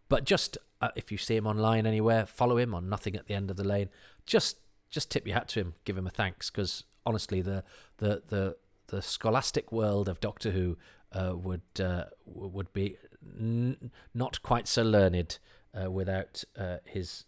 But 0.08 0.24
just 0.24 0.58
uh, 0.84 0.90
if 0.96 1.10
you 1.10 1.18
see 1.18 1.36
him 1.36 1.46
online 1.46 1.86
anywhere, 1.86 2.26
follow 2.26 2.58
him 2.58 2.74
on 2.74 2.88
Nothing 2.88 3.16
at 3.16 3.26
the 3.26 3.34
End 3.34 3.50
of 3.50 3.56
the 3.56 3.64
Lane. 3.64 3.88
Just 4.26 4.58
just 4.90 5.10
tip 5.10 5.26
your 5.26 5.34
hat 5.34 5.48
to 5.48 5.60
him, 5.60 5.74
give 5.84 5.98
him 5.98 6.06
a 6.06 6.10
thanks, 6.10 6.50
because 6.50 6.84
honestly, 7.04 7.40
the 7.42 7.64
the 7.98 8.22
the 8.28 8.56
the 8.88 9.02
scholastic 9.02 9.72
world 9.72 10.08
of 10.08 10.20
Doctor 10.20 10.50
Who 10.50 10.76
uh, 11.12 11.34
would 11.36 11.80
uh, 11.80 12.04
would 12.26 12.72
be 12.72 12.96
n- 13.38 13.90
not 14.12 14.42
quite 14.42 14.68
so 14.68 14.82
learned 14.82 15.38
uh, 15.74 15.90
without 15.90 16.44
uh, 16.58 16.78
his 16.84 17.24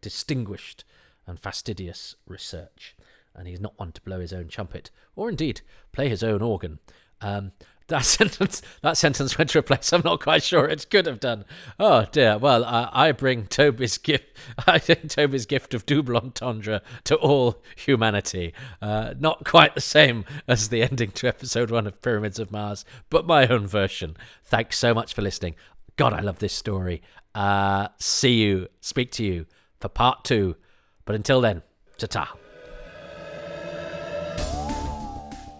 distinguished 0.00 0.84
and 1.26 1.38
fastidious 1.38 2.16
research. 2.26 2.96
And 3.34 3.46
he's 3.46 3.60
not 3.60 3.78
one 3.78 3.92
to 3.92 4.00
blow 4.00 4.20
his 4.20 4.32
own 4.32 4.48
trumpet, 4.48 4.90
or 5.14 5.28
indeed 5.28 5.60
play 5.92 6.08
his 6.08 6.22
own 6.22 6.40
organ. 6.40 6.78
Um, 7.20 7.52
that 7.88 8.04
sentence 8.04 8.62
that 8.82 8.96
sentence 8.96 9.38
went 9.38 9.50
to 9.50 9.58
a 9.58 9.62
place 9.62 9.92
I'm 9.92 10.02
not 10.04 10.20
quite 10.20 10.42
sure 10.42 10.66
it 10.66 10.88
could 10.90 11.06
have 11.06 11.20
done. 11.20 11.44
Oh 11.78 12.06
dear. 12.10 12.38
Well, 12.38 12.64
uh, 12.64 12.90
I 12.92 13.12
bring 13.12 13.46
Toby's 13.46 13.98
gift. 13.98 14.36
I 14.66 14.78
think 14.78 15.08
Toby's 15.08 15.46
gift 15.46 15.74
of 15.74 15.86
double 15.86 16.16
entendre 16.16 16.82
to 17.04 17.16
all 17.16 17.62
humanity. 17.76 18.52
Uh, 18.82 19.14
not 19.18 19.44
quite 19.44 19.74
the 19.74 19.80
same 19.80 20.24
as 20.48 20.68
the 20.68 20.82
ending 20.82 21.10
to 21.12 21.28
episode 21.28 21.70
one 21.70 21.86
of 21.86 22.00
Pyramids 22.02 22.38
of 22.38 22.50
Mars, 22.50 22.84
but 23.10 23.26
my 23.26 23.46
own 23.46 23.66
version. 23.66 24.16
Thanks 24.44 24.78
so 24.78 24.92
much 24.92 25.14
for 25.14 25.22
listening. 25.22 25.54
God, 25.96 26.12
I 26.12 26.20
love 26.20 26.38
this 26.40 26.52
story. 26.52 27.02
Uh, 27.34 27.88
see 27.98 28.34
you, 28.34 28.68
speak 28.80 29.12
to 29.12 29.24
you 29.24 29.46
for 29.80 29.88
part 29.88 30.24
two. 30.24 30.56
But 31.04 31.14
until 31.14 31.40
then, 31.40 31.62
ta 31.98 32.06
ta. 32.06 32.34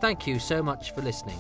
Thank 0.01 0.27
you 0.27 0.39
so 0.39 0.63
much 0.63 0.93
for 0.95 1.01
listening 1.01 1.39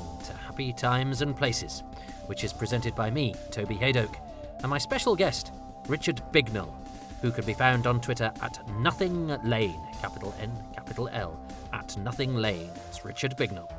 Happy 0.56 0.72
Times 0.72 1.20
and 1.20 1.36
Places, 1.36 1.82
which 2.28 2.42
is 2.42 2.50
presented 2.50 2.94
by 2.94 3.10
me, 3.10 3.34
Toby 3.50 3.74
Hadoke, 3.74 4.16
and 4.60 4.70
my 4.70 4.78
special 4.78 5.14
guest, 5.14 5.52
Richard 5.86 6.22
Bignell, 6.32 6.72
who 7.20 7.30
can 7.30 7.44
be 7.44 7.52
found 7.52 7.86
on 7.86 8.00
Twitter 8.00 8.32
at 8.40 8.66
Nothing 8.80 9.26
Lane, 9.44 9.78
capital 10.00 10.34
N, 10.40 10.50
capital 10.72 11.10
L, 11.12 11.38
at 11.74 11.94
Nothing 11.98 12.36
Lane. 12.36 12.70
It's 12.88 13.04
Richard 13.04 13.36
Bignell. 13.36 13.70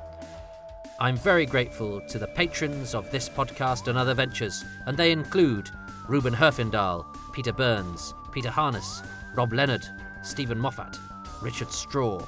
I'm 0.99 1.17
very 1.17 1.47
grateful 1.47 1.99
to 2.01 2.19
the 2.19 2.28
patrons 2.28 2.93
of 2.93 3.09
this 3.09 3.28
podcast 3.28 3.88
and 3.88 3.97
other 3.97 4.13
ventures, 4.13 4.63
and 4.86 4.95
they 4.95 5.11
include 5.11 5.71
Ruben 6.07 6.36
Herfindahl, 6.36 7.07
Peter 7.34 7.53
Burns, 7.53 8.13
Peter 8.32 8.51
Harness, 8.51 9.01
Rob 9.34 9.51
Leonard, 9.51 9.88
Stephen 10.21 10.59
Moffat, 10.59 10.95
Richard 11.41 11.71
Straw, 11.71 12.21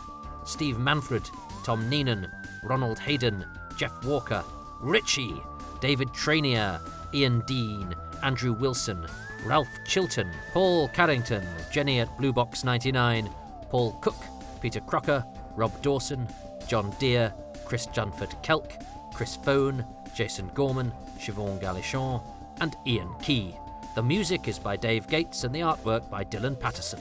Steve 0.44 0.80
Manfred, 0.80 1.30
Tom 1.64 1.88
Neenan, 1.88 2.28
Ronald 2.64 2.98
Hayden, 2.98 3.46
Jeff 3.80 4.04
Walker, 4.04 4.44
Richie, 4.82 5.42
David 5.80 6.10
Trainier, 6.10 6.82
Ian 7.14 7.40
Dean, 7.48 7.96
Andrew 8.24 8.52
Wilson, 8.52 9.08
Ralph 9.46 9.70
Chilton, 9.88 10.30
Paul 10.52 10.90
Carrington, 10.90 11.48
Jenny 11.72 12.02
at 12.02 12.18
Blue 12.18 12.34
Box 12.34 12.66
99, 12.66 13.30
Paul 13.70 13.94
Cook, 14.02 14.18
Peter 14.60 14.82
Crocker, 14.82 15.24
Rob 15.56 15.72
Dawson, 15.82 16.28
John 16.68 16.94
Deere, 17.00 17.34
Chris 17.64 17.86
Junford 17.86 18.36
Kelk, 18.44 18.84
Chris 19.14 19.38
Phone, 19.38 19.86
Jason 20.14 20.50
Gorman, 20.54 20.92
Siobhan 21.18 21.62
Galichon, 21.62 22.22
and 22.60 22.76
Ian 22.86 23.16
Key. 23.22 23.56
The 23.96 24.04
music 24.04 24.50
is 24.50 24.60
by 24.60 24.76
Dave 24.76 25.08
Gates 25.08 25.46
and 25.46 25.56
the 25.56 25.62
artwork 25.62 26.10
by 26.10 26.26
Dylan 26.26 26.60
Patterson. 26.60 27.00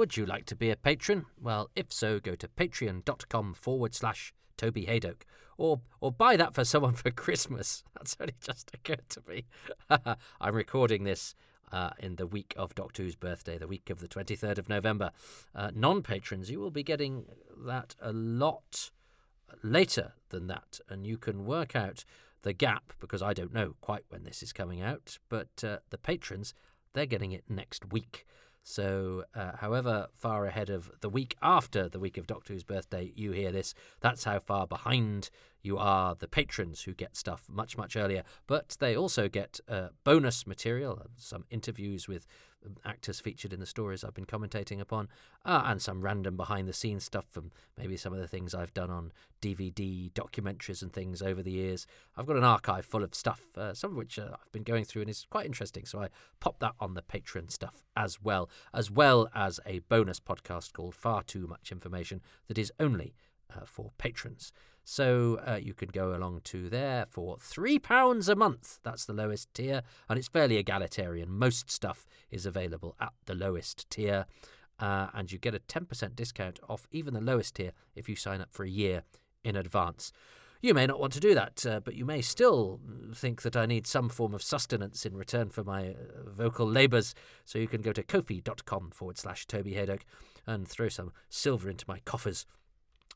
Would 0.00 0.16
you 0.16 0.24
like 0.24 0.46
to 0.46 0.56
be 0.56 0.70
a 0.70 0.76
patron? 0.76 1.26
Well, 1.38 1.68
if 1.76 1.92
so, 1.92 2.20
go 2.20 2.34
to 2.34 2.48
patreon.com 2.48 3.52
forward 3.52 3.94
slash 3.94 4.32
Toby 4.56 4.86
Hadoke. 4.86 5.24
Or, 5.58 5.82
or 6.00 6.10
buy 6.10 6.36
that 6.36 6.54
for 6.54 6.64
someone 6.64 6.94
for 6.94 7.10
Christmas. 7.10 7.84
That's 7.94 8.16
only 8.18 8.32
just 8.40 8.70
occurred 8.72 9.10
to 9.10 9.22
me. 9.28 9.44
I'm 10.40 10.54
recording 10.54 11.04
this 11.04 11.34
uh, 11.70 11.90
in 11.98 12.16
the 12.16 12.26
week 12.26 12.54
of 12.56 12.74
Doctor 12.74 13.02
Who's 13.02 13.14
birthday, 13.14 13.58
the 13.58 13.66
week 13.66 13.90
of 13.90 14.00
the 14.00 14.08
23rd 14.08 14.56
of 14.56 14.70
November. 14.70 15.10
Uh, 15.54 15.70
non 15.74 16.00
patrons, 16.00 16.50
you 16.50 16.60
will 16.60 16.70
be 16.70 16.82
getting 16.82 17.26
that 17.66 17.94
a 18.00 18.10
lot 18.10 18.92
later 19.62 20.14
than 20.30 20.46
that. 20.46 20.80
And 20.88 21.06
you 21.06 21.18
can 21.18 21.44
work 21.44 21.76
out 21.76 22.06
the 22.40 22.54
gap 22.54 22.94
because 23.00 23.20
I 23.20 23.34
don't 23.34 23.52
know 23.52 23.74
quite 23.82 24.04
when 24.08 24.24
this 24.24 24.42
is 24.42 24.54
coming 24.54 24.80
out. 24.80 25.18
But 25.28 25.62
uh, 25.62 25.80
the 25.90 25.98
patrons, 25.98 26.54
they're 26.94 27.04
getting 27.04 27.32
it 27.32 27.44
next 27.50 27.92
week. 27.92 28.24
So, 28.70 29.24
uh, 29.34 29.56
however 29.56 30.06
far 30.14 30.46
ahead 30.46 30.70
of 30.70 30.92
the 31.00 31.08
week 31.08 31.34
after 31.42 31.88
the 31.88 31.98
week 31.98 32.16
of 32.16 32.28
Doctor 32.28 32.52
Who's 32.52 32.62
birthday 32.62 33.12
you 33.16 33.32
hear 33.32 33.50
this, 33.50 33.74
that's 34.00 34.22
how 34.22 34.38
far 34.38 34.68
behind 34.68 35.28
you 35.62 35.78
are 35.78 36.14
the 36.14 36.28
patrons 36.28 36.82
who 36.82 36.94
get 36.94 37.16
stuff 37.16 37.44
much, 37.48 37.76
much 37.76 37.96
earlier. 37.96 38.22
But 38.46 38.76
they 38.80 38.96
also 38.96 39.28
get 39.28 39.60
uh, 39.68 39.88
bonus 40.04 40.46
material, 40.46 41.02
some 41.16 41.44
interviews 41.50 42.08
with 42.08 42.26
actors 42.84 43.20
featured 43.20 43.52
in 43.52 43.60
the 43.60 43.66
stories 43.66 44.04
I've 44.04 44.14
been 44.14 44.26
commentating 44.26 44.80
upon, 44.80 45.08
uh, 45.44 45.62
and 45.64 45.80
some 45.80 46.02
random 46.02 46.36
behind 46.36 46.68
the 46.68 46.72
scenes 46.72 47.04
stuff 47.04 47.24
from 47.30 47.52
maybe 47.78 47.96
some 47.96 48.12
of 48.12 48.18
the 48.18 48.28
things 48.28 48.54
I've 48.54 48.74
done 48.74 48.90
on 48.90 49.12
DVD, 49.40 50.12
documentaries, 50.12 50.82
and 50.82 50.92
things 50.92 51.22
over 51.22 51.42
the 51.42 51.50
years. 51.50 51.86
I've 52.16 52.26
got 52.26 52.36
an 52.36 52.44
archive 52.44 52.84
full 52.84 53.02
of 53.02 53.14
stuff, 53.14 53.42
uh, 53.56 53.74
some 53.74 53.92
of 53.92 53.96
which 53.96 54.18
uh, 54.18 54.30
I've 54.34 54.52
been 54.52 54.62
going 54.62 54.84
through 54.84 55.02
and 55.02 55.10
is 55.10 55.26
quite 55.30 55.46
interesting. 55.46 55.86
So 55.86 56.02
I 56.02 56.08
pop 56.38 56.58
that 56.60 56.74
on 56.78 56.94
the 56.94 57.02
Patreon 57.02 57.50
stuff 57.50 57.84
as 57.96 58.20
well, 58.22 58.50
as 58.74 58.90
well 58.90 59.28
as 59.34 59.60
a 59.64 59.80
bonus 59.80 60.20
podcast 60.20 60.72
called 60.72 60.94
Far 60.94 61.22
Too 61.22 61.46
Much 61.46 61.72
Information 61.72 62.20
that 62.48 62.58
is 62.58 62.72
only 62.78 63.14
uh, 63.54 63.64
for 63.64 63.92
patrons. 63.98 64.52
So 64.84 65.40
uh, 65.46 65.58
you 65.62 65.74
can 65.74 65.90
go 65.90 66.14
along 66.14 66.40
to 66.44 66.68
there 66.68 67.06
for 67.08 67.36
£3 67.36 68.28
a 68.28 68.34
month. 68.34 68.78
That's 68.82 69.04
the 69.04 69.12
lowest 69.12 69.52
tier, 69.54 69.82
and 70.08 70.18
it's 70.18 70.28
fairly 70.28 70.56
egalitarian. 70.56 71.30
Most 71.30 71.70
stuff 71.70 72.06
is 72.30 72.46
available 72.46 72.96
at 73.00 73.12
the 73.26 73.34
lowest 73.34 73.88
tier, 73.90 74.26
uh, 74.78 75.08
and 75.14 75.30
you 75.30 75.38
get 75.38 75.54
a 75.54 75.60
10% 75.60 76.16
discount 76.16 76.58
off 76.68 76.86
even 76.90 77.14
the 77.14 77.20
lowest 77.20 77.56
tier 77.56 77.72
if 77.94 78.08
you 78.08 78.16
sign 78.16 78.40
up 78.40 78.48
for 78.50 78.64
a 78.64 78.70
year 78.70 79.02
in 79.44 79.56
advance. 79.56 80.12
You 80.62 80.74
may 80.74 80.86
not 80.86 81.00
want 81.00 81.14
to 81.14 81.20
do 81.20 81.34
that, 81.34 81.64
uh, 81.64 81.80
but 81.80 81.94
you 81.94 82.04
may 82.04 82.20
still 82.20 82.80
think 83.14 83.40
that 83.42 83.56
I 83.56 83.64
need 83.64 83.86
some 83.86 84.10
form 84.10 84.34
of 84.34 84.42
sustenance 84.42 85.06
in 85.06 85.16
return 85.16 85.48
for 85.48 85.64
my 85.64 85.90
uh, 85.90 85.94
vocal 86.28 86.66
labours. 86.66 87.14
So 87.46 87.58
you 87.58 87.66
can 87.66 87.80
go 87.80 87.92
to 87.92 88.02
ko-fi.com 88.02 88.90
forward 88.90 89.16
slash 89.16 89.46
Toby 89.46 89.72
Hadoke 89.72 90.02
and 90.46 90.68
throw 90.68 90.90
some 90.90 91.12
silver 91.30 91.70
into 91.70 91.86
my 91.88 92.00
coffers 92.00 92.44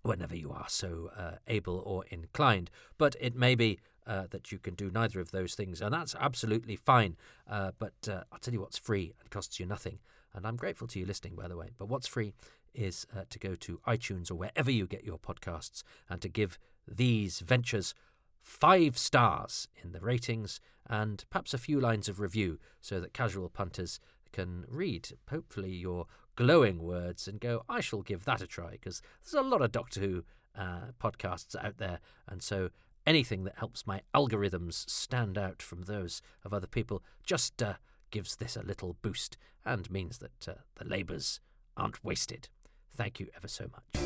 whenever 0.05 0.37
you 0.37 0.53
are 0.53 0.69
so 0.69 1.11
uh, 1.17 1.33
able 1.49 1.83
or 1.85 2.05
inclined. 2.11 2.71
But 2.99 3.17
it 3.21 3.35
may 3.35 3.55
be 3.55 3.81
uh, 4.07 4.25
that 4.31 4.53
you 4.53 4.59
can 4.59 4.75
do 4.75 4.91
neither 4.91 5.19
of 5.19 5.31
those 5.31 5.55
things, 5.55 5.81
and 5.81 5.93
that's 5.93 6.15
absolutely 6.21 6.77
fine. 6.77 7.17
Uh, 7.51 7.73
but 7.79 7.95
uh, 8.09 8.23
I'll 8.31 8.39
tell 8.39 8.55
you 8.55 8.61
what's 8.61 8.79
free 8.79 9.15
and 9.21 9.31
costs 9.31 9.59
you 9.59 9.67
nothing. 9.67 9.99
And 10.35 10.47
I'm 10.47 10.57
grateful 10.57 10.87
to 10.89 10.99
you 10.99 11.07
listening, 11.07 11.35
by 11.35 11.49
the 11.49 11.57
way. 11.57 11.71
But 11.79 11.89
what's 11.89 12.07
free 12.07 12.35
is 12.75 13.07
uh, 13.17 13.23
to 13.31 13.39
go 13.39 13.55
to 13.55 13.81
iTunes 13.87 14.31
or 14.31 14.35
wherever 14.35 14.71
you 14.71 14.87
get 14.87 15.05
your 15.05 15.19
podcasts 15.19 15.83
and 16.11 16.21
to 16.21 16.29
give 16.29 16.59
these 16.87 17.41
ventures 17.41 17.95
five 18.43 18.99
stars 18.99 19.69
in 19.83 19.93
the 19.93 20.01
ratings 20.01 20.61
and 20.87 21.25
perhaps 21.31 21.55
a 21.55 21.59
few 21.59 21.81
lines 21.81 22.09
of 22.09 22.21
review 22.21 22.59
so 22.81 23.01
that 23.01 23.15
casual 23.15 23.49
punters 23.49 24.01
can 24.33 24.65
read, 24.69 25.09
hopefully, 25.31 25.71
your 25.71 26.07
glowing 26.37 26.83
words 26.83 27.29
and 27.29 27.41
go, 27.41 27.65
I 27.69 27.81
shall 27.81 28.03
give 28.03 28.25
that 28.25 28.43
a 28.43 28.47
try 28.47 28.73
because 28.73 29.03
there's 29.23 29.35
a 29.35 29.47
lot 29.47 29.63
of 29.63 29.73
Doctor 29.73 30.01
Who 30.01 30.25
uh, 30.57 30.93
podcasts 31.03 31.55
out 31.63 31.79
there. 31.79 32.01
And 32.29 32.43
so 32.43 32.71
anything 33.07 33.45
that 33.45 33.59
helps 33.59 33.87
my 33.87 34.03
algorithms 34.15 34.89
stand 34.89 35.39
out 35.39 35.63
from 35.63 35.83
those 35.83 36.23
of 36.45 36.53
other 36.53 36.67
people 36.67 37.03
just 37.25 37.63
uh, 37.63 37.75
gives 38.11 38.37
this 38.37 38.57
a 38.57 38.63
little 38.63 38.97
boost 39.03 39.37
and 39.65 39.91
means 39.91 40.19
that 40.19 40.49
uh, 40.49 40.55
the 40.77 40.85
labours 40.85 41.41
aren't 41.77 42.05
wasted. 42.05 42.49
Thank 42.97 43.19
you 43.19 43.29
ever 43.37 43.49
so 43.49 43.67
much. 43.73 44.05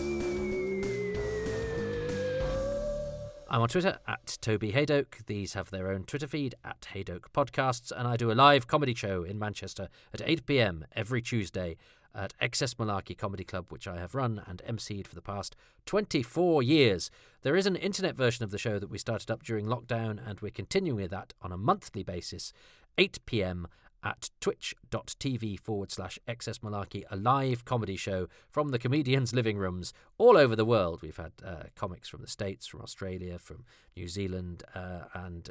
I'm 3.50 3.62
on 3.62 3.68
Twitter 3.68 3.98
at 4.06 4.36
Toby 4.42 4.72
Hadoke. 4.72 5.24
These 5.24 5.54
have 5.54 5.70
their 5.70 5.90
own 5.90 6.04
Twitter 6.04 6.26
feed 6.26 6.54
at 6.62 6.86
Hadoke 6.92 7.30
Podcasts, 7.32 7.90
and 7.90 8.06
I 8.06 8.18
do 8.18 8.30
a 8.30 8.34
live 8.34 8.66
comedy 8.66 8.94
show 8.94 9.22
in 9.24 9.38
Manchester 9.38 9.88
at 10.12 10.20
8 10.22 10.44
pm 10.44 10.84
every 10.94 11.22
Tuesday 11.22 11.78
at 12.18 12.34
XS 12.40 12.74
Malarkey 12.74 13.16
Comedy 13.16 13.44
Club, 13.44 13.66
which 13.68 13.86
I 13.86 13.98
have 13.98 14.14
run 14.14 14.42
and 14.46 14.60
emceed 14.68 15.06
for 15.06 15.14
the 15.14 15.22
past 15.22 15.54
24 15.86 16.62
years. 16.62 17.10
There 17.42 17.56
is 17.56 17.66
an 17.66 17.76
internet 17.76 18.16
version 18.16 18.42
of 18.44 18.50
the 18.50 18.58
show 18.58 18.78
that 18.78 18.90
we 18.90 18.98
started 18.98 19.30
up 19.30 19.44
during 19.44 19.66
lockdown, 19.66 20.18
and 20.26 20.40
we're 20.40 20.50
continuing 20.50 21.00
with 21.00 21.12
that 21.12 21.32
on 21.40 21.52
a 21.52 21.56
monthly 21.56 22.02
basis, 22.02 22.52
8 22.98 23.20
pm 23.24 23.68
at 24.02 24.30
twitch.tv 24.40 25.58
forward 25.60 25.90
slash 25.90 26.18
excess 26.26 26.58
malarkey, 26.58 27.04
a 27.10 27.16
live 27.16 27.64
comedy 27.64 27.96
show 27.96 28.28
from 28.48 28.70
the 28.70 28.78
comedians' 28.78 29.34
living 29.34 29.58
rooms 29.58 29.92
all 30.18 30.36
over 30.36 30.54
the 30.54 30.64
world. 30.64 31.02
We've 31.02 31.16
had 31.16 31.32
uh, 31.44 31.64
comics 31.74 32.08
from 32.08 32.22
the 32.22 32.28
States, 32.28 32.66
from 32.66 32.80
Australia, 32.80 33.38
from 33.38 33.64
New 33.96 34.08
Zealand, 34.08 34.62
uh, 34.74 35.02
and 35.14 35.50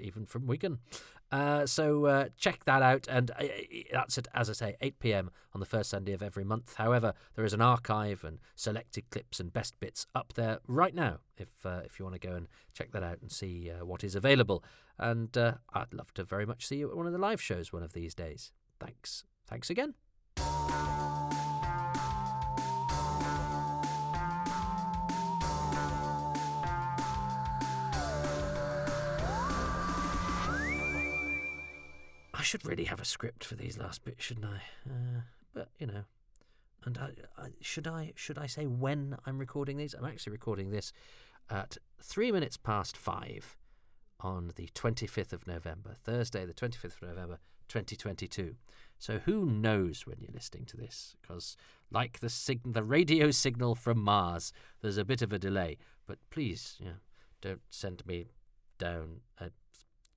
even 0.00 0.26
from 0.26 0.46
Wigan. 0.46 0.78
Uh, 1.30 1.66
so 1.66 2.06
uh, 2.06 2.28
check 2.36 2.64
that 2.64 2.82
out. 2.82 3.06
And 3.08 3.30
uh, 3.32 3.44
that's 3.92 4.18
at, 4.18 4.28
as 4.34 4.48
I 4.48 4.52
say, 4.52 4.76
8 4.80 4.98
pm 4.98 5.30
on 5.54 5.60
the 5.60 5.66
first 5.66 5.90
Sunday 5.90 6.12
of 6.12 6.22
every 6.22 6.44
month. 6.44 6.74
However, 6.76 7.14
there 7.36 7.44
is 7.44 7.52
an 7.52 7.60
archive 7.60 8.24
and 8.24 8.38
selected 8.54 9.10
clips 9.10 9.40
and 9.40 9.52
best 9.52 9.78
bits 9.80 10.06
up 10.14 10.32
there 10.34 10.58
right 10.66 10.94
now 10.94 11.18
if, 11.36 11.50
uh, 11.64 11.80
if 11.84 11.98
you 11.98 12.04
want 12.04 12.20
to 12.20 12.26
go 12.26 12.34
and 12.34 12.48
check 12.72 12.92
that 12.92 13.02
out 13.02 13.20
and 13.20 13.30
see 13.30 13.70
what 13.82 14.02
is 14.04 14.14
available. 14.14 14.64
And 14.98 15.36
I'd 15.36 15.92
love 15.92 16.12
to 16.14 16.24
very 16.24 16.46
much 16.46 16.66
see 16.66 16.76
you 16.76 16.90
at 16.90 16.96
one 16.96 17.06
of 17.06 17.12
the 17.12 17.18
live 17.18 17.40
shows 17.40 17.72
one 17.72 17.82
of 17.82 17.92
these 17.92 18.14
days. 18.14 18.52
Thanks. 18.80 19.24
Thanks 19.46 19.70
again. 19.70 19.94
Should 32.48 32.64
really 32.64 32.84
have 32.84 32.98
a 32.98 33.04
script 33.04 33.44
for 33.44 33.56
these 33.56 33.76
last 33.76 34.02
bits, 34.06 34.24
shouldn't 34.24 34.46
I? 34.46 34.62
Uh, 34.88 35.20
but 35.52 35.68
you 35.78 35.86
know, 35.86 36.04
and 36.86 36.96
I, 36.96 37.10
I, 37.42 37.48
should 37.60 37.86
I 37.86 38.14
should 38.16 38.38
I 38.38 38.46
say 38.46 38.64
when 38.64 39.18
I'm 39.26 39.38
recording 39.38 39.76
these? 39.76 39.92
I'm 39.92 40.06
actually 40.06 40.32
recording 40.32 40.70
this 40.70 40.90
at 41.50 41.76
three 42.00 42.32
minutes 42.32 42.56
past 42.56 42.96
five 42.96 43.54
on 44.20 44.52
the 44.56 44.68
25th 44.74 45.34
of 45.34 45.46
November, 45.46 45.94
Thursday, 45.94 46.46
the 46.46 46.54
25th 46.54 47.02
of 47.02 47.02
November, 47.02 47.38
2022. 47.68 48.54
So 48.98 49.18
who 49.26 49.44
knows 49.44 50.06
when 50.06 50.16
you're 50.18 50.32
listening 50.32 50.64
to 50.66 50.76
this? 50.78 51.16
Because 51.20 51.54
like 51.90 52.20
the 52.20 52.30
sig- 52.30 52.72
the 52.72 52.82
radio 52.82 53.30
signal 53.30 53.74
from 53.74 53.98
Mars, 53.98 54.54
there's 54.80 54.96
a 54.96 55.04
bit 55.04 55.20
of 55.20 55.34
a 55.34 55.38
delay. 55.38 55.76
But 56.06 56.16
please, 56.30 56.78
don't 57.42 57.60
send 57.68 58.06
me 58.06 58.28
down 58.78 59.20
a 59.38 59.50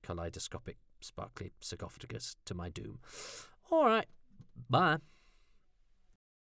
kaleidoscopic 0.02 0.78
sparkly 1.02 1.52
sarcophagus 1.60 2.36
to 2.46 2.54
my 2.54 2.68
doom. 2.68 2.98
All 3.70 3.86
right. 3.86 4.06
Bye. 4.68 4.98